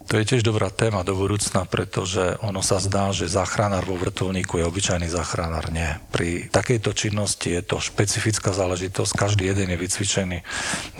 to 0.08 0.18
je 0.18 0.28
tiež 0.28 0.42
dobrá 0.42 0.68
téma 0.68 1.06
do 1.06 1.14
budúcna, 1.14 1.64
pretože 1.64 2.36
ono 2.42 2.60
sa 2.60 2.82
zdá, 2.82 3.14
že 3.14 3.30
záchranár 3.30 3.86
vo 3.86 3.96
vrtulníku 3.96 4.58
je 4.58 4.68
obyčajný 4.68 5.08
záchranár. 5.08 5.70
Nie. 5.70 6.02
Pri 6.10 6.50
takejto 6.50 6.90
činnosti 6.92 7.54
je 7.54 7.62
to 7.62 7.78
špecifická 7.78 8.52
záležitosť. 8.52 9.12
Každý 9.14 9.48
jeden 9.48 9.72
je 9.72 9.78
vycvičený 9.78 10.38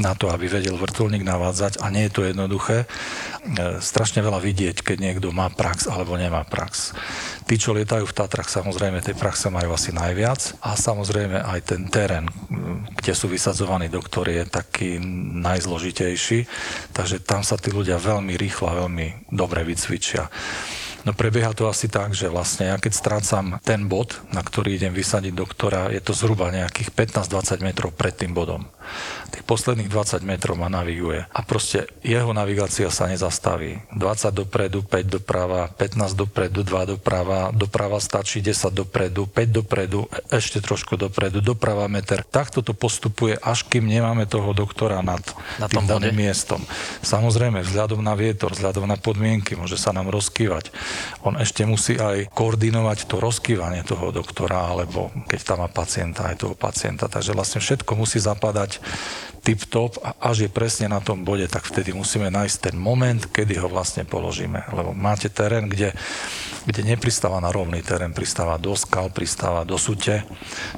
na 0.01 0.13
to, 0.15 0.31
aby 0.31 0.49
vedel 0.49 0.79
vrtulník 0.79 1.27
navádzať 1.27 1.83
a 1.83 1.91
nie 1.91 2.09
je 2.09 2.13
to 2.15 2.23
jednoduché. 2.25 2.85
E, 2.85 2.87
strašne 3.83 4.23
veľa 4.23 4.39
vidieť, 4.39 4.85
keď 4.85 4.97
niekto 5.03 5.29
má 5.35 5.51
prax 5.51 5.91
alebo 5.91 6.15
nemá 6.15 6.47
prax. 6.47 6.95
Tí, 7.43 7.59
čo 7.59 7.75
lietajú 7.75 8.07
v 8.07 8.17
Tatrach, 8.17 8.49
samozrejme 8.49 9.03
tej 9.03 9.19
praxe 9.19 9.51
majú 9.51 9.75
asi 9.75 9.91
najviac 9.91 10.63
a 10.63 10.79
samozrejme 10.79 11.43
aj 11.43 11.61
ten 11.69 11.83
terén, 11.91 12.31
kde 13.03 13.13
sú 13.13 13.27
vysadzovaní 13.27 13.91
doktori, 13.91 14.41
je 14.41 14.47
taký 14.47 14.91
najzložitejší, 15.43 16.47
takže 16.95 17.21
tam 17.25 17.43
sa 17.43 17.59
tí 17.59 17.75
ľudia 17.75 17.99
veľmi 17.99 18.39
rýchlo 18.39 18.71
a 18.71 18.79
veľmi 18.87 18.92
dobre 19.33 19.65
vycvičia. 19.65 20.29
No 21.03 21.11
prebieha 21.11 21.51
to 21.51 21.67
asi 21.67 21.91
tak, 21.91 22.15
že 22.15 22.31
vlastne 22.31 22.71
ja 22.71 22.77
keď 22.79 22.93
strácam 22.95 23.47
ten 23.67 23.91
bod, 23.91 24.23
na 24.31 24.39
ktorý 24.39 24.79
idem 24.79 24.95
vysadiť 24.95 25.35
doktora, 25.35 25.91
je 25.91 25.99
to 25.99 26.15
zhruba 26.15 26.55
nejakých 26.55 26.95
15-20 26.95 27.59
metrov 27.67 27.91
pred 27.91 28.15
tým 28.15 28.31
bodom. 28.31 28.71
Tých 29.35 29.43
posledných 29.43 29.91
20 29.91 30.23
metrov 30.23 30.55
ma 30.55 30.71
naviguje 30.71 31.27
a 31.27 31.41
proste 31.43 31.91
jeho 32.07 32.31
navigácia 32.31 32.87
sa 32.93 33.11
nezastaví. 33.11 33.83
20 33.97 34.31
dopredu, 34.31 34.85
5 34.87 35.17
doprava, 35.19 35.67
15 35.75 36.15
dopredu, 36.15 36.63
2 36.63 36.95
doprava, 36.99 37.51
doprava 37.51 37.99
stačí 37.99 38.39
10 38.45 38.71
dopredu, 38.71 39.27
5 39.27 39.59
dopredu, 39.59 40.07
ešte 40.31 40.63
trošku 40.63 40.95
dopredu, 40.95 41.43
doprava 41.43 41.89
meter. 41.91 42.23
Takto 42.23 42.63
to 42.63 42.77
postupuje, 42.77 43.35
až 43.41 43.67
kým 43.67 43.89
nemáme 43.89 44.29
toho 44.29 44.55
doktora 44.55 45.03
nad 45.03 45.23
Na 45.59 45.67
tým 45.67 45.89
daným 45.89 46.15
miestom. 46.15 46.63
Samozrejme, 47.03 47.65
vzhľadom 47.65 48.05
na 48.05 48.15
vietor, 48.15 48.55
vzhľadom 48.55 48.87
na 48.87 49.01
podmienky, 49.01 49.57
môže 49.57 49.81
sa 49.81 49.91
nám 49.91 50.13
rozkývať. 50.13 50.71
On 51.23 51.39
ešte 51.39 51.63
musí 51.63 51.99
aj 51.99 52.33
koordinovať 52.35 53.07
to 53.07 53.23
rozkývanie 53.23 53.87
toho 53.87 54.11
doktora, 54.11 54.73
alebo 54.73 55.15
keď 55.31 55.41
tam 55.43 55.59
má 55.63 55.69
pacienta, 55.71 56.29
aj 56.29 56.43
toho 56.43 56.55
pacienta. 56.59 57.07
Takže 57.07 57.37
vlastne 57.37 57.61
všetko 57.63 57.93
musí 57.95 58.19
zapadať 58.19 58.83
tip-top 59.43 59.99
a 60.07 60.15
až 60.31 60.47
je 60.47 60.51
presne 60.55 60.87
na 60.87 61.03
tom 61.03 61.27
bode, 61.27 61.51
tak 61.51 61.67
vtedy 61.67 61.91
musíme 61.91 62.31
nájsť 62.31 62.71
ten 62.71 62.77
moment, 62.79 63.19
kedy 63.19 63.59
ho 63.59 63.67
vlastne 63.67 64.07
položíme. 64.07 64.71
Lebo 64.71 64.95
máte 64.95 65.27
terén, 65.27 65.67
kde, 65.67 65.91
kde 66.63 66.81
nepristáva 66.87 67.43
na 67.43 67.51
rovný 67.51 67.83
terén, 67.83 68.15
pristáva 68.15 68.55
do 68.55 68.79
skal, 68.79 69.11
pristáva 69.11 69.67
do 69.67 69.75
sute, 69.75 70.23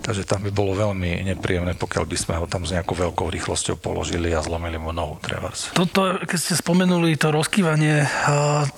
takže 0.00 0.24
tam 0.24 0.48
by 0.48 0.50
bolo 0.50 0.72
veľmi 0.72 1.28
nepríjemné, 1.36 1.76
pokiaľ 1.76 2.04
by 2.08 2.16
sme 2.16 2.34
ho 2.40 2.48
tam 2.48 2.64
s 2.64 2.72
nejakou 2.72 2.96
veľkou 2.96 3.28
rýchlosťou 3.28 3.76
položili 3.76 4.32
a 4.32 4.40
zlomili 4.40 4.80
mu 4.80 4.96
nohu, 4.96 5.20
trebárs. 5.20 5.68
Toto, 5.76 6.24
keď 6.24 6.38
ste 6.40 6.56
spomenuli 6.56 7.20
to 7.20 7.36
rozkývanie, 7.36 8.08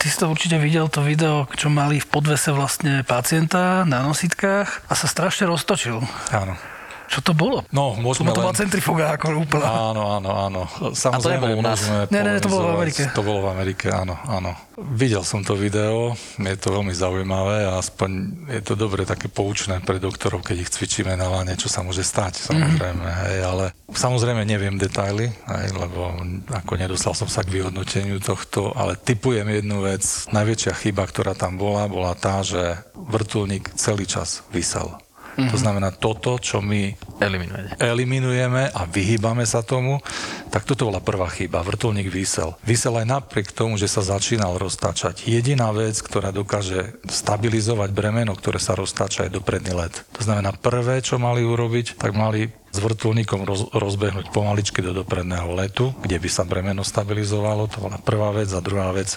ty 0.02 0.06
si 0.10 0.18
to 0.18 0.26
určite 0.26 0.58
videl, 0.58 0.90
to 0.90 1.06
video, 1.06 1.25
čo 1.54 1.68
mali 1.68 1.98
v 1.98 2.08
podvese 2.08 2.50
vlastne 2.54 3.02
pacienta 3.02 3.82
na 3.84 4.02
nositkách 4.06 4.86
a 4.86 4.92
sa 4.94 5.06
strašne 5.10 5.50
roztočil. 5.50 6.00
Áno. 6.30 6.75
Čo 7.06 7.20
to 7.22 7.32
bolo? 7.32 7.62
No, 7.70 7.94
môžeme 7.96 8.34
to 8.34 8.42
bola 8.42 8.50
len... 8.50 8.58
centrifuga 8.58 9.14
ako 9.14 9.46
úplná. 9.46 9.94
Áno, 9.94 10.02
áno, 10.18 10.30
áno. 10.34 10.62
Samozrejme, 10.92 11.54
nebolo 11.54 11.60
u 11.60 11.62
nás. 11.62 11.80
nie, 12.10 12.42
to 12.42 12.50
bolo 12.50 12.64
v. 12.66 12.72
Amerike. 12.76 13.02
To 13.14 13.22
bolo 13.22 13.38
v 13.46 13.48
Amerike, 13.54 13.86
áno, 13.88 14.18
áno. 14.26 14.52
Videl 14.76 15.24
som 15.24 15.40
to 15.40 15.56
video, 15.56 16.12
je 16.36 16.56
to 16.60 16.68
veľmi 16.68 16.92
zaujímavé 16.92 17.64
a 17.64 17.80
aspoň 17.80 18.10
je 18.52 18.60
to 18.60 18.76
dobre 18.76 19.08
také 19.08 19.32
poučné 19.32 19.80
pre 19.80 19.96
doktorov, 19.96 20.44
keď 20.44 20.66
ich 20.66 20.70
cvičíme 20.70 21.16
na 21.16 21.32
lane, 21.32 21.56
čo 21.56 21.72
sa 21.72 21.80
môže 21.80 22.04
stať, 22.04 22.52
samozrejme, 22.52 23.00
Mhm. 23.00 23.16
hej, 23.24 23.38
ale 23.40 23.64
samozrejme 23.88 24.44
neviem 24.44 24.76
detaily, 24.76 25.32
hej, 25.32 25.66
lebo 25.72 26.12
ako 26.52 26.72
nedostal 26.76 27.16
som 27.16 27.24
sa 27.24 27.40
k 27.40 27.56
vyhodnoteniu 27.56 28.20
tohto, 28.20 28.76
ale 28.76 29.00
typujem 29.00 29.48
jednu 29.48 29.80
vec. 29.80 30.04
Najväčšia 30.28 30.76
chyba, 30.76 31.08
ktorá 31.08 31.32
tam 31.32 31.56
bola, 31.56 31.88
bola 31.88 32.12
tá, 32.12 32.44
že 32.44 32.76
vrtulník 32.92 33.72
celý 33.78 34.04
čas 34.04 34.44
vysel. 34.52 34.92
Mhm. 35.36 35.52
To 35.52 35.56
znamená 35.60 35.92
toto, 35.92 36.40
čo 36.40 36.64
my 36.64 36.96
Eliminujete. 37.20 37.76
eliminujeme 37.80 38.72
a 38.72 38.88
vyhýbame 38.88 39.44
sa 39.44 39.60
tomu, 39.60 40.00
tak 40.48 40.64
toto 40.64 40.88
bola 40.88 41.04
prvá 41.04 41.28
chyba. 41.28 41.60
Vrtulník 41.60 42.08
vysel. 42.08 42.56
Vysel 42.64 42.96
aj 42.96 43.06
napriek 43.06 43.52
tomu, 43.52 43.76
že 43.76 43.88
sa 43.88 44.00
začínal 44.00 44.56
roztáčať. 44.56 45.28
Jediná 45.28 45.68
vec, 45.76 46.00
ktorá 46.00 46.32
dokáže 46.32 46.96
stabilizovať 47.04 47.92
bremeno, 47.92 48.32
ktoré 48.32 48.56
sa 48.56 48.72
roztáča, 48.72 49.28
je 49.28 49.36
dopredný 49.36 49.76
let. 49.76 50.08
To 50.16 50.24
znamená, 50.24 50.56
prvé, 50.56 51.04
čo 51.04 51.20
mali 51.20 51.44
urobiť, 51.44 52.00
tak 52.00 52.16
mali 52.16 52.48
s 52.72 52.78
vrtulníkom 52.78 53.48
roz, 53.48 53.72
rozbehnúť 53.72 54.28
pomaličky 54.34 54.84
do 54.84 54.92
dopredného 54.92 55.48
letu, 55.56 55.96
kde 56.04 56.20
by 56.20 56.28
sa 56.28 56.44
bremeno 56.44 56.84
stabilizovalo. 56.84 57.72
To 57.72 57.88
bola 57.88 57.96
prvá 57.96 58.36
vec. 58.36 58.52
A 58.52 58.60
druhá 58.60 58.92
vec, 58.92 59.16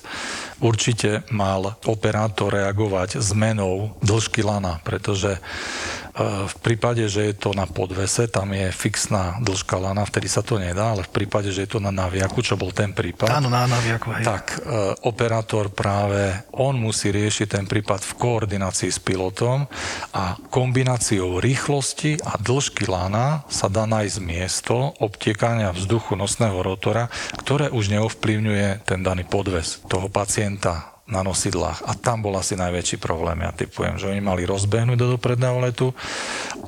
určite 0.64 1.28
mal 1.32 1.76
operátor 1.84 2.56
reagovať 2.56 3.20
zmenou 3.20 4.00
dĺžky 4.00 4.43
lana, 4.43 4.80
pretože 4.84 5.36
e, 5.36 5.39
v 6.47 6.56
prípade, 6.64 7.04
že 7.12 7.32
je 7.32 7.36
to 7.36 7.52
na 7.52 7.68
podvese, 7.68 8.32
tam 8.32 8.56
je 8.56 8.72
fixná 8.72 9.39
dĺžka 9.43 9.76
lana, 9.76 10.08
vtedy 10.08 10.28
sa 10.32 10.39
to 10.39 10.56
nedá, 10.60 10.95
ale 10.95 11.04
v 11.08 11.12
prípade, 11.12 11.52
že 11.52 11.68
je 11.68 11.72
to 11.76 11.80
na 11.84 11.91
naviaku, 11.91 12.39
čo 12.39 12.56
bol 12.60 12.72
ten 12.72 12.91
prípad, 12.91 13.28
Áno, 13.32 13.52
na 13.52 13.68
naviaku, 13.68 14.20
hej. 14.20 14.24
tak 14.24 14.56
e, 14.56 14.95
operátor 15.08 15.72
práve, 15.72 16.47
on 16.56 16.80
musí 16.80 17.12
riešiť 17.12 17.47
ten 17.60 17.66
prípad 17.68 18.04
v 18.04 18.14
koordinácii 18.20 18.91
s 18.91 19.00
pilotom 19.00 19.68
a 20.16 20.36
kombináciou 20.52 21.39
rýchlosti 21.39 22.20
a 22.24 22.36
dĺžky 22.39 22.88
lana 22.88 23.39
sa 23.48 23.72
dá 23.72 23.88
nájsť 23.88 24.18
miesto 24.20 24.92
obtiekania 25.00 25.72
vzduchu 25.72 26.20
nosného 26.20 26.60
rotora, 26.60 27.08
ktoré 27.40 27.72
už 27.72 27.94
neovplyvňuje 27.96 28.84
ten 28.84 29.00
daný 29.00 29.24
podves 29.24 29.80
toho 29.88 30.12
pacienta 30.12 31.00
na 31.10 31.26
nosidlách. 31.26 31.82
A 31.90 31.98
tam 31.98 32.22
bol 32.22 32.38
asi 32.38 32.54
najväčší 32.54 33.02
problém, 33.02 33.42
ja 33.42 33.56
typujem, 33.56 33.98
že 33.98 34.12
oni 34.12 34.22
mali 34.22 34.46
rozbehnúť 34.46 34.98
do 34.98 35.08
dopredného 35.18 35.58
letu 35.58 35.90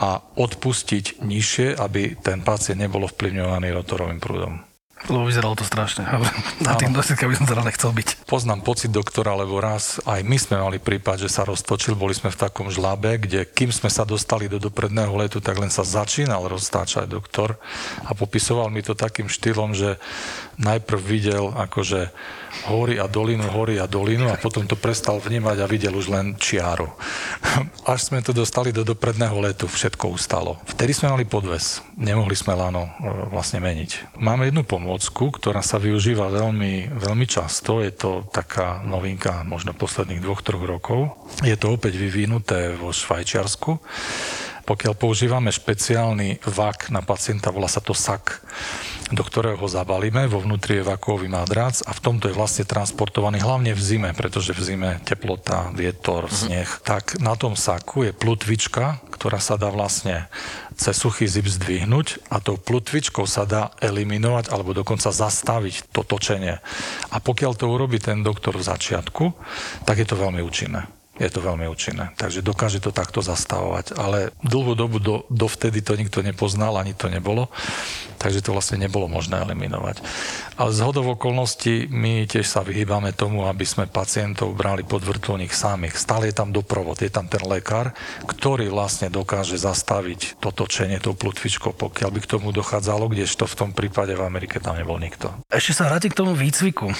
a 0.01 0.17
odpustiť 0.17 1.21
nižšie, 1.21 1.77
aby 1.77 2.17
ten 2.17 2.41
pacient 2.41 2.81
nebol 2.81 3.05
ovplyvňovaný 3.05 3.69
rotorovým 3.69 4.17
prúdom. 4.17 4.70
Lebo 5.09 5.25
vyzeralo 5.25 5.57
to 5.57 5.65
strašne. 5.65 6.05
Na 6.65 6.77
tým 6.77 6.93
dositka 6.93 7.25
by 7.25 7.33
som 7.33 7.47
teda 7.49 7.65
nechcel 7.65 7.89
byť. 7.89 8.29
Poznám 8.29 8.61
pocit 8.61 8.93
doktora, 8.93 9.33
lebo 9.33 9.57
raz 9.57 9.97
aj 10.05 10.21
my 10.21 10.37
sme 10.37 10.61
mali 10.61 10.77
prípad, 10.77 11.25
že 11.25 11.29
sa 11.31 11.41
roztočil, 11.47 11.97
boli 11.97 12.13
sme 12.13 12.29
v 12.29 12.37
takom 12.37 12.69
žlabe, 12.69 13.17
kde 13.17 13.47
kým 13.49 13.73
sme 13.73 13.89
sa 13.89 14.05
dostali 14.05 14.45
do 14.45 14.61
dopredného 14.61 15.13
letu, 15.17 15.41
tak 15.41 15.57
len 15.57 15.73
sa 15.73 15.81
začínal 15.81 16.45
roztáčať 16.45 17.09
doktor 17.09 17.57
a 18.05 18.11
popisoval 18.13 18.69
mi 18.69 18.85
to 18.85 18.93
takým 18.93 19.25
štýlom, 19.25 19.73
že 19.73 19.97
najprv 20.61 20.99
videl 21.01 21.45
akože 21.51 22.13
hory 22.67 22.99
a 22.99 23.07
dolinu, 23.07 23.47
hory 23.49 23.79
a 23.79 23.87
dolinu 23.87 24.29
a 24.29 24.37
potom 24.37 24.67
to 24.67 24.77
prestal 24.77 25.17
vnímať 25.17 25.57
a 25.63 25.69
videl 25.69 25.95
už 25.95 26.11
len 26.11 26.37
čiaru. 26.37 26.85
Až 27.91 28.11
sme 28.11 28.21
to 28.21 28.35
dostali 28.35 28.69
do 28.69 28.85
dopredného 28.85 29.33
letu, 29.41 29.65
všetko 29.65 30.13
ustalo. 30.13 30.59
Vtedy 30.69 30.93
sme 30.93 31.15
mali 31.15 31.25
podves, 31.25 31.81
nemohli 31.97 32.35
sme 32.37 32.53
lano 32.53 32.85
e, 32.85 32.91
vlastne 33.31 33.63
meniť. 33.63 34.19
Máme 34.21 34.51
jednu 34.51 34.61
pomôcku, 34.67 35.33
ktorá 35.33 35.65
sa 35.65 35.81
využíva 35.81 36.29
veľmi, 36.29 36.93
veľmi 36.93 37.25
často, 37.25 37.81
je 37.81 37.91
to 37.95 38.27
taká 38.29 38.83
novinka 38.85 39.41
možno 39.47 39.73
posledných 39.73 40.21
dvoch, 40.21 40.45
troch 40.45 40.61
rokov. 40.61 41.17
Je 41.41 41.55
to 41.57 41.73
opäť 41.73 41.97
vyvinuté 41.97 42.77
vo 42.77 42.93
Švajčiarsku 42.93 43.81
pokiaľ 44.71 44.95
používame 44.95 45.51
špeciálny 45.51 46.47
vak 46.47 46.95
na 46.95 47.03
pacienta, 47.03 47.51
volá 47.51 47.67
sa 47.67 47.83
to 47.83 47.91
SAK. 47.91 48.39
do 49.11 49.27
ktorého 49.27 49.59
ho 49.59 49.67
zabalíme, 49.67 50.23
vo 50.31 50.39
vnútri 50.39 50.79
je 50.79 50.87
vakuový 50.87 51.27
madrac 51.27 51.83
a 51.83 51.91
v 51.91 51.99
tomto 51.99 52.31
je 52.31 52.37
vlastne 52.39 52.63
transportovaný 52.63 53.43
hlavne 53.43 53.75
v 53.75 53.81
zime, 53.83 54.09
pretože 54.15 54.55
v 54.55 54.63
zime 54.63 54.89
teplota, 55.03 55.67
vietor, 55.75 56.31
sneh. 56.31 56.79
Tak 56.87 57.19
na 57.19 57.35
tom 57.35 57.59
saku 57.59 58.07
je 58.07 58.15
plutvička, 58.15 59.03
ktorá 59.11 59.43
sa 59.43 59.59
dá 59.59 59.67
vlastne 59.67 60.31
cez 60.79 60.95
suchý 60.95 61.27
zip 61.27 61.51
zdvihnúť 61.51 62.31
a 62.31 62.39
tou 62.39 62.55
plutvičkou 62.55 63.27
sa 63.27 63.43
dá 63.43 63.75
eliminovať 63.83 64.47
alebo 64.47 64.71
dokonca 64.71 65.11
zastaviť 65.11 65.91
to 65.91 66.07
točenie. 66.07 66.63
A 67.11 67.19
pokiaľ 67.19 67.59
to 67.59 67.67
urobí 67.67 67.99
ten 67.99 68.23
doktor 68.23 68.55
v 68.55 68.63
začiatku, 68.63 69.35
tak 69.83 69.99
je 69.99 70.07
to 70.07 70.15
veľmi 70.15 70.39
účinné 70.39 71.00
je 71.19 71.27
to 71.27 71.43
veľmi 71.43 71.67
účinné. 71.67 72.15
Takže 72.15 72.39
dokáže 72.39 72.79
to 72.79 72.95
takto 72.95 73.19
zastavovať. 73.19 73.99
Ale 73.99 74.31
dlhú 74.41 74.73
dobu 74.79 74.97
do, 74.97 75.27
dovtedy 75.27 75.83
to 75.83 75.99
nikto 75.99 76.23
nepoznal, 76.23 76.79
ani 76.79 76.95
to 76.95 77.11
nebolo. 77.11 77.51
Takže 78.15 78.45
to 78.45 78.53
vlastne 78.53 78.79
nebolo 78.79 79.09
možné 79.09 79.41
eliminovať. 79.43 79.99
Ale 80.55 80.71
z 80.71 80.79
hodov 80.85 81.17
okolností 81.17 81.89
my 81.89 82.29
tiež 82.29 82.45
sa 82.45 82.61
vyhýbame 82.61 83.11
tomu, 83.17 83.49
aby 83.49 83.65
sme 83.65 83.89
pacientov 83.89 84.53
brali 84.53 84.85
pod 84.85 85.01
vrtulník 85.01 85.51
samých. 85.51 85.97
Stále 85.97 86.29
je 86.29 86.37
tam 86.37 86.53
doprovod, 86.53 87.01
je 87.01 87.09
tam 87.09 87.25
ten 87.25 87.41
lekár, 87.43 87.91
ktorý 88.29 88.69
vlastne 88.69 89.09
dokáže 89.09 89.57
zastaviť 89.57 90.37
to 90.37 90.53
točenie 90.53 91.01
tou 91.01 91.17
plutvičkou, 91.17 91.73
pokiaľ 91.75 92.09
by 92.13 92.19
k 92.21 92.31
tomu 92.37 92.53
dochádzalo, 92.53 93.09
kdežto 93.09 93.49
v 93.49 93.57
tom 93.57 93.69
prípade 93.73 94.13
v 94.13 94.21
Amerike 94.21 94.61
tam 94.61 94.77
nebol 94.77 95.01
nikto. 95.01 95.33
Ešte 95.49 95.81
sa 95.81 95.89
vrátim 95.89 96.13
k 96.13 96.19
tomu 96.21 96.37
výcviku. 96.37 96.93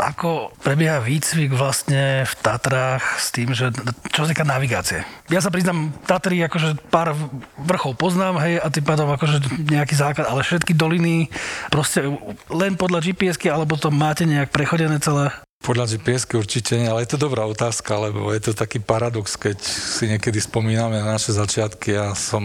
Ako 0.00 0.56
prebieha 0.64 1.04
výcvik 1.04 1.52
vlastne 1.52 2.24
v 2.24 2.34
Tatrách 2.40 3.20
s 3.20 3.28
tým, 3.28 3.52
že 3.52 3.61
čo 4.10 4.24
sa 4.24 4.30
týka 4.32 4.42
navigácie? 4.42 5.06
Ja 5.30 5.38
sa 5.38 5.52
priznám, 5.52 5.94
Tatry 6.08 6.42
akože 6.42 6.80
pár 6.90 7.14
vrchov 7.60 7.94
poznám, 7.94 8.40
hej, 8.42 8.58
a 8.58 8.66
tým 8.72 8.82
pádom 8.82 9.06
akože 9.12 9.68
nejaký 9.70 9.94
základ, 9.94 10.26
ale 10.26 10.42
všetky 10.42 10.74
doliny 10.74 11.30
proste 11.68 12.02
len 12.50 12.74
podľa 12.74 13.04
GPS-ky, 13.04 13.52
alebo 13.52 13.78
to 13.78 13.92
máte 13.92 14.26
nejak 14.26 14.50
prechodené 14.50 14.98
celé? 14.98 15.30
Podľa 15.62 15.94
gps 15.94 16.26
určite 16.34 16.74
nie, 16.74 16.90
ale 16.90 17.06
je 17.06 17.14
to 17.14 17.22
dobrá 17.22 17.46
otázka, 17.46 17.94
lebo 17.94 18.34
je 18.34 18.50
to 18.50 18.52
taký 18.52 18.82
paradox, 18.82 19.38
keď 19.38 19.62
si 19.62 20.10
niekedy 20.10 20.42
spomíname 20.42 20.98
na 20.98 21.14
naše 21.14 21.30
začiatky. 21.30 21.94
Ja 21.94 22.18
som 22.18 22.42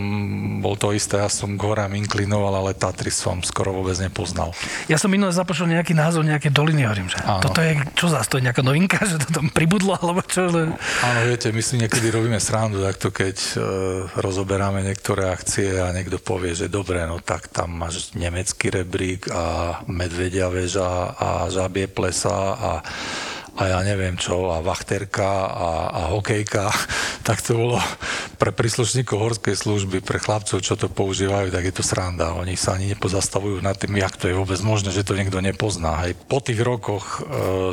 bol 0.62 0.78
to 0.78 0.94
isté, 0.94 1.18
ja 1.18 1.26
som 1.26 1.58
k 1.58 1.62
horám 1.66 1.98
inklinoval, 1.98 2.54
ale 2.62 2.78
Tatry 2.78 3.10
som 3.10 3.42
skoro 3.42 3.74
vôbec 3.74 3.98
nepoznal. 3.98 4.54
Ja 4.86 5.02
som 5.02 5.10
minulé 5.10 5.34
započul 5.34 5.66
nejaký 5.74 5.98
názov 5.98 6.30
nejaké 6.30 6.54
doliny, 6.54 6.86
hovorím, 6.86 7.10
že 7.10 7.18
Áno. 7.26 7.42
toto 7.42 7.66
je, 7.66 7.82
čo 7.98 8.06
zás, 8.06 8.30
to 8.30 8.38
je 8.38 8.46
nejaká 8.46 8.62
novinka, 8.62 9.02
že 9.10 9.18
to 9.18 9.42
tam 9.42 9.50
pribudlo, 9.50 9.98
alebo 9.98 10.22
čo? 10.22 10.54
Áno, 10.54 11.20
viete, 11.26 11.50
my 11.50 11.62
si 11.66 11.82
niekedy 11.82 12.14
robíme 12.14 12.38
srandu, 12.38 12.86
takto 12.86 13.10
keď 13.10 13.36
e, 13.36 13.54
rozoberáme 14.22 14.86
niektoré 14.86 15.34
akcie 15.34 15.82
a 15.82 15.90
niekto 15.90 16.22
povie, 16.22 16.54
že 16.54 16.70
dobre, 16.70 17.02
no 17.10 17.18
tak 17.18 17.50
tam 17.50 17.82
máš 17.82 18.14
nemecký 18.14 18.70
rebrík 18.70 19.34
a 19.34 19.80
medvedia 19.90 20.54
väža 20.54 21.18
a 21.18 21.50
žabie 21.50 21.90
plesa 21.90 22.54
a 22.54 22.72
a 23.58 23.74
ja 23.74 23.80
neviem 23.82 24.14
čo, 24.22 24.54
a 24.54 24.62
vachterka 24.62 25.50
a, 25.50 25.70
a 25.90 26.02
hokejka, 26.14 26.70
tak 27.28 27.42
to 27.42 27.58
bolo 27.58 27.82
pre 28.38 28.54
príslušníkov 28.54 29.18
horskej 29.18 29.58
služby, 29.58 30.06
pre 30.06 30.22
chlapcov, 30.22 30.62
čo 30.62 30.78
to 30.78 30.94
používajú, 30.94 31.50
tak 31.50 31.66
je 31.66 31.74
to 31.74 31.82
sranda. 31.82 32.38
Oni 32.38 32.54
sa 32.54 32.78
ani 32.78 32.94
nepozastavujú 32.94 33.66
nad 33.66 33.74
tým, 33.74 33.98
jak 33.98 34.14
to 34.14 34.30
je 34.30 34.38
vôbec 34.38 34.62
možné, 34.62 34.94
že 34.94 35.02
to 35.02 35.18
niekto 35.18 35.42
nepozná. 35.42 36.06
Hej. 36.06 36.14
Po 36.30 36.38
tých 36.38 36.62
rokoch 36.62 37.18
e, 37.18 37.20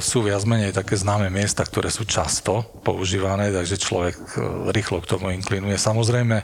sú 0.01 0.24
viac 0.24 0.41
menej 0.49 0.72
také 0.72 0.97
známe 0.97 1.28
miesta, 1.28 1.68
ktoré 1.68 1.93
sú 1.93 2.09
často 2.09 2.64
používané, 2.80 3.53
takže 3.53 3.76
človek 3.76 4.16
e, 4.16 4.26
rýchlo 4.72 5.05
k 5.05 5.11
tomu 5.12 5.37
inklinuje. 5.37 5.76
Samozrejme, 5.76 6.37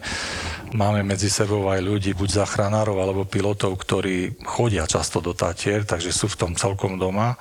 máme 0.76 1.00
medzi 1.00 1.32
sebou 1.32 1.72
aj 1.72 1.80
ľudí, 1.80 2.12
buď 2.12 2.44
zachránárov 2.44 3.00
alebo 3.00 3.24
pilotov, 3.24 3.72
ktorí 3.72 4.36
chodia 4.44 4.84
často 4.84 5.24
do 5.24 5.32
Tatier, 5.32 5.88
takže 5.88 6.12
sú 6.12 6.28
v 6.28 6.38
tom 6.44 6.52
celkom 6.52 7.00
doma 7.00 7.40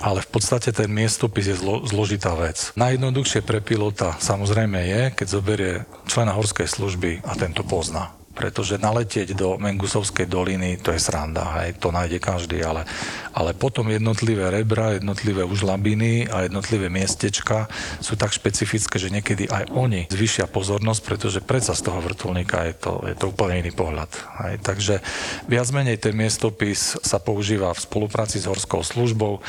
ale 0.00 0.20
v 0.20 0.28
podstate 0.28 0.72
ten 0.72 0.90
miestopis 0.90 1.48
je 1.48 1.56
zlo, 1.56 1.84
zložitá 1.86 2.34
vec. 2.36 2.72
Najjednoduchšie 2.76 3.40
pre 3.46 3.64
pilota 3.64 4.16
samozrejme 4.18 4.80
je, 4.84 5.02
keď 5.14 5.26
zoberie 5.26 5.72
člena 6.10 6.36
horskej 6.36 6.68
služby 6.68 7.24
a 7.24 7.32
tento 7.38 7.64
pozná 7.64 8.16
pretože 8.36 8.76
naletieť 8.76 9.32
do 9.32 9.56
Mengusovskej 9.56 10.28
doliny, 10.28 10.76
to 10.76 10.92
je 10.92 11.00
sranda, 11.00 11.64
hej, 11.64 11.80
to 11.80 11.88
nájde 11.88 12.20
každý, 12.20 12.60
ale, 12.60 12.84
ale 13.32 13.56
potom 13.56 13.88
jednotlivé 13.88 14.52
rebra, 14.52 15.00
jednotlivé 15.00 15.40
užlabiny 15.48 16.28
a 16.28 16.44
jednotlivé 16.44 16.92
miestečka 16.92 17.64
sú 18.04 18.12
tak 18.20 18.36
špecifické, 18.36 19.00
že 19.00 19.08
niekedy 19.08 19.48
aj 19.48 19.72
oni 19.72 20.04
zvyšia 20.12 20.52
pozornosť, 20.52 21.00
pretože 21.00 21.40
predsa 21.40 21.72
z 21.72 21.88
toho 21.88 22.04
vrtulníka 22.04 22.68
je 22.68 22.74
to, 22.76 22.92
je 23.08 23.16
to 23.16 23.32
úplne 23.32 23.64
iný 23.64 23.72
pohľad. 23.72 24.12
Hej. 24.44 24.54
Takže 24.60 24.94
viac 25.48 25.68
menej 25.72 25.96
ten 25.96 26.12
miestopis 26.12 27.00
sa 27.00 27.16
používa 27.16 27.72
v 27.72 27.80
spolupráci 27.80 28.36
s 28.36 28.44
horskou 28.44 28.84
službou 28.84 29.40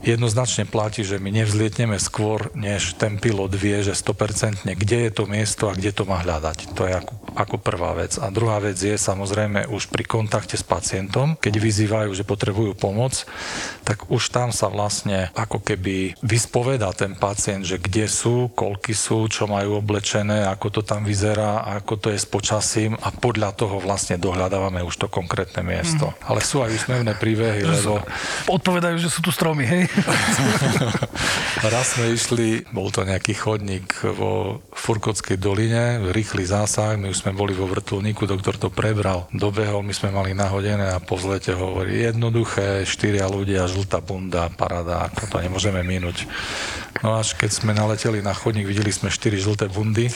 jednoznačne 0.00 0.64
platí, 0.64 1.04
že 1.04 1.20
my 1.20 1.28
nevzlietneme 1.28 2.00
skôr, 2.00 2.48
než 2.56 2.96
ten 2.96 3.20
pilot 3.20 3.52
vie, 3.52 3.84
že 3.84 3.92
100% 3.92 4.64
kde 4.64 4.98
je 5.08 5.10
to 5.12 5.24
miesto 5.28 5.68
a 5.68 5.76
kde 5.76 5.92
to 5.92 6.08
má 6.08 6.24
hľadať. 6.24 6.72
To 6.72 6.88
je 6.88 6.94
ako, 6.96 7.14
ako 7.36 7.56
prvá 7.60 7.92
vec. 7.92 8.16
A 8.16 8.32
druhá 8.32 8.56
vec 8.58 8.80
je 8.80 8.96
samozrejme 8.96 9.68
už 9.68 9.92
pri 9.92 10.08
kontakte 10.08 10.56
s 10.56 10.64
pacientom, 10.64 11.36
keď 11.36 11.54
vyzývajú, 11.60 12.10
že 12.16 12.24
potrebujú 12.24 12.72
pomoc, 12.72 13.28
tak 13.84 14.08
už 14.08 14.32
tam 14.32 14.54
sa 14.54 14.72
vlastne 14.72 15.28
ako 15.36 15.60
keby 15.60 16.16
vyspoveda 16.24 16.90
ten 16.96 17.12
pacient, 17.12 17.68
že 17.68 17.76
kde 17.76 18.08
sú, 18.08 18.48
koľky 18.56 18.96
sú, 18.96 19.28
čo 19.28 19.44
majú 19.44 19.78
oblečené, 19.78 20.48
ako 20.48 20.80
to 20.80 20.82
tam 20.86 21.04
vyzerá, 21.04 21.66
ako 21.76 22.00
to 22.00 22.08
je 22.14 22.18
s 22.18 22.26
počasím 22.26 22.96
a 23.04 23.12
podľa 23.12 23.52
toho 23.52 23.82
vlastne 23.82 24.16
dohľadávame 24.16 24.80
už 24.80 24.96
to 24.96 25.06
konkrétne 25.12 25.60
miesto. 25.60 26.08
Mm. 26.08 26.16
Ale 26.24 26.40
sú 26.40 26.64
aj 26.64 26.72
úsmevné 26.72 27.12
príbehy, 27.18 27.68
lebo... 27.68 28.00
Odpovedajú, 28.48 28.96
že 28.96 29.12
sú 29.12 29.20
tu 29.20 29.34
stromy, 29.34 29.66
hej? 29.66 29.89
Raz 31.74 31.98
sme 31.98 32.14
išli, 32.14 32.64
bol 32.70 32.88
to 32.94 33.02
nejaký 33.02 33.34
chodník 33.36 33.90
vo 34.16 34.62
Furkotskej 34.72 35.36
doline, 35.36 36.00
rýchly 36.14 36.46
zásah, 36.46 36.96
my 36.96 37.10
už 37.10 37.26
sme 37.26 37.36
boli 37.36 37.52
vo 37.52 37.66
vrtulníku, 37.66 38.24
doktor 38.24 38.56
to 38.56 38.70
prebral, 38.70 39.26
dobehol, 39.34 39.82
my 39.82 39.92
sme 39.92 40.14
mali 40.14 40.32
nahodené 40.32 40.94
a 40.94 41.02
po 41.02 41.18
vzlete 41.18 41.52
hovorí 41.52 42.06
jednoduché, 42.06 42.86
štyria 42.86 43.26
ľudia, 43.26 43.68
žltá 43.68 43.98
bunda, 44.00 44.48
parada, 44.54 45.10
ako 45.10 45.26
to 45.26 45.36
nemôžeme 45.42 45.82
minúť. 45.82 46.24
No 47.00 47.16
až 47.16 47.38
keď 47.38 47.50
sme 47.50 47.72
naleteli 47.72 48.20
na 48.20 48.34
chodník, 48.36 48.68
videli 48.68 48.92
sme 48.92 49.08
štyri 49.08 49.40
žlté 49.40 49.70
bundy 49.70 50.10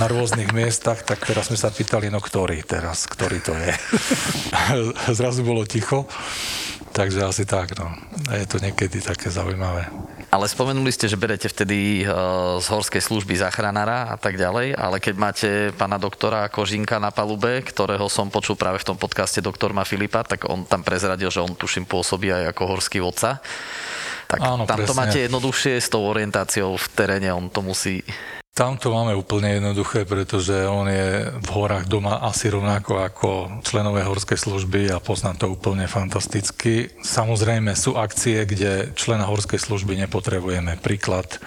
na 0.00 0.06
rôznych 0.08 0.54
miestach, 0.54 1.04
tak 1.04 1.26
teraz 1.26 1.50
sme 1.50 1.58
sa 1.58 1.68
pýtali, 1.68 2.08
no 2.08 2.22
ktorý 2.22 2.62
teraz, 2.64 3.04
ktorý 3.04 3.38
to 3.42 3.52
je. 3.52 3.72
Zrazu 5.18 5.44
bolo 5.44 5.66
ticho. 5.68 6.08
Takže 6.92 7.24
asi 7.24 7.48
tak, 7.48 7.72
no. 7.80 7.88
Je 8.36 8.44
to 8.44 8.60
niekedy 8.60 9.00
také 9.12 9.28
zaujímavé. 9.28 9.92
Ale 10.32 10.48
spomenuli 10.48 10.88
ste, 10.88 11.12
že 11.12 11.20
berete 11.20 11.44
vtedy 11.44 12.08
uh, 12.08 12.56
z 12.56 12.66
horskej 12.72 13.04
služby 13.04 13.36
záchranára 13.36 14.08
a 14.08 14.16
tak 14.16 14.40
ďalej, 14.40 14.72
ale 14.72 14.96
keď 14.96 15.14
máte 15.20 15.48
pána 15.76 16.00
doktora 16.00 16.48
Kožinka 16.48 16.96
na 16.96 17.12
palube, 17.12 17.60
ktorého 17.60 18.08
som 18.08 18.32
počul 18.32 18.56
práve 18.56 18.80
v 18.80 18.88
tom 18.88 18.96
podcaste 18.96 19.44
doktor 19.44 19.76
Ma 19.76 19.84
Filipa, 19.84 20.24
tak 20.24 20.48
on 20.48 20.64
tam 20.64 20.80
prezradil, 20.80 21.28
že 21.28 21.44
on 21.44 21.52
tuším 21.52 21.84
pôsobí 21.84 22.32
aj 22.32 22.56
ako 22.56 22.62
horský 22.64 23.04
vodca. 23.04 23.44
Tak 24.24 24.40
Áno, 24.40 24.64
tam 24.64 24.80
presne. 24.80 24.88
to 24.88 24.96
máte 24.96 25.18
jednoduchšie 25.28 25.76
s 25.76 25.92
tou 25.92 26.08
orientáciou 26.08 26.80
v 26.80 26.86
teréne, 26.96 27.28
on 27.36 27.52
to 27.52 27.60
musí 27.60 28.00
tam 28.52 28.76
to 28.76 28.92
máme 28.92 29.16
úplne 29.16 29.56
jednoduché, 29.56 30.04
pretože 30.04 30.52
on 30.68 30.84
je 30.84 31.24
v 31.40 31.48
horách 31.56 31.88
doma 31.88 32.20
asi 32.20 32.52
rovnako 32.52 33.00
ako 33.00 33.28
členové 33.64 34.04
horskej 34.04 34.36
služby 34.36 34.92
a 34.92 35.00
poznám 35.00 35.40
to 35.40 35.46
úplne 35.48 35.88
fantasticky. 35.88 36.92
Samozrejme 37.00 37.72
sú 37.72 37.96
akcie, 37.96 38.44
kde 38.44 38.92
člena 38.92 39.24
horskej 39.24 39.56
služby 39.56 39.96
nepotrebujeme. 40.04 40.76
Príklad 40.84 41.40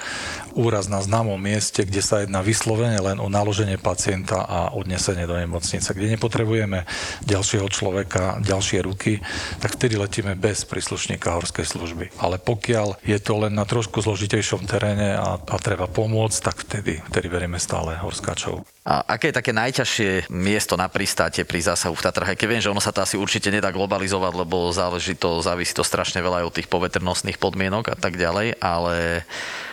úraz 0.56 0.88
na 0.88 1.04
známom 1.04 1.38
mieste, 1.38 1.84
kde 1.84 2.02
sa 2.02 2.24
jedná 2.24 2.40
vyslovene 2.40 2.98
len 2.98 3.20
o 3.20 3.28
naloženie 3.28 3.76
pacienta 3.76 4.48
a 4.48 4.72
odnesenie 4.74 5.28
do 5.28 5.36
nemocnice, 5.36 5.92
kde 5.92 6.16
nepotrebujeme 6.16 6.88
ďalšieho 7.28 7.68
človeka, 7.68 8.40
ďalšie 8.42 8.80
ruky, 8.88 9.20
tak 9.60 9.76
vtedy 9.76 10.00
letíme 10.00 10.34
bez 10.40 10.64
príslušníka 10.64 11.36
horskej 11.36 11.68
služby. 11.68 12.06
Ale 12.24 12.40
pokiaľ 12.40 13.04
je 13.04 13.20
to 13.20 13.34
len 13.46 13.54
na 13.54 13.68
trošku 13.68 14.00
zložitejšom 14.00 14.64
teréne 14.66 15.20
a, 15.20 15.38
a 15.38 15.56
treba 15.60 15.92
pomôcť, 15.92 16.38
tak 16.40 16.56
vtedy, 16.64 17.04
vtedy 17.12 17.28
verieme 17.28 17.60
stále 17.60 18.00
horskáčov. 18.00 18.75
A 18.86 19.18
aké 19.18 19.34
je 19.34 19.40
také 19.42 19.50
najťažšie 19.50 20.30
miesto 20.30 20.78
na 20.78 20.86
pristáte 20.86 21.42
pri 21.42 21.58
zásahu 21.58 21.98
v 21.98 22.06
Tatrach? 22.06 22.30
Aj 22.30 22.38
keď 22.38 22.48
viem, 22.54 22.62
že 22.62 22.70
ono 22.70 22.78
sa 22.78 22.94
to 22.94 23.02
asi 23.02 23.18
určite 23.18 23.50
nedá 23.50 23.74
globalizovať, 23.74 24.46
lebo 24.46 24.70
záleží 24.70 25.18
to, 25.18 25.42
závisí 25.42 25.74
to 25.74 25.82
strašne 25.82 26.22
veľa 26.22 26.46
aj 26.46 26.48
od 26.54 26.56
tých 26.62 26.70
poveternostných 26.70 27.42
podmienok 27.42 27.90
a 27.90 27.98
tak 27.98 28.14
ďalej, 28.14 28.62
ale 28.62 29.26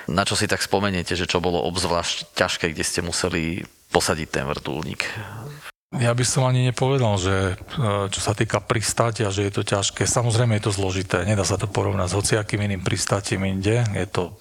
na 0.08 0.24
čo 0.24 0.32
si 0.32 0.48
tak 0.48 0.64
spomeniete, 0.64 1.12
že 1.12 1.28
čo 1.28 1.44
bolo 1.44 1.60
obzvlášť 1.60 2.32
ťažké, 2.32 2.72
kde 2.72 2.84
ste 2.88 3.04
museli 3.04 3.68
posadiť 3.92 4.28
ten 4.32 4.48
vrtulník? 4.48 5.04
Ja 5.92 6.16
by 6.16 6.24
som 6.24 6.48
ani 6.48 6.72
nepovedal, 6.72 7.20
že 7.20 7.36
e, 7.52 8.08
čo 8.08 8.20
sa 8.24 8.32
týka 8.32 8.64
pristátia, 8.64 9.28
že 9.28 9.44
je 9.44 9.52
to 9.52 9.60
ťažké. 9.60 10.08
Samozrejme 10.08 10.56
je 10.56 10.64
to 10.64 10.72
zložité, 10.72 11.28
nedá 11.28 11.44
sa 11.44 11.60
to 11.60 11.68
porovnať 11.68 12.08
s 12.08 12.16
hociakým 12.16 12.64
iným 12.64 12.80
pristátím 12.80 13.44
inde. 13.44 13.84
Je 13.92 14.08
to 14.08 14.32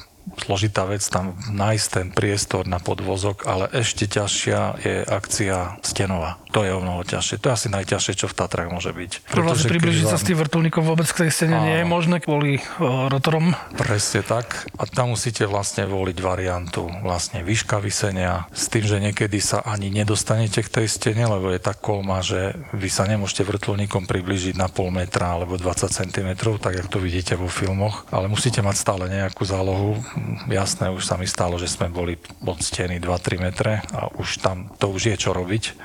zložitá 0.45 0.85
vec 0.85 1.01
tam 1.05 1.35
nájsť 1.51 1.87
ten 1.91 2.07
priestor 2.13 2.67
na 2.67 2.77
podvozok, 2.77 3.45
ale 3.45 3.67
ešte 3.73 4.07
ťažšia 4.07 4.59
je 4.81 4.95
akcia 5.05 5.81
stenová. 5.81 6.37
To 6.51 6.67
je 6.67 6.71
o 6.75 6.83
mnoho 6.83 7.07
ťažšie. 7.07 7.39
To 7.39 7.47
je 7.47 7.55
asi 7.55 7.69
najťažšie, 7.71 8.13
čo 8.19 8.27
v 8.27 8.35
Tatrách 8.35 8.67
môže 8.67 8.91
byť. 8.91 9.11
Pretože 9.31 9.71
približiť 9.71 10.03
sa 10.03 10.19
vám- 10.19 10.23
s 10.23 10.27
tým 10.27 10.37
vrtulníkom 10.37 10.83
vôbec 10.83 11.07
k 11.07 11.27
tej 11.27 11.31
stene 11.31 11.57
nie 11.63 11.79
je 11.79 11.85
Áno. 11.87 11.95
možné 11.95 12.19
kvôli 12.19 12.59
o, 12.75 13.07
rotorom. 13.07 13.55
Presne 13.79 14.19
tak. 14.19 14.67
A 14.75 14.83
tam 14.83 15.15
musíte 15.15 15.47
vlastne 15.47 15.87
voliť 15.87 16.17
variantu 16.19 16.91
vlastne 17.01 17.39
výška 17.47 17.79
vysenia 17.79 18.51
s 18.51 18.67
tým, 18.67 18.83
že 18.83 18.99
niekedy 18.99 19.39
sa 19.39 19.63
ani 19.63 19.87
nedostanete 19.87 20.59
k 20.59 20.69
tej 20.69 20.87
stene, 20.91 21.23
lebo 21.23 21.55
je 21.55 21.63
tak 21.63 21.79
kolma, 21.79 22.19
že 22.19 22.59
vy 22.75 22.91
sa 22.91 23.07
nemôžete 23.07 23.47
vrtulníkom 23.47 24.03
približiť 24.03 24.59
na 24.59 24.67
pol 24.67 24.91
metra 24.91 25.39
alebo 25.39 25.55
20 25.55 25.87
cm, 25.87 26.29
tak 26.59 26.75
jak 26.75 26.87
to 26.91 26.99
vidíte 26.99 27.39
vo 27.39 27.47
filmoch, 27.47 28.03
ale 28.11 28.27
musíte 28.27 28.59
mať 28.59 28.75
stále 28.75 29.07
nejakú 29.07 29.47
zálohu. 29.47 30.03
Jasné, 30.49 30.89
už 30.91 31.03
sa 31.05 31.15
mi 31.15 31.27
stalo, 31.29 31.55
že 31.61 31.69
sme 31.69 31.91
boli 31.91 32.17
od 32.45 32.59
steny 32.59 32.97
2-3 32.97 33.41
metre 33.41 33.81
a 33.93 34.09
už 34.17 34.41
tam 34.41 34.69
to 34.79 34.91
už 34.91 35.13
je 35.13 35.15
čo 35.17 35.31
robiť. 35.31 35.77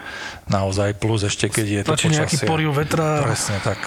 Naozaj 0.49 0.97
plus 0.97 1.27
ešte 1.27 1.51
keď 1.51 1.67
je 1.67 1.83
to 1.83 1.93
Stačí 1.95 2.09
nejaký 2.13 2.37
počasie. 2.41 2.49
poriv 2.49 2.71
vetra. 2.73 3.23
Presne 3.25 3.59
tak 3.61 3.79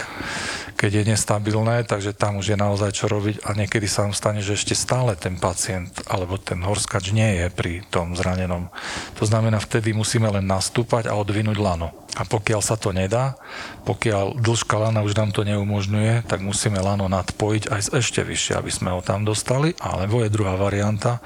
keď 0.79 1.03
je 1.03 1.11
nestabilné, 1.11 1.83
takže 1.83 2.15
tam 2.15 2.39
už 2.39 2.55
je 2.55 2.57
naozaj 2.57 2.95
čo 2.95 3.11
robiť 3.11 3.43
a 3.43 3.51
niekedy 3.51 3.83
sa 3.83 4.07
vám 4.07 4.15
stane, 4.15 4.39
že 4.39 4.55
ešte 4.55 4.71
stále 4.71 5.19
ten 5.19 5.35
pacient 5.35 5.91
alebo 6.07 6.39
ten 6.39 6.63
horskač 6.63 7.11
nie 7.11 7.43
je 7.43 7.51
pri 7.51 7.83
tom 7.91 8.15
zranenom. 8.15 8.71
To 9.19 9.27
znamená, 9.27 9.59
vtedy 9.59 9.91
musíme 9.91 10.31
len 10.31 10.47
nastúpať 10.47 11.11
a 11.11 11.19
odvinúť 11.19 11.59
lano. 11.59 11.91
A 12.15 12.23
pokiaľ 12.23 12.63
sa 12.63 12.79
to 12.79 12.95
nedá, 12.95 13.35
pokiaľ 13.83 14.39
dĺžka 14.39 14.75
lana 14.79 15.03
už 15.03 15.19
nám 15.19 15.35
to 15.35 15.43
neumožňuje, 15.43 16.25
tak 16.25 16.39
musíme 16.41 16.79
lano 16.79 17.05
nadpojiť 17.11 17.63
aj 17.69 17.81
ešte 17.99 18.23
vyššie, 18.23 18.57
aby 18.57 18.71
sme 18.71 18.89
ho 18.95 19.03
tam 19.03 19.27
dostali. 19.27 19.75
Alebo 19.77 20.23
je 20.23 20.33
druhá 20.33 20.55
varianta, 20.55 21.21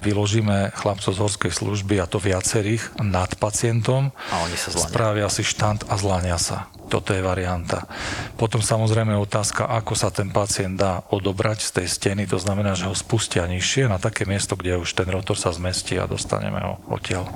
vyložíme 0.00 0.74
chlapcov 0.74 1.12
z 1.12 1.22
horskej 1.22 1.52
služby, 1.54 2.00
a 2.00 2.08
to 2.08 2.18
viacerých, 2.18 2.98
nad 3.04 3.30
pacientom, 3.36 4.10
A 4.32 4.42
oni 4.48 4.56
sa 4.58 4.74
zlania. 4.74 4.88
spravia 4.90 5.28
si 5.30 5.46
štant 5.46 5.86
a 5.86 5.94
zlania 6.00 6.36
sa. 6.40 6.66
Toto 6.88 7.16
je 7.16 7.24
varianta. 7.24 7.88
Potom 8.36 8.60
samozrejme 8.60 9.16
otázka, 9.16 9.66
ako 9.66 9.96
sa 9.96 10.12
ten 10.12 10.28
pacient 10.30 10.76
dá 10.76 11.02
odobrať 11.10 11.64
z 11.64 11.70
tej 11.80 11.86
steny, 11.88 12.22
to 12.28 12.36
znamená, 12.36 12.76
že 12.76 12.86
ho 12.86 12.94
spustia 12.94 13.48
nižšie 13.48 13.88
na 13.88 13.96
také 13.96 14.28
miesto, 14.28 14.54
kde 14.54 14.80
už 14.80 14.92
ten 14.92 15.08
rotor 15.08 15.38
sa 15.38 15.50
zmestí 15.50 15.96
a 15.96 16.10
dostaneme 16.10 16.60
ho 16.60 16.80
odtiaľ. 16.92 17.26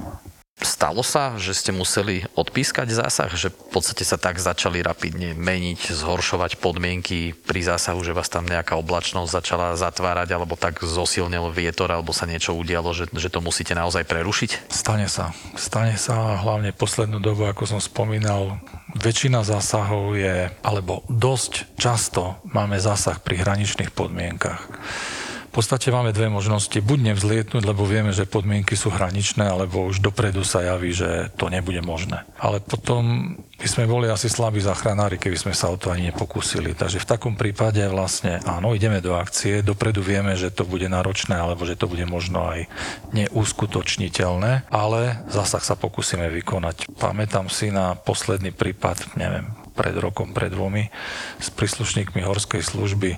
Stalo 0.59 1.07
sa, 1.07 1.39
že 1.39 1.55
ste 1.55 1.71
museli 1.71 2.27
odpískať 2.35 2.91
zásah, 2.91 3.31
že 3.31 3.55
v 3.55 3.79
podstate 3.79 4.03
sa 4.03 4.19
tak 4.19 4.43
začali 4.43 4.83
rapidne 4.83 5.31
meniť, 5.39 5.95
zhoršovať 5.95 6.59
podmienky 6.59 7.31
pri 7.31 7.63
zásahu, 7.63 8.03
že 8.03 8.11
vás 8.11 8.27
tam 8.27 8.43
nejaká 8.43 8.75
oblačnosť 8.75 9.31
začala 9.39 9.79
zatvárať, 9.79 10.35
alebo 10.35 10.59
tak 10.59 10.83
zosilnil 10.83 11.55
vietor, 11.55 11.95
alebo 11.95 12.11
sa 12.11 12.27
niečo 12.27 12.59
udialo, 12.59 12.91
že, 12.91 13.07
že 13.15 13.31
to 13.31 13.39
musíte 13.39 13.71
naozaj 13.71 14.03
prerušiť? 14.03 14.67
Stane 14.67 15.07
sa. 15.07 15.31
Stane 15.55 15.95
sa 15.95 16.35
a 16.35 16.43
hlavne 16.43 16.75
poslednú 16.75 17.23
dobu, 17.23 17.47
ako 17.47 17.79
som 17.79 17.79
spomínal, 17.79 18.59
väčšina 18.99 19.47
zásahov 19.47 20.19
je, 20.19 20.51
alebo 20.63 21.07
dosť 21.07 21.79
často 21.79 22.43
máme 22.51 22.83
zásah 22.83 23.23
pri 23.23 23.41
hraničných 23.41 23.95
podmienkach. 23.95 24.67
V 25.49 25.65
podstate 25.65 25.89
máme 25.89 26.13
dve 26.13 26.29
možnosti. 26.29 26.77
Buď 26.79 27.13
nevzlietnúť, 27.13 27.65
lebo 27.65 27.89
vieme, 27.89 28.13
že 28.13 28.29
podmienky 28.29 28.77
sú 28.77 28.93
hraničné, 28.93 29.49
alebo 29.49 29.89
už 29.89 30.05
dopredu 30.05 30.45
sa 30.45 30.61
javí, 30.61 30.93
že 30.93 31.33
to 31.41 31.49
nebude 31.49 31.81
možné. 31.83 32.23
Ale 32.39 32.61
potom 32.61 33.35
by 33.59 33.67
sme 33.67 33.91
boli 33.91 34.07
asi 34.07 34.31
slabí 34.31 34.63
záchranári, 34.63 35.19
keby 35.19 35.35
sme 35.35 35.55
sa 35.57 35.67
o 35.73 35.81
to 35.81 35.91
ani 35.91 36.15
nepokúsili. 36.15 36.79
Takže 36.79 37.03
v 37.03 37.11
takom 37.11 37.35
prípade 37.35 37.83
vlastne 37.91 38.39
áno, 38.47 38.71
ideme 38.71 39.03
do 39.03 39.19
akcie, 39.19 39.67
dopredu 39.67 39.99
vieme, 39.99 40.39
že 40.39 40.55
to 40.55 40.63
bude 40.63 40.87
náročné, 40.87 41.35
alebo 41.35 41.67
že 41.67 41.75
to 41.75 41.91
bude 41.91 42.07
možno 42.07 42.47
aj 42.47 42.71
neuskutočniteľné, 43.11 44.71
ale 44.71 45.27
zásah 45.27 45.65
sa 45.65 45.75
pokúsime 45.75 46.31
vykonať. 46.39 46.87
Pamätám 47.03 47.51
si 47.51 47.75
na 47.75 47.99
posledný 47.99 48.55
prípad, 48.55 49.19
neviem, 49.19 49.51
pred 49.79 49.95
rokom, 49.95 50.35
pred 50.35 50.51
dvomi, 50.51 50.91
s 51.39 51.55
príslušníkmi 51.55 52.27
horskej 52.27 52.67
služby. 52.67 53.15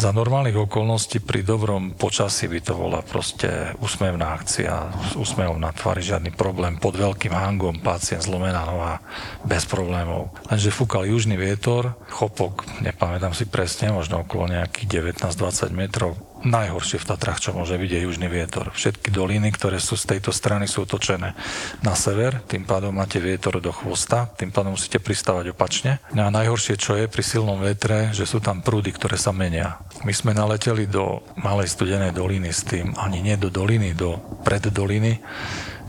Za 0.00 0.16
normálnych 0.16 0.56
okolností 0.56 1.20
pri 1.20 1.44
dobrom 1.44 1.92
počasí 1.92 2.48
by 2.48 2.60
to 2.64 2.72
bola 2.72 3.04
proste 3.04 3.76
úsmevná 3.84 4.32
akcia, 4.32 4.88
s 5.12 5.14
úsmevom 5.20 5.60
na 5.60 5.76
tvári 5.76 6.00
žiadny 6.00 6.32
problém, 6.32 6.80
pod 6.80 6.96
veľkým 6.96 7.36
hangom, 7.36 7.84
pacient 7.84 8.24
zlomená 8.24 8.64
noha, 8.64 9.04
bez 9.44 9.68
problémov. 9.68 10.32
Lenže 10.48 10.72
fúkal 10.72 11.04
južný 11.04 11.36
vietor, 11.36 11.92
chopok, 12.08 12.64
nepamätám 12.80 13.36
si 13.36 13.44
presne, 13.44 13.92
možno 13.92 14.24
okolo 14.24 14.48
nejakých 14.48 15.12
19-20 15.20 15.76
metrov, 15.76 16.16
Najhoršie 16.40 16.96
v 17.04 17.08
Tatrách, 17.12 17.44
čo 17.44 17.52
môže 17.52 17.76
byť, 17.76 17.90
je 17.92 18.00
južný 18.08 18.28
vietor. 18.32 18.72
Všetky 18.72 19.12
doliny, 19.12 19.52
ktoré 19.52 19.76
sú 19.76 20.00
z 20.00 20.16
tejto 20.16 20.32
strany, 20.32 20.64
sú 20.64 20.88
otočené 20.88 21.36
na 21.84 21.92
sever, 21.92 22.40
tým 22.48 22.64
pádom 22.64 22.96
máte 22.96 23.20
vietor 23.20 23.60
do 23.60 23.68
chvosta, 23.68 24.24
tým 24.40 24.48
pádom 24.48 24.72
musíte 24.72 24.96
pristávať 25.04 25.52
opačne. 25.52 26.00
No 26.16 26.24
a 26.24 26.32
najhoršie, 26.32 26.80
čo 26.80 26.96
je 26.96 27.12
pri 27.12 27.20
silnom 27.20 27.60
vetre, 27.60 28.16
že 28.16 28.24
sú 28.24 28.40
tam 28.40 28.64
prúdy, 28.64 28.88
ktoré 28.88 29.20
sa 29.20 29.36
menia. 29.36 29.84
My 30.00 30.16
sme 30.16 30.32
naleteli 30.32 30.88
do 30.88 31.20
malej 31.36 31.76
studenej 31.76 32.16
doliny 32.16 32.48
s 32.56 32.64
tým, 32.64 32.96
ani 32.96 33.20
nie 33.20 33.36
do 33.36 33.52
doliny, 33.52 33.92
do 33.92 34.16
preddoliny, 34.40 35.20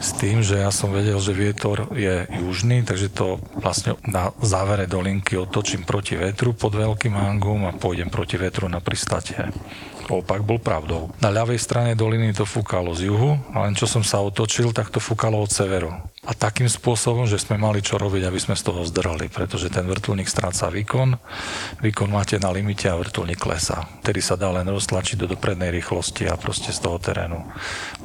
s 0.02 0.18
tým, 0.18 0.42
že 0.42 0.58
ja 0.58 0.74
som 0.74 0.90
vedel, 0.90 1.22
že 1.22 1.32
vietor 1.32 1.86
je 1.94 2.26
južný, 2.42 2.82
takže 2.82 3.14
to 3.14 3.38
vlastne 3.62 3.94
na 4.10 4.34
závere 4.42 4.90
dolinky 4.90 5.38
otočím 5.38 5.86
proti 5.86 6.18
vetru 6.18 6.58
pod 6.58 6.74
veľkým 6.74 7.14
hangom 7.14 7.70
a 7.70 7.78
pôjdem 7.78 8.10
proti 8.10 8.36
vetru 8.42 8.66
na 8.66 8.82
pristatie. 8.82 9.54
Opak 10.12 10.44
bol 10.44 10.60
pravdou. 10.60 11.08
Na 11.24 11.32
ľavej 11.32 11.56
strane 11.56 11.96
doliny 11.96 12.36
to 12.36 12.44
fúkalo 12.44 12.92
z 12.92 13.08
juhu, 13.08 13.40
a 13.56 13.64
len 13.64 13.80
čo 13.80 13.88
som 13.88 14.04
sa 14.04 14.20
otočil, 14.20 14.76
tak 14.76 14.92
to 14.92 15.00
fúkalo 15.00 15.40
od 15.40 15.48
severu. 15.48 15.96
A 16.22 16.38
takým 16.38 16.70
spôsobom, 16.70 17.26
že 17.26 17.42
sme 17.42 17.58
mali 17.58 17.82
čo 17.82 17.98
robiť, 17.98 18.30
aby 18.30 18.38
sme 18.38 18.54
z 18.54 18.70
toho 18.70 18.86
zdrali, 18.86 19.26
pretože 19.26 19.74
ten 19.74 19.88
vrtulník 19.90 20.30
stráca 20.30 20.70
výkon, 20.70 21.18
výkon 21.82 22.10
máte 22.14 22.38
na 22.38 22.54
limite 22.54 22.86
a 22.86 23.00
vrtulník 23.00 23.42
klesá. 23.42 23.90
Tedy 24.06 24.22
sa 24.22 24.38
dá 24.38 24.54
len 24.54 24.70
roztlačiť 24.70 25.18
do 25.18 25.26
doprednej 25.34 25.74
rýchlosti 25.74 26.30
a 26.30 26.38
proste 26.38 26.70
z 26.70 26.78
toho 26.78 27.02
terénu 27.02 27.42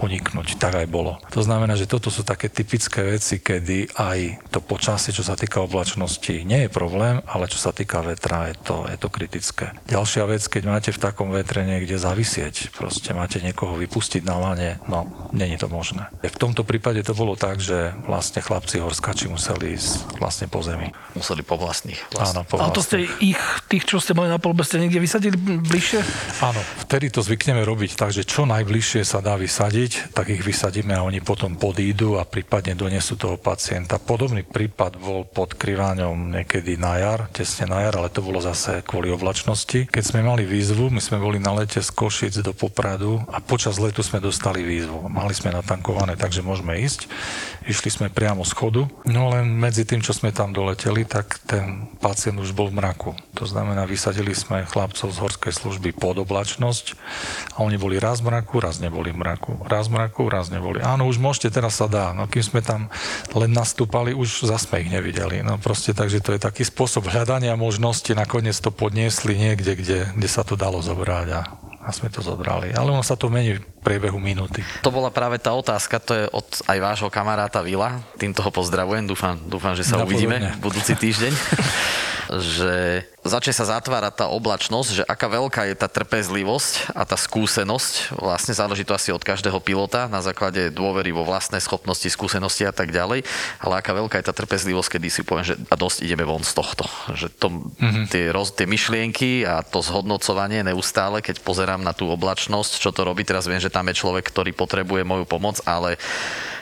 uniknúť. 0.00 0.56
Tak 0.56 0.80
aj 0.80 0.86
bolo. 0.88 1.20
To 1.28 1.44
znamená, 1.44 1.76
že 1.76 1.84
toto 1.84 2.08
sú 2.08 2.24
také 2.24 2.48
typické 2.48 3.04
veci, 3.04 3.36
kedy 3.36 3.92
aj 4.00 4.48
to 4.48 4.64
počasie, 4.64 5.12
čo 5.12 5.20
sa 5.20 5.36
týka 5.36 5.60
oblačnosti, 5.60 6.40
nie 6.40 6.64
je 6.64 6.70
problém, 6.72 7.20
ale 7.28 7.52
čo 7.52 7.60
sa 7.60 7.76
týka 7.76 8.00
vetra, 8.00 8.48
je 8.48 8.56
to, 8.64 8.88
je 8.88 8.96
to 8.96 9.12
kritické. 9.12 9.76
Ďalšia 9.92 10.24
vec, 10.24 10.40
keď 10.48 10.62
máte 10.64 10.88
v 10.88 11.02
takom 11.04 11.36
vetre 11.36 11.68
niekde 11.68 11.95
zavisieť, 11.98 12.72
proste 12.76 13.12
máte 13.12 13.40
niekoho 13.40 13.76
vypustiť 13.76 14.22
na 14.24 14.36
lane, 14.36 14.70
no, 14.88 15.08
není 15.32 15.56
to 15.56 15.68
možné. 15.68 16.08
V 16.22 16.38
tomto 16.38 16.62
prípade 16.62 17.00
to 17.02 17.16
bolo 17.16 17.34
tak, 17.36 17.60
že 17.60 17.96
vlastne 18.04 18.40
chlapci 18.44 18.80
horskači 18.80 19.28
museli 19.28 19.76
ísť 19.76 20.20
vlastne 20.20 20.46
po 20.46 20.60
zemi. 20.60 20.92
Museli 21.16 21.42
po 21.42 21.56
vlastných. 21.56 21.98
Áno, 22.16 22.44
po 22.44 22.60
Ale 22.60 22.72
to 22.72 22.84
ste 22.84 23.04
vlastných. 23.04 23.34
ich, 23.34 23.40
tých, 23.72 23.84
čo 23.88 23.98
ste 24.00 24.12
mali 24.12 24.28
na 24.28 24.40
polbe, 24.40 24.62
ste 24.62 24.80
niekde 24.80 25.00
vysadili 25.00 25.36
bližšie? 25.40 26.00
Áno, 26.44 26.60
vtedy 26.86 27.08
to 27.10 27.24
zvykneme 27.24 27.64
robiť 27.64 27.96
tak, 27.96 28.12
že 28.12 28.28
čo 28.28 28.44
najbližšie 28.44 29.02
sa 29.02 29.24
dá 29.24 29.34
vysadiť, 29.40 30.12
tak 30.12 30.30
ich 30.32 30.42
vysadíme 30.44 30.92
a 30.92 31.04
oni 31.04 31.24
potom 31.24 31.56
podídu 31.56 32.20
a 32.20 32.28
prípadne 32.28 32.76
donesú 32.76 33.16
toho 33.16 33.40
pacienta. 33.40 33.96
Podobný 33.98 34.44
prípad 34.44 35.00
bol 35.00 35.24
pod 35.24 35.56
Kriváňom 35.56 36.36
niekedy 36.36 36.76
na 36.76 37.00
jar, 37.00 37.20
tesne 37.32 37.70
na 37.70 37.82
jar, 37.86 37.98
ale 37.98 38.12
to 38.12 38.20
bolo 38.20 38.38
zase 38.42 38.84
kvôli 38.84 39.08
oblačnosti. 39.08 39.88
Keď 39.88 40.04
sme 40.04 40.20
mali 40.22 40.44
výzvu, 40.44 40.92
my 40.92 41.00
sme 41.00 41.18
boli 41.18 41.40
na 41.40 41.56
lete 41.56 41.75
z 41.80 41.90
Košic 41.92 42.34
do 42.40 42.52
Popradu 42.52 43.20
a 43.32 43.40
počas 43.40 43.80
letu 43.80 44.04
sme 44.04 44.20
dostali 44.22 44.62
výzvu. 44.62 45.08
Mali 45.08 45.32
sme 45.32 45.52
natankované, 45.52 46.16
takže 46.16 46.44
môžeme 46.44 46.76
ísť. 46.80 47.08
Išli 47.66 47.90
sme 47.90 48.06
priamo 48.12 48.46
z 48.46 48.54
no 49.10 49.22
len 49.34 49.50
medzi 49.50 49.82
tým, 49.82 49.98
čo 49.98 50.14
sme 50.14 50.30
tam 50.30 50.54
doleteli, 50.54 51.02
tak 51.02 51.42
ten 51.42 51.90
pacient 51.98 52.38
už 52.38 52.54
bol 52.54 52.70
v 52.70 52.78
mraku. 52.78 53.10
To 53.34 53.44
znamená, 53.44 53.82
vysadili 53.84 54.32
sme 54.38 54.62
chlapcov 54.64 55.10
z 55.10 55.18
horskej 55.18 55.52
služby 55.52 55.90
pod 55.98 56.22
oblačnosť 56.22 56.94
a 57.58 57.66
oni 57.66 57.74
boli 57.74 57.98
raz 57.98 58.22
v 58.22 58.30
mraku, 58.30 58.62
raz 58.62 58.78
neboli 58.78 59.10
v 59.10 59.18
mraku. 59.18 59.66
Raz 59.66 59.90
v 59.90 59.98
mraku, 59.98 60.30
raz 60.30 60.46
neboli. 60.48 60.78
Áno, 60.78 61.10
už 61.10 61.18
môžete, 61.18 61.50
teraz 61.50 61.82
sa 61.82 61.90
dá. 61.90 62.14
No 62.14 62.30
kým 62.30 62.42
sme 62.46 62.60
tam 62.62 62.86
len 63.34 63.50
nastúpali, 63.50 64.14
už 64.14 64.46
zase 64.46 64.70
ich 64.80 64.90
nevideli. 64.90 65.42
No 65.42 65.58
proste, 65.58 65.90
takže 65.90 66.22
to 66.22 66.34
je 66.34 66.40
taký 66.40 66.62
spôsob 66.62 67.10
hľadania 67.10 67.58
možnosti. 67.58 68.08
Nakoniec 68.14 68.54
to 68.62 68.70
podniesli 68.70 69.34
niekde, 69.34 69.74
kde, 69.74 69.98
kde 70.14 70.28
sa 70.30 70.46
to 70.46 70.54
dalo 70.54 70.78
zobrať 70.78 71.28
a, 71.34 71.40
a 71.86 71.94
sme 71.94 72.10
to 72.10 72.18
zobrali. 72.18 72.74
Ale 72.74 72.90
ono 72.90 73.06
sa 73.06 73.14
to 73.14 73.30
mení 73.30 73.62
v 73.62 73.62
priebehu 73.86 74.18
minúty. 74.18 74.66
To 74.82 74.90
bola 74.90 75.14
práve 75.14 75.38
tá 75.38 75.54
otázka, 75.54 76.02
to 76.02 76.12
je 76.18 76.24
od 76.34 76.46
aj 76.66 76.78
vášho 76.82 77.08
kamaráta 77.14 77.62
Vila, 77.62 78.02
týmto 78.18 78.42
ho 78.42 78.50
pozdravujem, 78.50 79.06
dúfam, 79.06 79.38
dúfam 79.46 79.78
že 79.78 79.86
sa 79.86 79.94
Napodobne. 79.94 80.10
uvidíme 80.10 80.36
budúci 80.58 80.98
týždeň, 80.98 81.32
že 82.58 83.06
začne 83.26 83.54
sa 83.54 83.78
zatvárať 83.78 84.24
tá 84.24 84.26
oblačnosť, 84.32 84.90
že 84.90 85.02
aká 85.06 85.26
veľká 85.30 85.68
je 85.70 85.76
tá 85.78 85.86
trpezlivosť 85.90 86.94
a 86.94 87.02
tá 87.06 87.14
skúsenosť, 87.14 88.18
vlastne 88.18 88.54
záleží 88.56 88.82
to 88.82 88.96
asi 88.96 89.10
od 89.14 89.22
každého 89.22 89.58
pilota 89.62 90.08
na 90.10 90.24
základe 90.24 90.70
dôvery 90.72 91.14
vo 91.14 91.26
vlastné 91.26 91.62
schopnosti, 91.62 92.06
skúsenosti 92.06 92.66
a 92.66 92.74
tak 92.74 92.90
ďalej, 92.90 93.22
ale 93.62 93.74
aká 93.78 93.92
veľká 93.94 94.18
je 94.18 94.26
tá 94.26 94.34
trpezlivosť, 94.34 94.98
kedy 94.98 95.08
si 95.10 95.20
poviem, 95.22 95.46
že 95.46 95.54
a 95.70 95.74
dosť 95.74 96.02
ideme 96.02 96.24
von 96.26 96.42
z 96.42 96.52
tohto. 96.54 96.84
Že 97.12 97.26
to, 97.36 97.48
mm-hmm. 97.50 98.04
tie, 98.10 98.24
roz, 98.30 98.54
tie 98.54 98.66
myšlienky 98.66 99.44
a 99.44 99.62
to 99.62 99.82
zhodnocovanie 99.82 100.62
neustále, 100.66 101.20
keď 101.20 101.42
pozerám 101.42 101.82
na 101.82 101.92
tú 101.92 102.08
oblačnosť, 102.10 102.78
čo 102.78 102.90
to 102.90 103.06
robí, 103.06 103.22
teraz 103.26 103.46
viem, 103.50 103.60
že 103.62 103.72
tam 103.72 103.86
je 103.90 103.98
človek, 103.98 104.26
ktorý 104.30 104.54
potrebuje 104.54 105.02
moju 105.06 105.24
pomoc, 105.26 105.60
ale 105.66 105.98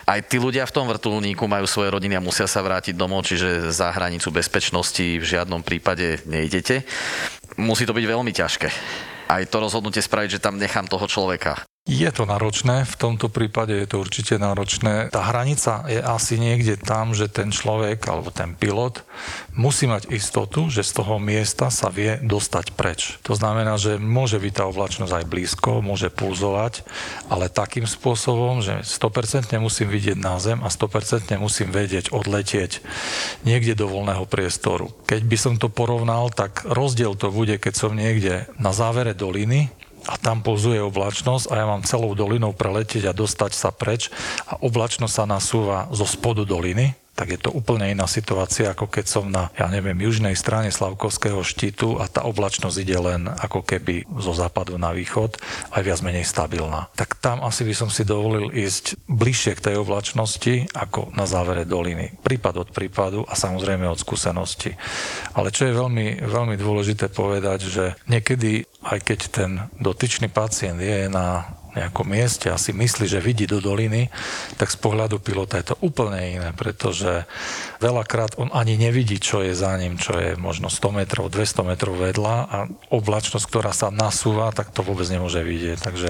aj 0.04 0.20
tí 0.28 0.36
ľudia 0.36 0.68
v 0.68 0.74
tom 0.76 0.84
vrtulníku 0.84 1.48
majú 1.48 1.64
svoje 1.64 1.88
rodiny 1.88 2.20
a 2.20 2.24
musia 2.24 2.44
sa 2.44 2.60
vrátiť 2.60 2.92
domov, 2.92 3.24
čiže 3.24 3.72
za 3.72 3.88
hranicu 3.88 4.28
bezpečnosti 4.28 5.00
v 5.00 5.24
žiadnom 5.24 5.64
prípade 5.64 6.20
nejdete. 6.54 6.86
Musí 7.58 7.82
to 7.82 7.90
byť 7.90 8.06
veľmi 8.06 8.30
ťažké. 8.30 8.70
Aj 9.26 9.42
to 9.50 9.58
rozhodnutie 9.58 9.98
spraviť, 9.98 10.38
že 10.38 10.42
tam 10.42 10.54
nechám 10.54 10.86
toho 10.86 11.10
človeka. 11.10 11.58
Je 11.84 12.08
to 12.08 12.24
náročné, 12.24 12.88
v 12.88 12.96
tomto 12.96 13.28
prípade 13.28 13.76
je 13.76 13.84
to 13.84 14.00
určite 14.00 14.40
náročné. 14.40 15.12
Tá 15.12 15.20
hranica 15.20 15.84
je 15.84 16.00
asi 16.00 16.40
niekde 16.40 16.80
tam, 16.80 17.12
že 17.12 17.28
ten 17.28 17.52
človek 17.52 18.00
alebo 18.08 18.32
ten 18.32 18.56
pilot 18.56 19.04
musí 19.52 19.84
mať 19.84 20.08
istotu, 20.08 20.72
že 20.72 20.80
z 20.80 21.04
toho 21.04 21.20
miesta 21.20 21.68
sa 21.68 21.92
vie 21.92 22.16
dostať 22.24 22.72
preč. 22.72 23.20
To 23.28 23.36
znamená, 23.36 23.76
že 23.76 24.00
môže 24.00 24.40
byť 24.40 24.52
tá 24.56 24.64
oblačnosť 24.64 25.12
aj 25.12 25.28
blízko, 25.28 25.84
môže 25.84 26.08
pulzovať, 26.08 26.88
ale 27.28 27.52
takým 27.52 27.84
spôsobom, 27.84 28.64
že 28.64 28.80
100% 28.80 29.52
musím 29.60 29.92
vidieť 29.92 30.16
na 30.16 30.40
zem 30.40 30.64
a 30.64 30.72
100% 30.72 31.36
musím 31.36 31.68
vedieť 31.68 32.16
odletieť 32.16 32.80
niekde 33.44 33.76
do 33.76 33.92
voľného 33.92 34.24
priestoru. 34.24 34.88
Keď 35.04 35.20
by 35.28 35.36
som 35.36 35.54
to 35.60 35.68
porovnal, 35.68 36.32
tak 36.32 36.64
rozdiel 36.64 37.12
to 37.12 37.28
bude, 37.28 37.60
keď 37.60 37.76
som 37.76 37.92
niekde 37.92 38.48
na 38.56 38.72
závere 38.72 39.12
doliny, 39.12 39.68
a 40.04 40.14
tam 40.20 40.44
pozuje 40.44 40.80
oblačnosť 40.80 41.48
a 41.48 41.54
ja 41.60 41.64
mám 41.68 41.86
celou 41.86 42.12
dolinou 42.12 42.52
preletieť 42.52 43.08
a 43.08 43.16
dostať 43.16 43.52
sa 43.56 43.70
preč. 43.72 44.12
A 44.48 44.60
oblačnosť 44.60 45.14
sa 45.14 45.24
nasúva 45.24 45.88
zo 45.92 46.04
spodu 46.04 46.44
doliny, 46.44 46.92
tak 47.14 47.30
je 47.30 47.38
to 47.38 47.54
úplne 47.54 47.94
iná 47.94 48.10
situácia, 48.10 48.74
ako 48.74 48.90
keď 48.90 49.04
som 49.06 49.30
na, 49.30 49.48
ja 49.54 49.70
neviem, 49.70 49.94
južnej 50.02 50.34
strane 50.34 50.74
Slavkovského 50.74 51.40
štítu 51.46 52.02
a 52.02 52.10
tá 52.10 52.26
oblačnosť 52.26 52.76
ide 52.82 52.98
len 52.98 53.30
ako 53.30 53.62
keby 53.62 54.06
zo 54.18 54.34
západu 54.34 54.74
na 54.76 54.90
východ, 54.90 55.38
aj 55.70 55.82
viac 55.86 56.00
menej 56.02 56.26
stabilná. 56.26 56.90
Tak 56.98 57.22
tam 57.22 57.46
asi 57.46 57.62
by 57.62 57.74
som 57.74 57.88
si 57.88 58.02
dovolil 58.02 58.50
ísť 58.50 58.98
bližšie 59.06 59.54
k 59.54 59.64
tej 59.70 59.76
oblačnosti 59.78 60.74
ako 60.74 61.14
na 61.14 61.24
závere 61.24 61.62
doliny. 61.62 62.18
Prípad 62.18 62.54
od 62.66 62.68
prípadu 62.74 63.22
a 63.24 63.38
samozrejme 63.38 63.86
od 63.86 64.02
skúsenosti. 64.02 64.74
Ale 65.38 65.54
čo 65.54 65.70
je 65.70 65.78
veľmi, 65.78 66.26
veľmi 66.26 66.58
dôležité 66.58 67.14
povedať, 67.14 67.70
že 67.70 67.84
niekedy, 68.10 68.66
aj 68.82 68.98
keď 69.06 69.20
ten 69.30 69.50
dotyčný 69.78 70.26
pacient 70.34 70.82
je 70.82 71.06
na 71.06 71.46
nejakom 71.74 72.06
mieste 72.06 72.48
a 72.50 72.56
si 72.56 72.70
myslí, 72.70 73.10
že 73.10 73.22
vidí 73.22 73.44
do 73.44 73.58
doliny, 73.58 74.08
tak 74.56 74.70
z 74.70 74.78
pohľadu 74.78 75.18
pilota 75.18 75.58
je 75.58 75.74
to 75.74 75.76
úplne 75.82 76.40
iné, 76.40 76.50
pretože 76.54 77.26
veľakrát 77.82 78.38
on 78.38 78.50
ani 78.54 78.78
nevidí, 78.78 79.18
čo 79.18 79.42
je 79.42 79.52
za 79.52 79.74
ním, 79.76 79.98
čo 79.98 80.16
je 80.16 80.38
možno 80.38 80.70
100 80.70 81.04
metrov, 81.04 81.28
200 81.28 81.70
metrov 81.70 81.98
vedľa 81.98 82.36
a 82.46 82.58
oblačnosť, 82.94 83.46
ktorá 83.50 83.74
sa 83.74 83.90
nasúva, 83.90 84.54
tak 84.54 84.70
to 84.70 84.86
vôbec 84.86 85.06
nemôže 85.10 85.42
vidieť. 85.42 85.78
Takže 85.82 86.08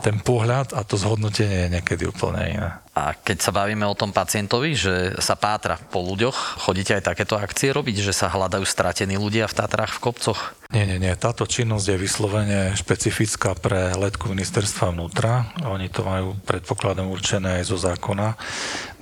ten 0.00 0.22
pohľad 0.22 0.72
a 0.72 0.80
to 0.86 0.94
zhodnotenie 0.94 1.66
je 1.66 1.72
niekedy 1.74 2.06
úplne 2.06 2.42
iné. 2.46 2.70
A 3.00 3.16
keď 3.16 3.40
sa 3.40 3.56
bavíme 3.56 3.88
o 3.88 3.96
tom 3.96 4.12
pacientovi, 4.12 4.76
že 4.76 5.16
sa 5.16 5.32
pátra 5.32 5.80
po 5.80 6.04
ľuďoch, 6.04 6.60
chodíte 6.60 6.92
aj 6.92 7.08
takéto 7.08 7.40
akcie 7.40 7.72
robiť, 7.72 8.04
že 8.04 8.12
sa 8.12 8.28
hľadajú 8.28 8.60
stratení 8.68 9.16
ľudia 9.16 9.48
v 9.48 9.56
Tatrách 9.56 9.96
v 9.96 10.02
kopcoch? 10.04 10.52
Nie, 10.70 10.86
nie, 10.86 11.02
nie. 11.02 11.10
Táto 11.18 11.48
činnosť 11.48 11.86
je 11.90 11.98
vyslovene 11.98 12.60
špecifická 12.78 13.58
pre 13.58 13.90
letku 13.96 14.30
ministerstva 14.30 14.94
vnútra. 14.94 15.50
Oni 15.66 15.90
to 15.90 16.06
majú 16.06 16.38
predpokladom 16.46 17.10
určené 17.10 17.58
aj 17.58 17.74
zo 17.74 17.78
zákona. 17.80 18.38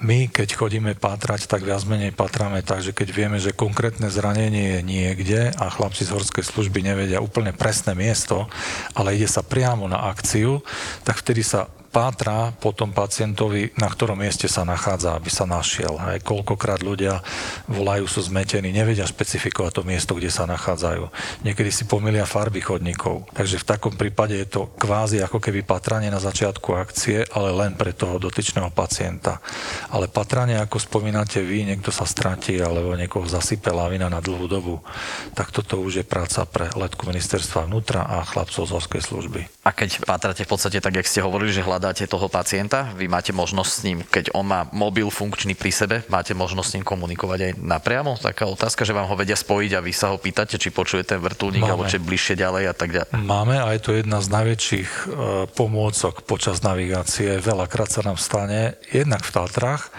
My, 0.00 0.32
keď 0.32 0.56
chodíme 0.56 0.96
pátrať, 0.96 1.44
tak 1.44 1.66
viac 1.66 1.84
menej 1.84 2.16
patráme 2.16 2.64
tak, 2.64 2.80
že 2.80 2.96
keď 2.96 3.08
vieme, 3.12 3.36
že 3.36 3.52
konkrétne 3.52 4.08
zranenie 4.08 4.78
je 4.78 4.80
niekde 4.80 5.40
a 5.58 5.68
chlapci 5.68 6.08
z 6.08 6.14
horskej 6.16 6.46
služby 6.46 6.80
nevedia 6.80 7.20
úplne 7.20 7.52
presné 7.52 7.92
miesto, 7.92 8.48
ale 8.96 9.18
ide 9.18 9.28
sa 9.28 9.44
priamo 9.44 9.90
na 9.90 10.08
akciu, 10.08 10.64
tak 11.04 11.20
vtedy 11.20 11.44
sa 11.44 11.68
pátra 11.88 12.52
po 12.52 12.76
tom 12.76 12.92
pacientovi, 12.92 13.72
na 13.80 13.88
ktorom 13.88 14.20
mieste 14.20 14.44
sa 14.46 14.62
nachádza, 14.62 15.16
aby 15.16 15.32
sa 15.32 15.48
našiel. 15.48 15.96
Aj 15.96 16.20
koľkokrát 16.20 16.84
ľudia 16.84 17.24
volajú, 17.66 18.04
sú 18.04 18.20
zmetení, 18.28 18.70
nevedia 18.70 19.08
špecifikovať 19.08 19.72
to 19.80 19.82
miesto, 19.82 20.12
kde 20.12 20.28
sa 20.28 20.44
nachádzajú. 20.44 21.08
Niekedy 21.48 21.70
si 21.72 21.88
pomilia 21.88 22.28
farby 22.28 22.60
chodníkov. 22.60 23.32
Takže 23.32 23.64
v 23.64 23.68
takom 23.68 23.94
prípade 23.96 24.36
je 24.36 24.48
to 24.48 24.68
kvázi 24.76 25.24
ako 25.24 25.40
keby 25.40 25.64
patranie 25.64 26.12
na 26.12 26.20
začiatku 26.20 26.76
akcie, 26.76 27.24
ale 27.32 27.50
len 27.56 27.74
pre 27.74 27.96
toho 27.96 28.20
dotyčného 28.20 28.68
pacienta. 28.70 29.40
Ale 29.88 30.12
patranie, 30.12 30.60
ako 30.60 30.76
spomínate 30.78 31.40
vy, 31.40 31.64
niekto 31.64 31.88
sa 31.88 32.04
stratí 32.04 32.60
alebo 32.60 32.94
niekoho 32.94 33.24
zasype 33.24 33.72
lavina 33.72 34.12
na 34.12 34.20
dlhú 34.20 34.46
dobu, 34.46 34.84
tak 35.32 35.50
toto 35.50 35.80
už 35.80 36.00
je 36.00 36.04
práca 36.04 36.44
pre 36.44 36.68
letku 36.76 37.08
ministerstva 37.08 37.64
vnútra 37.64 38.04
a 38.04 38.22
chlapcov 38.22 38.68
z 38.68 38.74
horskej 38.76 39.02
služby. 39.02 39.57
A 39.68 39.76
keď 39.76 40.00
pátrate 40.08 40.48
v 40.48 40.56
podstate 40.56 40.80
tak, 40.80 40.96
jak 40.96 41.04
ste 41.04 41.20
hovorili, 41.20 41.52
že 41.52 41.60
hľadáte 41.60 42.08
toho 42.08 42.32
pacienta, 42.32 42.88
vy 42.96 43.04
máte 43.04 43.36
možnosť 43.36 43.68
s 43.68 43.80
ním, 43.84 43.98
keď 44.00 44.32
on 44.32 44.48
má 44.48 44.64
mobil 44.72 45.04
funkčný 45.12 45.52
pri 45.52 45.68
sebe, 45.68 45.96
máte 46.08 46.32
možnosť 46.32 46.68
s 46.72 46.74
ním 46.80 46.88
komunikovať 46.88 47.38
aj 47.44 47.52
napriamo? 47.60 48.16
Taká 48.16 48.48
otázka, 48.48 48.88
že 48.88 48.96
vám 48.96 49.04
ho 49.04 49.12
vedia 49.12 49.36
spojiť 49.36 49.76
a 49.76 49.84
vy 49.84 49.92
sa 49.92 50.08
ho 50.08 50.16
pýtate, 50.16 50.56
či 50.56 50.72
počuje 50.72 51.04
ten 51.04 51.20
vrtulník, 51.20 51.68
Máme. 51.68 51.72
alebo 51.76 51.84
či 51.84 52.00
bližšie 52.00 52.40
ďalej 52.40 52.64
a 52.64 52.72
tak 52.72 52.96
ďalej. 52.96 53.12
Máme 53.12 53.60
a 53.60 53.68
je 53.76 53.80
to 53.84 53.92
jedna 53.92 54.24
z 54.24 54.28
najväčších 54.32 54.88
e, 54.88 55.04
pomôcok 55.52 56.24
počas 56.24 56.64
navigácie. 56.64 57.36
Veľakrát 57.36 57.92
sa 57.92 58.00
nám 58.00 58.16
stane, 58.16 58.80
jednak 58.88 59.20
v 59.20 59.36
Tatrách, 59.36 59.92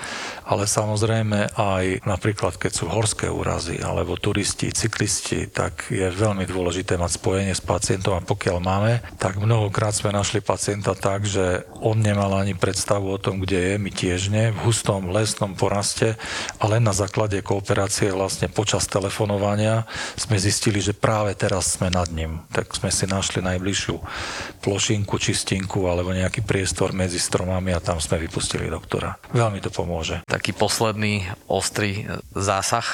ale 0.50 0.66
samozrejme 0.66 1.54
aj 1.54 2.10
napríklad, 2.10 2.58
keď 2.58 2.72
sú 2.74 2.86
horské 2.90 3.30
úrazy 3.30 3.78
alebo 3.78 4.18
turisti, 4.18 4.74
cyklisti, 4.74 5.46
tak 5.46 5.94
je 5.94 6.10
veľmi 6.10 6.50
dôležité 6.50 6.98
mať 6.98 7.22
spojenie 7.22 7.54
s 7.54 7.62
pacientom 7.62 8.18
a 8.18 8.26
pokiaľ 8.26 8.58
máme, 8.58 9.06
tak 9.22 9.38
mnohokrát 9.38 9.94
sme 9.94 10.10
našli 10.10 10.42
pacienta 10.42 10.98
tak, 10.98 11.30
že 11.30 11.70
on 11.86 12.02
nemal 12.02 12.34
ani 12.34 12.58
predstavu 12.58 13.14
o 13.14 13.22
tom, 13.22 13.46
kde 13.46 13.60
je, 13.62 13.74
my 13.78 13.92
tiež 13.94 14.34
nie, 14.34 14.50
v 14.50 14.60
hustom 14.66 15.14
lesnom 15.14 15.54
poraste 15.54 16.18
a 16.58 16.66
len 16.66 16.82
na 16.82 16.98
základe 16.98 17.38
kooperácie 17.46 18.10
vlastne 18.10 18.50
počas 18.50 18.90
telefonovania 18.90 19.86
sme 20.18 20.42
zistili, 20.42 20.82
že 20.82 20.98
práve 20.98 21.38
teraz 21.38 21.78
sme 21.78 21.94
nad 21.94 22.10
ním. 22.10 22.42
Tak 22.50 22.74
sme 22.74 22.90
si 22.90 23.06
našli 23.06 23.46
najbližšiu 23.46 23.96
plošinku, 24.66 25.16
čistinku 25.22 25.86
alebo 25.86 26.10
nejaký 26.10 26.42
priestor 26.42 26.92
medzi 26.98 27.22
stromami 27.22 27.70
a 27.76 27.84
tam 27.84 28.02
sme 28.02 28.18
vypustili 28.18 28.66
doktora. 28.66 29.14
Veľmi 29.30 29.62
to 29.62 29.70
pomôže. 29.70 30.26
Tak 30.26 30.39
taký 30.40 30.56
posledný 30.56 31.28
ostrý 31.52 32.08
zásah, 32.32 32.88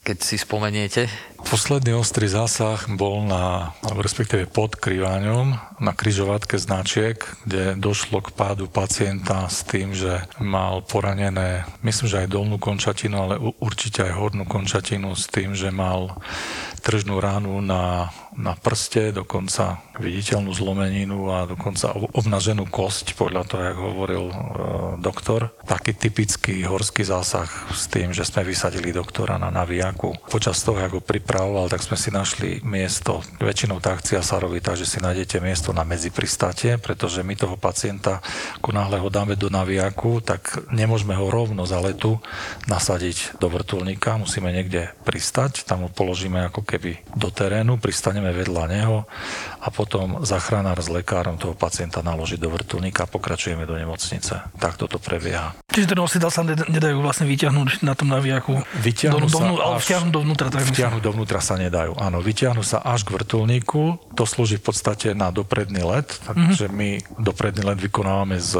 keď 0.00 0.16
si 0.24 0.40
spomeniete? 0.40 1.12
Posledný 1.44 1.92
ostrý 1.92 2.24
zásah 2.24 2.88
bol 2.88 3.20
na, 3.20 3.76
alebo 3.84 4.00
respektíve 4.00 4.48
pod 4.48 4.80
Kriváňom, 4.80 5.60
na 5.76 5.92
kryžovatke 5.92 6.56
značiek, 6.56 7.20
kde 7.44 7.76
došlo 7.76 8.24
k 8.24 8.32
pádu 8.32 8.64
pacienta 8.64 9.44
s 9.44 9.60
tým, 9.68 9.92
že 9.92 10.24
mal 10.40 10.80
poranené, 10.88 11.68
myslím, 11.84 12.08
že 12.08 12.20
aj 12.24 12.32
dolnú 12.32 12.56
končatinu, 12.56 13.28
ale 13.28 13.34
určite 13.60 14.08
aj 14.08 14.16
hornú 14.16 14.48
končatinu 14.48 15.12
s 15.12 15.28
tým, 15.28 15.52
že 15.52 15.68
mal 15.68 16.16
tržnú 16.80 17.20
ránu 17.20 17.60
na, 17.60 18.08
na 18.36 18.52
prste, 18.54 19.10
dokonca 19.16 19.80
viditeľnú 19.96 20.52
zlomeninu 20.52 21.32
a 21.32 21.48
dokonca 21.48 21.96
obnaženú 21.96 22.68
kosť, 22.68 23.16
podľa 23.16 23.42
toho, 23.48 23.62
jak 23.64 23.78
hovoril 23.80 24.24
e, 24.28 24.36
doktor. 25.00 25.56
Taký 25.64 25.96
typický 25.96 26.54
horský 26.68 27.02
zásah 27.02 27.48
s 27.72 27.88
tým, 27.88 28.12
že 28.12 28.28
sme 28.28 28.44
vysadili 28.44 28.92
doktora 28.92 29.40
na 29.40 29.48
navijaku. 29.48 30.12
Počas 30.28 30.60
toho, 30.60 30.76
ako 30.76 31.00
pripravoval, 31.00 31.72
tak 31.72 31.80
sme 31.80 31.96
si 31.96 32.12
našli 32.12 32.60
miesto. 32.62 33.24
Väčšinou 33.40 33.80
tá 33.80 33.96
akcia 33.96 34.20
sa 34.20 34.36
robí 34.36 34.60
tak, 34.60 34.76
že 34.76 34.84
si 34.84 35.00
nájdete 35.00 35.40
miesto 35.40 35.72
na 35.72 35.82
medzipristáte, 35.88 36.76
pretože 36.76 37.24
my 37.24 37.34
toho 37.34 37.56
pacienta, 37.56 38.20
ako 38.60 38.70
náhle 38.76 39.00
ho 39.00 39.08
dáme 39.08 39.34
do 39.34 39.48
navijaku, 39.48 40.20
tak 40.20 40.68
nemôžeme 40.68 41.16
ho 41.16 41.32
rovno 41.32 41.64
za 41.64 41.80
letu 41.80 42.20
nasadiť 42.68 43.40
do 43.40 43.48
vrtulníka, 43.48 44.20
musíme 44.20 44.52
niekde 44.52 44.92
pristať, 45.08 45.64
tam 45.64 45.88
ho 45.88 45.90
položíme 45.90 46.52
ako 46.52 46.62
keby 46.62 47.00
do 47.16 47.32
terénu, 47.32 47.80
pristaneme 47.80 48.25
vedľa 48.32 48.64
neho 48.70 48.96
a 49.60 49.68
potom 49.74 50.22
zachránár 50.22 50.78
s 50.78 50.86
lekárom 50.86 51.36
toho 51.36 51.58
pacienta 51.58 52.00
naloží 52.00 52.38
do 52.38 52.50
vrtulníka 52.50 53.04
a 53.04 53.10
pokračujeme 53.10 53.66
do 53.66 53.74
nemocnice. 53.74 54.54
Tak 54.56 54.78
toto 54.78 55.02
prebieha. 55.02 55.54
Čiže 55.70 55.92
ten 55.92 55.98
nosidel 55.98 56.32
sa 56.32 56.40
nedajú 56.46 57.04
vlastne 57.04 57.28
vyťahnuť 57.28 57.84
na 57.84 57.92
tom 57.92 58.08
navijaku? 58.08 58.64
Vyťahnu 58.80 59.26
do, 59.26 59.28
sa 59.28 59.44
do, 59.44 59.60
ale 59.60 59.76
vťahnuť 59.76 60.12
dovnútra. 60.14 60.46
Tak 60.48 60.64
myslím. 60.72 61.04
dovnútra 61.04 61.40
sa 61.44 61.60
nedajú. 61.60 61.92
Áno, 62.00 62.24
vyťahnú 62.24 62.64
sa 62.64 62.80
až 62.80 63.04
k 63.04 63.12
vrtulníku, 63.12 64.00
to 64.16 64.24
slúži 64.24 64.56
v 64.56 64.72
podstate 64.72 65.12
na 65.12 65.28
dopredný 65.28 65.84
let, 65.84 66.16
takže 66.24 66.72
my 66.72 67.04
dopredný 67.20 67.66
let 67.68 67.76
vykonávame 67.76 68.40
s 68.40 68.56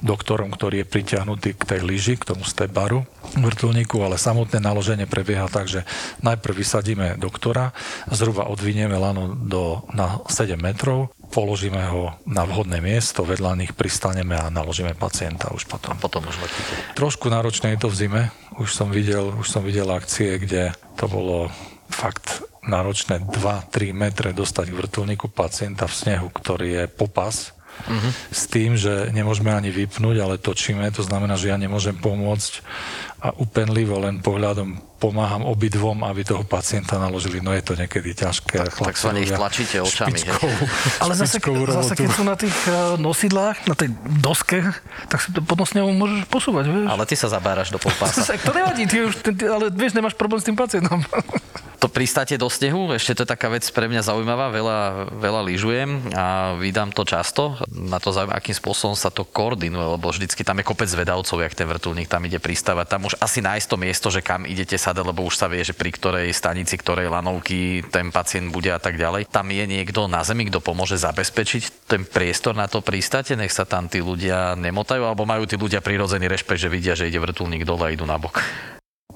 doktorom, 0.00 0.48
ktorý 0.48 0.80
je 0.80 0.86
pritiahnutý 0.88 1.60
k 1.60 1.62
tej 1.76 1.80
lyži, 1.84 2.16
k 2.16 2.32
tomu 2.32 2.48
stebaru 2.48 3.04
vrtulníku, 3.36 4.00
ale 4.00 4.16
samotné 4.16 4.62
naloženie 4.62 5.04
prebieha 5.04 5.50
tak, 5.50 5.68
že 5.68 5.84
najprv 6.24 6.54
vysadíme 6.56 7.06
doktora, 7.20 7.76
zhruba 8.08 8.48
odvinieme 8.48 8.95
lano 8.96 9.36
do, 9.36 9.84
na 9.92 10.20
7 10.28 10.56
metrov, 10.58 11.12
položíme 11.30 11.80
ho 11.92 12.16
na 12.24 12.42
vhodné 12.48 12.80
miesto, 12.80 13.26
vedľa 13.26 13.58
nich 13.58 13.72
pristaneme 13.76 14.36
a 14.36 14.52
naložíme 14.52 14.96
pacienta 14.96 15.52
už 15.52 15.68
potom. 15.68 15.96
Potom 16.00 16.24
už 16.24 16.36
letíte. 16.40 16.74
Trošku 16.96 17.28
náročné 17.28 17.76
je 17.76 17.82
to 17.84 17.88
v 17.92 17.98
zime. 17.98 18.22
Už 18.56 18.72
som 18.72 18.88
videl, 18.88 19.34
už 19.36 19.48
som 19.48 19.62
videl 19.66 19.88
akcie, 19.92 20.40
kde 20.40 20.72
to 20.96 21.06
bolo 21.10 21.52
fakt 21.92 22.42
náročné 22.66 23.22
2-3 23.22 23.94
metre 23.94 24.34
dostať 24.34 24.74
k 24.74 24.78
vrtulníku 24.78 25.30
pacienta 25.30 25.86
v 25.86 25.94
snehu, 25.94 26.28
ktorý 26.34 26.82
je 26.82 26.84
popas, 26.90 27.54
uh-huh. 27.84 28.10
s 28.32 28.42
tým, 28.50 28.74
že 28.74 29.12
nemôžeme 29.14 29.52
ani 29.52 29.70
vypnúť, 29.70 30.16
ale 30.18 30.42
točíme, 30.42 30.82
to 30.90 31.06
znamená, 31.06 31.38
že 31.38 31.52
ja 31.52 31.56
nemôžem 31.60 31.94
pomôcť 31.94 32.64
a 33.22 33.32
upenlivo 33.38 33.96
len 34.02 34.20
pohľadom 34.20 34.95
pomáham 34.96 35.44
obidvom, 35.44 36.00
aby 36.08 36.24
toho 36.24 36.42
pacienta 36.42 36.96
naložili. 36.96 37.44
No 37.44 37.52
je 37.52 37.60
to 37.60 37.76
niekedy 37.76 38.16
ťažké. 38.16 38.56
Tak, 38.56 38.72
tak 38.92 38.96
sa 38.96 39.12
nech 39.12 39.28
tlačíte 39.28 39.84
očami. 39.84 40.16
Špičkovú, 40.16 40.64
Ale 41.04 41.12
zase, 41.12 41.38
zase, 41.40 41.92
keď 41.94 42.08
sú 42.12 42.22
na 42.24 42.36
tých 42.36 42.56
eh, 42.66 42.96
nosidlách, 42.96 43.68
na 43.68 43.76
tej 43.76 43.92
doske, 44.20 44.64
tak 45.12 45.18
si 45.20 45.30
to 45.36 45.44
potom 45.44 45.68
s 45.68 45.76
ňou 45.76 45.92
môžeš 45.92 46.24
posúvať, 46.32 46.64
vieš. 46.72 46.86
Ale 46.88 47.04
ty 47.04 47.14
sa 47.14 47.28
zabáraš 47.28 47.68
do 47.68 47.78
polpása. 47.78 48.24
to 48.48 48.52
nevadí, 48.56 48.88
ty 48.88 49.04
už, 49.04 49.12
ty, 49.20 49.30
ale 49.44 49.68
vieš, 49.68 49.92
nemáš 49.92 50.16
problém 50.16 50.40
s 50.40 50.48
tým 50.48 50.56
pacientom. 50.56 51.04
To 51.76 51.92
pristáte 51.92 52.32
do 52.40 52.48
snehu, 52.48 52.88
ešte 52.96 53.12
to 53.12 53.22
je 53.28 53.32
taká 53.36 53.52
vec 53.52 53.60
pre 53.68 53.84
mňa 53.84 54.00
zaujímavá, 54.00 54.48
veľa, 54.48 54.80
veľa 55.12 55.44
lyžujem 55.44 56.08
a 56.16 56.56
vydám 56.56 56.88
to 56.88 57.04
často. 57.04 57.52
Na 57.68 58.00
to 58.00 58.16
zaujímavé, 58.16 58.40
akým 58.40 58.56
spôsobom 58.56 58.96
sa 58.96 59.12
to 59.12 59.28
koordinuje, 59.28 59.84
lebo 59.84 60.08
vždycky 60.08 60.40
tam 60.40 60.56
je 60.56 60.64
kopec 60.64 60.88
vedavcov, 60.88 61.36
jak 61.36 61.52
ten 61.52 61.68
vrtulník 61.68 62.08
tam 62.08 62.24
ide 62.24 62.40
pristávať. 62.40 62.96
Tam 62.96 63.04
už 63.04 63.20
asi 63.20 63.44
nájsť 63.44 63.66
to 63.68 63.76
miesto, 63.76 64.08
že 64.08 64.24
kam 64.24 64.48
idete 64.48 64.80
sadať, 64.86 65.02
lebo 65.02 65.26
už 65.26 65.34
sa 65.34 65.50
vie, 65.50 65.66
že 65.66 65.74
pri 65.74 65.90
ktorej 65.90 66.30
stanici, 66.30 66.78
ktorej 66.78 67.10
lanovky 67.10 67.82
ten 67.90 68.14
pacient 68.14 68.54
bude 68.54 68.70
a 68.70 68.78
tak 68.78 68.94
ďalej. 68.94 69.26
Tam 69.26 69.50
je 69.50 69.66
niekto 69.66 70.06
na 70.06 70.22
zemi, 70.22 70.46
kto 70.46 70.62
pomôže 70.62 70.94
zabezpečiť 70.94 71.90
ten 71.90 72.06
priestor 72.06 72.54
na 72.54 72.70
to 72.70 72.78
pristáte, 72.78 73.34
nech 73.34 73.50
sa 73.50 73.66
tam 73.66 73.90
tí 73.90 73.98
ľudia 73.98 74.54
nemotajú, 74.54 75.02
alebo 75.02 75.26
majú 75.26 75.42
tí 75.44 75.58
ľudia 75.58 75.82
prirodzený 75.82 76.30
rešpekt, 76.30 76.62
že 76.62 76.70
vidia, 76.70 76.94
že 76.94 77.10
ide 77.10 77.18
vrtulník 77.18 77.66
dole 77.66 77.90
a 77.90 77.92
idú 77.92 78.06
na 78.06 78.14
bok. 78.16 78.38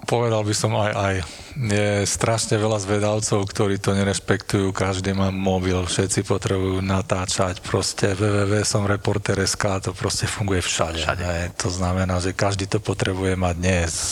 Povedal 0.09 0.43
by 0.43 0.55
som 0.57 0.73
aj 0.75 0.93
aj. 0.97 1.15
Je 1.61 2.09
strašne 2.09 2.57
veľa 2.57 2.81
zvedavcov, 2.81 3.45
ktorí 3.45 3.77
to 3.77 3.93
nerespektujú. 3.93 4.73
Každý 4.73 5.13
má 5.13 5.29
mobil, 5.29 5.77
všetci 5.77 6.25
potrebujú 6.25 6.81
natáčať. 6.81 7.61
Proste 7.61 8.17
www.somreporter.sk 8.17 9.65
to 9.85 9.91
proste 9.93 10.25
funguje 10.25 10.65
všade. 10.65 11.05
všade. 11.05 11.53
To 11.61 11.69
znamená, 11.69 12.17
že 12.19 12.33
každý 12.33 12.65
to 12.65 12.81
potrebuje 12.81 13.37
mať 13.37 13.57
z 13.87 14.03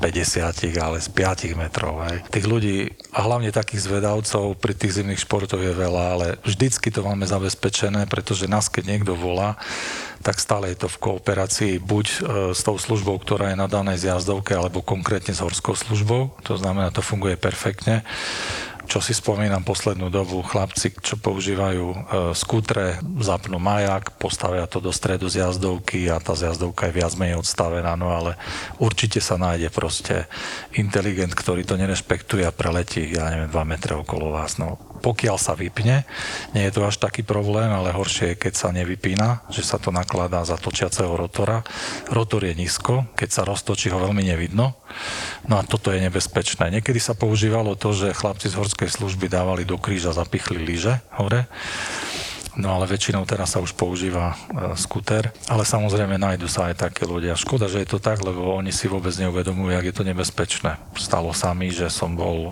50, 0.00 0.80
ale 0.80 0.96
z 0.98 1.08
5 1.12 1.60
metrov. 1.60 2.00
Hej. 2.08 2.24
Tých 2.32 2.46
ľudí, 2.48 2.76
a 3.12 3.20
hlavne 3.20 3.52
takých 3.52 3.84
zvedavcov 3.84 4.56
pri 4.56 4.72
tých 4.72 4.96
zimných 4.96 5.20
športoch 5.20 5.60
je 5.60 5.76
veľa, 5.76 6.04
ale 6.16 6.26
vždycky 6.40 6.88
to 6.88 7.04
máme 7.04 7.28
zabezpečené, 7.28 8.08
pretože 8.08 8.48
nás 8.48 8.72
keď 8.72 8.96
niekto 8.96 9.12
volá, 9.12 9.60
tak 10.24 10.40
stále 10.40 10.72
je 10.72 10.84
to 10.84 10.88
v 10.88 11.00
kooperácii 11.00 11.72
buď 11.80 12.06
e, 12.08 12.16
s 12.56 12.60
tou 12.64 12.76
službou, 12.76 13.16
ktorá 13.20 13.52
je 13.52 13.60
na 13.60 13.68
danej 13.68 14.04
zjazdovke, 14.04 14.52
alebo 14.56 14.84
konkrétne 14.84 15.32
s 15.32 15.40
horskou 15.44 15.76
službou. 15.76 16.32
To 16.44 16.56
znamená, 16.56 16.92
to 16.92 17.04
funguje 17.04 17.40
perfektne 17.40 18.04
čo 18.90 18.98
si 18.98 19.14
spomínam 19.14 19.62
poslednú 19.62 20.10
dobu, 20.10 20.42
chlapci, 20.42 20.90
čo 20.98 21.14
používajú 21.14 21.86
e, 21.86 21.98
skútre, 22.34 22.98
zapnú 23.22 23.62
majak, 23.62 24.18
postavia 24.18 24.66
to 24.66 24.82
do 24.82 24.90
stredu 24.90 25.30
zjazdovky 25.30 26.10
a 26.10 26.18
tá 26.18 26.34
zjazdovka 26.34 26.90
je 26.90 26.98
viac 26.98 27.14
menej 27.14 27.38
odstavená, 27.38 27.94
no 27.94 28.10
ale 28.10 28.34
určite 28.82 29.22
sa 29.22 29.38
nájde 29.38 29.70
proste 29.70 30.26
inteligent, 30.74 31.30
ktorý 31.30 31.62
to 31.62 31.78
nerešpektuje 31.78 32.42
a 32.42 32.50
preletí, 32.50 33.14
ja 33.14 33.30
neviem, 33.30 33.54
2 33.54 33.62
metre 33.62 33.94
okolo 33.94 34.34
vás. 34.34 34.58
No, 34.58 34.74
pokiaľ 35.00 35.36
sa 35.40 35.56
vypne, 35.56 36.04
nie 36.52 36.62
je 36.68 36.72
to 36.72 36.84
až 36.84 37.00
taký 37.00 37.24
problém, 37.24 37.72
ale 37.72 37.96
horšie 37.96 38.36
je, 38.36 38.40
keď 38.46 38.54
sa 38.54 38.68
nevypína, 38.70 39.48
že 39.48 39.64
sa 39.64 39.80
to 39.80 39.90
nakladá 39.90 40.44
za 40.44 40.60
točiaceho 40.60 41.16
rotora. 41.16 41.64
Rotor 42.12 42.44
je 42.46 42.54
nízko, 42.54 43.08
keď 43.16 43.28
sa 43.32 43.42
roztočí 43.48 43.88
ho 43.88 43.98
veľmi 43.98 44.22
nevidno. 44.22 44.76
No 45.48 45.54
a 45.58 45.62
toto 45.64 45.90
je 45.90 46.04
nebezpečné. 46.04 46.68
Niekedy 46.70 47.00
sa 47.00 47.16
používalo 47.16 47.74
to, 47.74 47.96
že 47.96 48.16
chlapci 48.16 48.52
z 48.52 48.58
horskej 48.60 48.92
služby 48.92 49.26
dávali 49.26 49.64
do 49.64 49.80
kríža, 49.80 50.14
zapichli 50.14 50.60
lyže 50.60 51.00
hore 51.16 51.48
No 52.58 52.74
ale 52.74 52.90
väčšinou 52.90 53.22
teraz 53.28 53.54
sa 53.54 53.62
už 53.62 53.78
používa 53.78 54.34
e, 54.34 54.74
skuter, 54.74 55.30
ale 55.46 55.62
samozrejme 55.62 56.18
nájdu 56.18 56.50
sa 56.50 56.70
aj 56.70 56.90
také 56.90 57.06
ľudia. 57.06 57.38
Škoda, 57.38 57.70
že 57.70 57.86
je 57.86 57.88
to 57.88 58.02
tak, 58.02 58.18
lebo 58.26 58.58
oni 58.58 58.74
si 58.74 58.90
vôbec 58.90 59.14
neuvedomujú, 59.14 59.70
jak 59.70 59.86
je 59.86 59.94
to 59.94 60.04
nebezpečné. 60.06 60.78
Stalo 60.98 61.30
sa 61.30 61.54
mi, 61.54 61.70
že 61.70 61.86
som 61.86 62.18
bol 62.18 62.50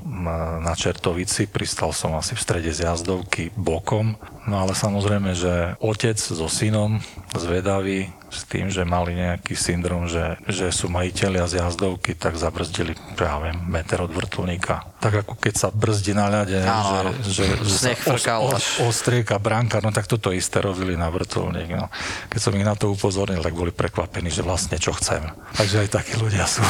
na 0.63 0.75
Čertovici, 0.79 1.51
pristal 1.51 1.91
som 1.91 2.15
asi 2.15 2.39
v 2.39 2.45
strede 2.45 2.71
zjazdovky 2.71 3.51
bokom, 3.59 4.15
no 4.49 4.65
ale 4.65 4.73
samozrejme, 4.73 5.37
že 5.37 5.77
otec 5.79 6.17
so 6.17 6.49
synom 6.49 6.99
zvedavý 7.37 8.09
s 8.29 8.45
tým, 8.45 8.69
že 8.69 8.85
mali 8.85 9.17
nejaký 9.17 9.57
syndrom, 9.57 10.05
že, 10.05 10.37
že 10.45 10.69
sú 10.69 10.93
majiteľia 10.93 11.49
z 11.49 11.65
jazdovky, 11.65 12.13
tak 12.13 12.37
zabrzdili 12.37 12.93
práve 13.17 13.57
meter 13.65 14.05
od 14.05 14.13
vrtulníka. 14.13 14.85
Tak 15.01 15.25
ako 15.25 15.35
keď 15.41 15.55
sa 15.57 15.69
brzdí 15.73 16.13
na 16.13 16.29
ľade, 16.29 16.61
Áno, 16.61 17.13
že, 17.25 17.49
že, 17.65 17.93
že 17.97 17.97
sa 18.21 18.41
os, 18.41 18.53
os, 18.53 18.67
ostrieka 18.85 19.41
bránka, 19.41 19.81
no 19.81 19.89
tak 19.91 20.05
toto 20.05 20.29
isté 20.29 20.61
robili 20.61 20.95
na 20.95 21.09
vrtulník. 21.09 21.73
No. 21.73 21.89
Keď 22.29 22.41
som 22.41 22.53
ich 22.53 22.67
na 22.69 22.77
to 22.77 22.93
upozornil, 22.93 23.41
tak 23.41 23.57
boli 23.57 23.73
prekvapení, 23.73 24.29
že 24.29 24.45
vlastne 24.45 24.77
čo 24.77 24.93
chcem. 24.93 25.25
Takže 25.57 25.89
aj 25.89 25.89
takí 25.89 26.15
ľudia 26.21 26.45
sú. 26.45 26.63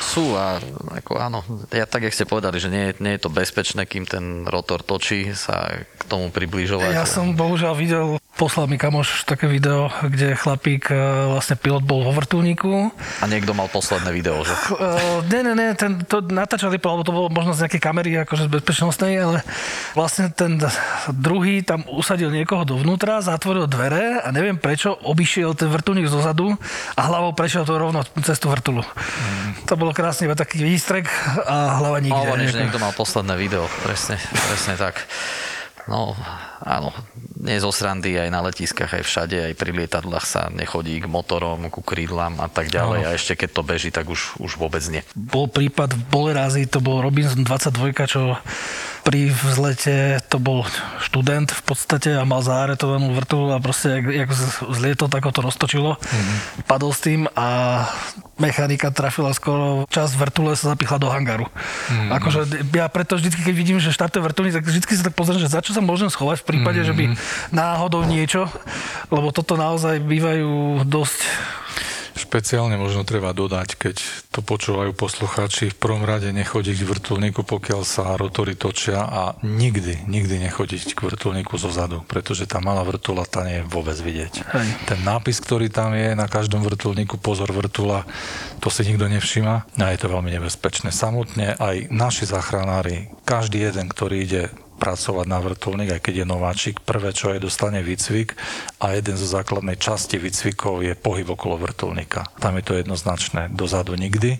Sú 0.00 0.24
a 0.34 0.56
ako 1.04 1.12
áno, 1.20 1.44
ja 1.68 1.84
tak, 1.84 2.08
jak 2.08 2.16
ste 2.16 2.24
povedali, 2.24 2.56
že 2.56 2.72
nie, 2.72 2.96
nie 3.04 3.20
je 3.20 3.22
to 3.28 3.30
bezpečné, 3.30 3.84
kým 3.84 4.08
ten 4.08 4.48
rotor 4.48 4.80
točí, 4.80 5.36
sa 5.36 5.68
tomu 6.08 6.32
približovať. 6.32 6.96
Ja 6.96 7.04
som 7.04 7.36
bohužiaľ 7.36 7.74
videl, 7.76 8.06
poslal 8.34 8.70
mi 8.70 8.80
kamoš 8.80 9.28
také 9.28 9.44
video, 9.50 9.92
kde 10.00 10.32
chlapík, 10.38 10.88
e, 10.88 10.96
vlastne 11.34 11.60
pilot 11.60 11.84
bol 11.84 12.06
vo 12.06 12.16
vrtulníku. 12.16 12.88
A 13.20 13.24
niekto 13.28 13.52
mal 13.52 13.68
posledné 13.68 14.08
video, 14.14 14.40
že? 14.46 14.54
Uh, 14.72 15.20
ne, 15.28 15.44
ne, 15.44 15.52
ne, 15.52 15.68
ten, 15.76 16.00
to 16.06 16.24
natáčali, 16.24 16.80
alebo 16.80 17.02
to 17.04 17.12
bolo 17.12 17.28
možno 17.28 17.52
z 17.52 17.66
nejakej 17.66 17.82
kamery, 17.82 18.10
akože 18.24 18.48
z 18.48 18.50
bezpečnostnej, 18.56 19.12
ale 19.20 19.38
vlastne 19.92 20.32
ten 20.32 20.56
druhý 21.12 21.60
tam 21.66 21.84
usadil 21.90 22.32
niekoho 22.32 22.64
dovnútra, 22.64 23.20
zatvoril 23.20 23.68
dvere 23.68 24.22
a 24.22 24.28
neviem 24.30 24.56
prečo 24.56 24.94
obišiel 25.04 25.58
ten 25.58 25.68
vrtulník 25.68 26.06
zozadu 26.06 26.54
a 26.94 27.00
hlavou 27.04 27.34
prešiel 27.34 27.66
to 27.66 27.74
rovno 27.76 28.06
cez 28.22 28.38
tú 28.40 28.48
vrtulu. 28.48 28.80
Mm. 28.86 29.66
To 29.66 29.74
bolo 29.74 29.90
krásne, 29.90 30.30
iba 30.30 30.38
taký 30.38 30.62
výstrek 30.62 31.10
a 31.44 31.82
hlava 31.82 31.98
nikde. 31.98 32.54
Že 32.54 32.64
niekto 32.70 32.80
mal 32.80 32.94
posledné 32.94 33.34
video, 33.34 33.66
presne, 33.82 34.16
presne 34.48 34.78
tak. 34.78 35.04
No, 35.88 36.12
áno, 36.60 36.92
nie 37.40 37.56
zo 37.56 37.72
srandy, 37.72 38.20
aj 38.20 38.28
na 38.28 38.44
letiskách, 38.44 39.00
aj 39.00 39.04
všade, 39.08 39.36
aj 39.40 39.54
pri 39.56 39.72
lietadlách 39.72 40.26
sa 40.28 40.52
nechodí 40.52 41.00
k 41.00 41.08
motorom, 41.08 41.72
ku 41.72 41.80
krídlam 41.80 42.36
a 42.44 42.52
tak 42.52 42.68
ďalej. 42.68 43.00
No. 43.02 43.06
A 43.08 43.16
ešte 43.16 43.40
keď 43.40 43.50
to 43.56 43.62
beží, 43.64 43.88
tak 43.88 44.04
už, 44.12 44.36
už 44.36 44.60
vôbec 44.60 44.84
nie. 44.92 45.00
Bol 45.16 45.48
prípad 45.48 45.96
v 45.96 46.02
Bolerázi, 46.12 46.68
to 46.68 46.84
bol 46.84 47.00
Robinson 47.00 47.40
22, 47.40 48.04
čo 48.04 48.36
pri 49.08 49.32
vzlete 49.32 50.20
to 50.28 50.36
bol 50.36 50.68
študent 51.00 51.48
v 51.48 51.62
podstate 51.64 52.12
a 52.12 52.28
mal 52.28 52.44
zaaretovanú 52.44 53.16
vrtu 53.16 53.48
a 53.48 53.56
proste 53.56 54.04
jak, 54.04 54.04
jak 54.04 54.30
zlietol, 54.68 55.08
tak 55.08 55.24
ho 55.24 55.32
to 55.32 55.40
roztočilo. 55.40 55.96
Mm-hmm. 55.96 56.68
Padol 56.68 56.92
s 56.92 57.00
tým 57.00 57.24
a 57.32 57.88
mechanika 58.36 58.92
trafila 58.92 59.32
skoro 59.32 59.88
časť 59.88 60.12
vrtule 60.12 60.52
sa 60.60 60.76
zapichla 60.76 61.00
do 61.00 61.08
hangaru. 61.08 61.48
Mm-hmm. 61.48 62.08
Akože 62.20 62.40
ja 62.68 62.84
preto 62.92 63.16
vždy, 63.16 63.32
keď 63.32 63.54
vidím, 63.56 63.80
že 63.80 63.96
štartuje 63.96 64.20
vrtulník, 64.20 64.60
tak 64.60 64.68
vždy 64.68 64.84
sa 64.92 65.08
tak 65.08 65.16
pozriem, 65.16 65.40
že 65.40 65.48
za 65.48 65.64
čo 65.64 65.72
sa 65.72 65.80
môžem 65.80 66.12
schovať 66.12 66.44
v 66.44 66.48
prípade, 66.52 66.84
mm-hmm. 66.84 66.92
že 66.92 66.98
by 67.00 67.04
mhm. 67.08 67.16
náhodou 67.48 68.04
niečo, 68.04 68.44
lebo 69.08 69.32
toto 69.32 69.56
naozaj 69.56 70.04
bývajú 70.04 70.84
dosť 70.84 71.24
Špeciálne 72.28 72.76
možno 72.76 73.08
treba 73.08 73.32
dodať, 73.32 73.80
keď 73.80 73.96
to 74.28 74.44
počúvajú 74.44 74.92
poslucháči, 74.92 75.72
v 75.72 75.80
prvom 75.80 76.04
rade 76.04 76.28
nechodiť 76.28 76.84
k 76.84 76.88
vrtulníku, 76.92 77.40
pokiaľ 77.40 77.88
sa 77.88 78.20
rotory 78.20 78.52
točia 78.52 79.00
a 79.00 79.32
nikdy, 79.40 80.04
nikdy 80.04 80.36
nechodiť 80.44 80.92
k 80.92 81.08
vrtulníku 81.08 81.56
zo 81.56 81.72
zadu, 81.72 82.04
pretože 82.04 82.44
tá 82.44 82.60
malá 82.60 82.84
vrtula 82.84 83.24
tá 83.24 83.48
nie 83.48 83.64
je 83.64 83.68
vôbec 83.72 83.96
vidieť. 83.96 84.44
Hej. 84.44 84.66
Ten 84.84 85.00
nápis, 85.08 85.40
ktorý 85.40 85.72
tam 85.72 85.96
je 85.96 86.12
na 86.12 86.28
každom 86.28 86.60
vrtulníku, 86.68 87.16
pozor 87.16 87.48
vrtula, 87.48 88.04
to 88.60 88.68
si 88.68 88.84
nikto 88.84 89.08
nevšíma 89.08 89.80
a 89.80 89.86
je 89.88 89.96
to 89.96 90.12
veľmi 90.12 90.28
nebezpečné. 90.28 90.92
Samotne 90.92 91.56
aj 91.56 91.88
naši 91.88 92.28
záchranári, 92.28 93.08
každý 93.24 93.64
jeden, 93.72 93.88
ktorý 93.88 94.16
ide 94.28 94.42
pracovať 94.78 95.26
na 95.26 95.42
vrtulník, 95.42 95.98
aj 95.98 96.02
keď 96.06 96.14
je 96.22 96.26
nováčik. 96.26 96.80
Prvé, 96.86 97.10
čo 97.10 97.34
je, 97.34 97.42
dostane 97.42 97.82
výcvik 97.82 98.38
a 98.78 98.94
jeden 98.94 99.18
zo 99.18 99.26
základnej 99.26 99.76
časti 99.76 100.16
výcvikov 100.16 100.86
je 100.86 100.94
pohyb 100.94 101.26
okolo 101.26 101.58
vrtulníka. 101.58 102.30
Tam 102.38 102.54
je 102.56 102.64
to 102.64 102.78
jednoznačné. 102.78 103.50
Dozadu 103.50 103.98
nikdy, 103.98 104.38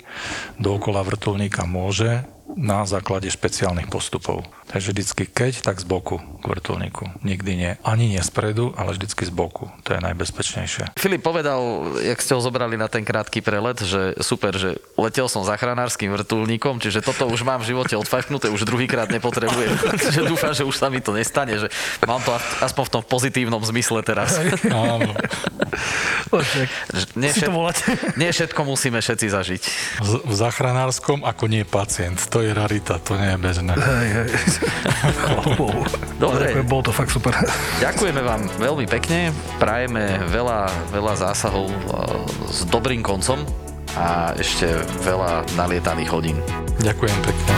dookola 0.62 1.02
vrtulníka 1.02 1.66
môže, 1.66 2.22
na 2.58 2.82
základe 2.82 3.30
špeciálnych 3.30 3.86
postupov. 3.86 4.42
Takže 4.68 4.92
vždycky 4.92 5.24
keď, 5.24 5.64
tak 5.64 5.80
z 5.80 5.86
boku 5.88 6.20
k 6.20 6.44
vrtulníku. 6.44 7.08
Nikdy 7.24 7.52
nie. 7.56 7.72
Ani 7.80 8.10
nie 8.10 8.20
spredu, 8.20 8.76
ale 8.76 8.92
vždycky 8.92 9.24
z 9.24 9.32
boku. 9.32 9.72
To 9.88 9.96
je 9.96 10.00
najbezpečnejšie. 10.02 10.92
Filip 10.98 11.24
povedal, 11.24 11.88
jak 12.04 12.20
ste 12.20 12.36
ho 12.36 12.42
zobrali 12.44 12.76
na 12.76 12.90
ten 12.90 13.00
krátky 13.06 13.40
prelet, 13.40 13.80
že 13.80 14.18
super, 14.20 14.52
že 14.58 14.76
letel 15.00 15.24
som 15.30 15.46
záchranárským 15.46 16.12
vrtulníkom, 16.12 16.84
čiže 16.84 17.00
toto 17.00 17.24
už 17.30 17.48
mám 17.48 17.64
v 17.64 17.72
živote 17.72 17.96
odfajknuté, 17.96 18.52
už 18.52 18.68
druhýkrát 18.68 19.08
nepotrebujem. 19.08 19.72
že 20.14 20.20
dúfam, 20.28 20.52
že 20.52 20.68
už 20.68 20.76
sa 20.76 20.92
mi 20.92 21.00
to 21.00 21.16
nestane, 21.16 21.56
že 21.56 21.72
mám 22.04 22.20
to 22.20 22.36
aspoň 22.60 22.84
v 22.84 22.92
tom 22.92 23.02
pozitívnom 23.08 23.62
zmysle 23.64 24.04
teraz. 24.04 24.36
Áno. 24.68 25.16
nie, 27.16 27.32
volať. 27.48 27.76
nie 28.20 28.28
všetko 28.28 28.60
musíme 28.68 29.00
všetci 29.00 29.26
zažiť. 29.32 29.62
V, 30.04 30.12
v 30.28 30.34
záchranárskom 30.36 31.24
ako 31.24 31.48
nie 31.48 31.64
pacient. 31.64 32.20
To 32.28 32.44
je 32.44 32.47
rarita, 32.52 32.98
to 33.00 33.16
nie 33.16 33.34
je 33.34 33.38
bežné. 33.38 33.72
Hej, 33.74 34.08
hej. 34.12 34.28
Dobre. 36.18 36.50
Ďakujem, 36.50 36.66
Bolo 36.66 36.82
to 36.88 36.92
fakt 36.92 37.12
super. 37.14 37.32
Ďakujeme 37.78 38.20
vám 38.22 38.46
veľmi 38.58 38.86
pekne, 38.90 39.30
prajeme 39.56 40.18
veľa, 40.28 40.68
veľa 40.92 41.14
zásahov 41.16 41.68
eh, 41.70 41.76
s 42.50 42.66
dobrým 42.68 43.00
koncom 43.00 43.42
a 43.96 44.36
ešte 44.36 44.68
veľa 45.02 45.46
nalietaných 45.56 46.10
hodín. 46.12 46.36
Ďakujem 46.78 47.16
pekne. 47.24 47.52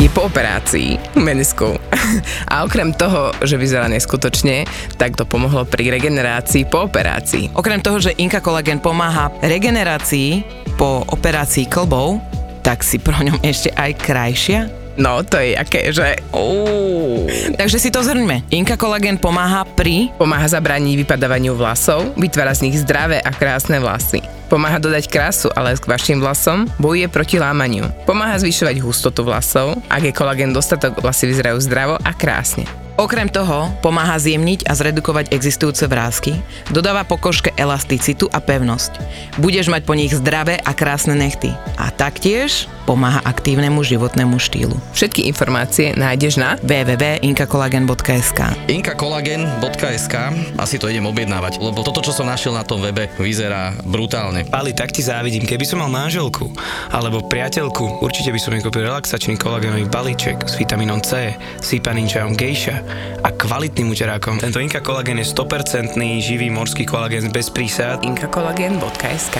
Je 0.00 0.08
po 0.08 0.32
operácii 0.32 0.96
menisku. 1.20 1.76
A 2.52 2.64
okrem 2.64 2.88
toho, 2.96 3.36
že 3.44 3.60
vyzerá 3.60 3.84
neskutočne, 3.84 4.64
tak 4.96 5.12
to 5.12 5.28
pomohlo 5.28 5.68
pri 5.68 5.92
regenerácii 5.92 6.64
po 6.72 6.88
operácii. 6.88 7.52
Okrem 7.52 7.84
toho, 7.84 8.00
že 8.00 8.16
Inka 8.16 8.40
Collagen 8.40 8.80
pomáha 8.80 9.28
regenerácii 9.44 10.40
po 10.80 11.04
operácii 11.04 11.68
klbov, 11.68 12.16
tak 12.64 12.80
si 12.80 12.96
pro 12.96 13.12
ňom 13.12 13.44
ešte 13.44 13.76
aj 13.76 13.90
krajšia. 14.00 14.60
No, 15.00 15.24
to 15.24 15.40
je 15.40 15.56
aké, 15.56 15.88
že... 15.96 16.20
Oh. 16.36 17.24
Takže 17.56 17.80
si 17.80 17.88
to 17.88 18.04
zhrňme. 18.04 18.44
Inka 18.52 18.76
Collagen 18.76 19.16
pomáha 19.16 19.64
pri... 19.64 20.12
Pomáha 20.20 20.44
zabrániť 20.44 21.08
vypadávaniu 21.08 21.56
vlasov, 21.56 22.12
vytvára 22.20 22.52
z 22.52 22.68
nich 22.68 22.76
zdravé 22.84 23.16
a 23.24 23.32
krásne 23.32 23.80
vlasy. 23.80 24.20
Pomáha 24.52 24.76
dodať 24.76 25.08
krásu 25.08 25.48
a 25.56 25.64
lesk 25.64 25.88
vašim 25.88 26.20
vlasom, 26.20 26.68
bojuje 26.76 27.08
proti 27.08 27.40
lámaniu. 27.40 27.88
Pomáha 28.04 28.36
zvyšovať 28.36 28.76
hustotu 28.84 29.24
vlasov, 29.24 29.80
ak 29.88 30.04
je 30.04 30.12
kolagén 30.12 30.52
dostatok, 30.52 31.00
vlasy 31.00 31.32
vyzerajú 31.32 31.56
zdravo 31.64 31.96
a 31.96 32.12
krásne. 32.12 32.68
Okrem 33.00 33.32
toho 33.32 33.72
pomáha 33.80 34.20
zjemniť 34.20 34.68
a 34.68 34.76
zredukovať 34.76 35.32
existujúce 35.32 35.88
vrázky, 35.88 36.36
dodáva 36.68 37.00
pokožke 37.00 37.48
elasticitu 37.56 38.28
a 38.28 38.44
pevnosť. 38.44 39.00
Budeš 39.40 39.72
mať 39.72 39.88
po 39.88 39.96
nich 39.96 40.12
zdravé 40.12 40.60
a 40.60 40.76
krásne 40.76 41.16
nechty. 41.16 41.48
A 41.80 41.88
taktiež 41.88 42.68
pomáha 42.84 43.24
aktívnemu 43.24 43.80
životnému 43.80 44.36
štýlu. 44.36 44.76
Všetky 44.92 45.24
informácie 45.32 45.96
nájdeš 45.96 46.36
na 46.36 46.60
www.inkakolagen.sk 46.60 48.68
inkakolagen.sk 48.68 50.14
Asi 50.60 50.76
to 50.76 50.92
idem 50.92 51.08
objednávať, 51.08 51.56
lebo 51.56 51.80
toto, 51.80 52.04
čo 52.04 52.12
som 52.12 52.28
našiel 52.28 52.52
na 52.52 52.68
tom 52.68 52.84
webe, 52.84 53.08
vyzerá 53.16 53.80
brutálne. 53.80 54.44
Ali, 54.52 54.76
tak 54.76 54.92
ti 54.92 55.00
závidím. 55.00 55.48
Keby 55.48 55.64
som 55.64 55.80
mal 55.80 55.88
manželku 55.88 56.52
alebo 56.92 57.24
priateľku, 57.24 58.04
určite 58.04 58.28
by 58.28 58.36
som 58.36 58.52
jej 58.52 58.60
kúpil 58.60 58.84
relaxačný 58.84 59.40
kolagénový 59.40 59.88
balíček 59.88 60.44
s 60.44 60.60
vitamínom 60.60 61.00
C, 61.00 61.32
sypaným 61.64 62.04
čajom 62.04 62.36
gejša 62.36 62.89
a 63.20 63.28
kvalitným 63.28 63.92
uterákom. 63.92 64.40
Tento 64.40 64.58
Inka 64.62 64.80
kolagén 64.80 65.20
je 65.20 65.26
100% 65.28 65.96
živý 66.20 66.48
morský 66.48 66.88
kolagén 66.88 67.28
bez 67.28 67.52
prísad. 67.52 68.00
inkakolagen.sk 68.02 69.36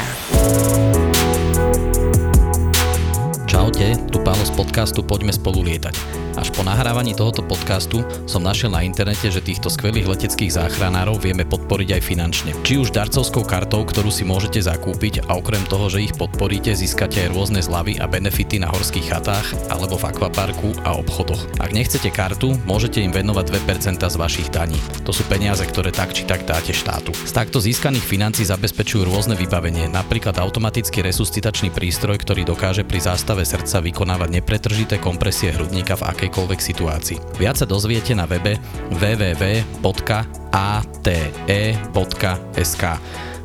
Čaute, 3.61 3.93
tu 4.09 4.25
Pálo 4.25 4.41
z 4.41 4.57
podcastu 4.57 5.05
Poďme 5.05 5.37
spolu 5.37 5.61
lietať. 5.61 5.93
Až 6.41 6.49
po 6.57 6.65
nahrávaní 6.65 7.13
tohoto 7.13 7.45
podcastu 7.45 8.01
som 8.25 8.41
našiel 8.41 8.73
na 8.73 8.81
internete, 8.81 9.29
že 9.29 9.45
týchto 9.45 9.69
skvelých 9.69 10.09
leteckých 10.09 10.57
záchranárov 10.57 11.21
vieme 11.21 11.45
podporiť 11.45 12.01
aj 12.01 12.03
finančne. 12.07 12.51
Či 12.65 12.81
už 12.81 12.97
darcovskou 12.97 13.45
kartou, 13.45 13.85
ktorú 13.85 14.09
si 14.09 14.25
môžete 14.25 14.65
zakúpiť 14.65 15.29
a 15.29 15.37
okrem 15.37 15.61
toho, 15.69 15.93
že 15.93 16.09
ich 16.09 16.17
podporíte, 16.17 16.73
získate 16.73 17.29
aj 17.29 17.37
rôzne 17.37 17.61
zľavy 17.61 18.01
a 18.01 18.09
benefity 18.09 18.57
na 18.65 18.73
horských 18.73 19.13
chatách 19.13 19.69
alebo 19.69 20.01
v 20.01 20.09
akvaparku 20.09 20.81
a 20.81 20.97
obchodoch. 20.97 21.45
Ak 21.61 21.77
nechcete 21.77 22.09
kartu, 22.09 22.57
môžete 22.65 23.05
im 23.05 23.13
venovať 23.13 23.61
2% 23.61 24.01
z 24.01 24.17
vašich 24.17 24.49
daní. 24.49 24.81
To 25.05 25.13
sú 25.13 25.29
peniaze, 25.29 25.61
ktoré 25.69 25.93
tak 25.93 26.17
či 26.17 26.25
tak 26.25 26.49
dáte 26.49 26.73
štátu. 26.73 27.13
Z 27.13 27.37
takto 27.37 27.61
získaných 27.61 28.09
financí 28.09 28.49
zabezpečujú 28.49 29.05
rôzne 29.05 29.37
vybavenie, 29.37 29.93
napríklad 29.93 30.41
automatický 30.41 31.05
resuscitačný 31.05 31.69
prístroj, 31.69 32.17
ktorý 32.17 32.49
dokáže 32.49 32.89
pri 32.89 33.05
zástave 33.05 33.50
srdca 33.51 33.83
vykonávať 33.83 34.31
nepretržité 34.31 35.03
kompresie 35.03 35.51
hrudníka 35.51 35.99
v 35.99 36.07
akejkoľvek 36.15 36.61
situácii. 36.63 37.19
Viac 37.43 37.59
sa 37.59 37.67
dozviete 37.67 38.15
na 38.15 38.31
webe 38.31 38.63
www.ate.sk 38.95 39.83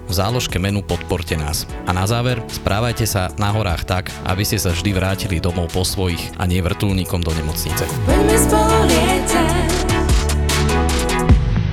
v 0.06 0.14
záložke 0.14 0.62
menu 0.62 0.86
Podporte 0.86 1.34
nás. 1.34 1.66
A 1.90 1.92
na 1.94 2.06
záver, 2.06 2.38
správajte 2.54 3.10
sa 3.10 3.34
na 3.42 3.50
horách 3.50 3.90
tak, 3.90 4.14
aby 4.30 4.46
ste 4.46 4.62
sa 4.62 4.70
vždy 4.70 4.94
vrátili 4.94 5.42
domov 5.42 5.74
po 5.74 5.82
svojich 5.82 6.22
a 6.38 6.46
nie 6.46 6.62
vrtulníkom 6.62 7.26
do 7.26 7.34
nemocnice. 7.34 7.90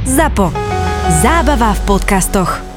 ZAPO. 0.09 0.47
Zábava 1.21 1.77
v 1.77 1.81
podcastoch. 1.85 2.72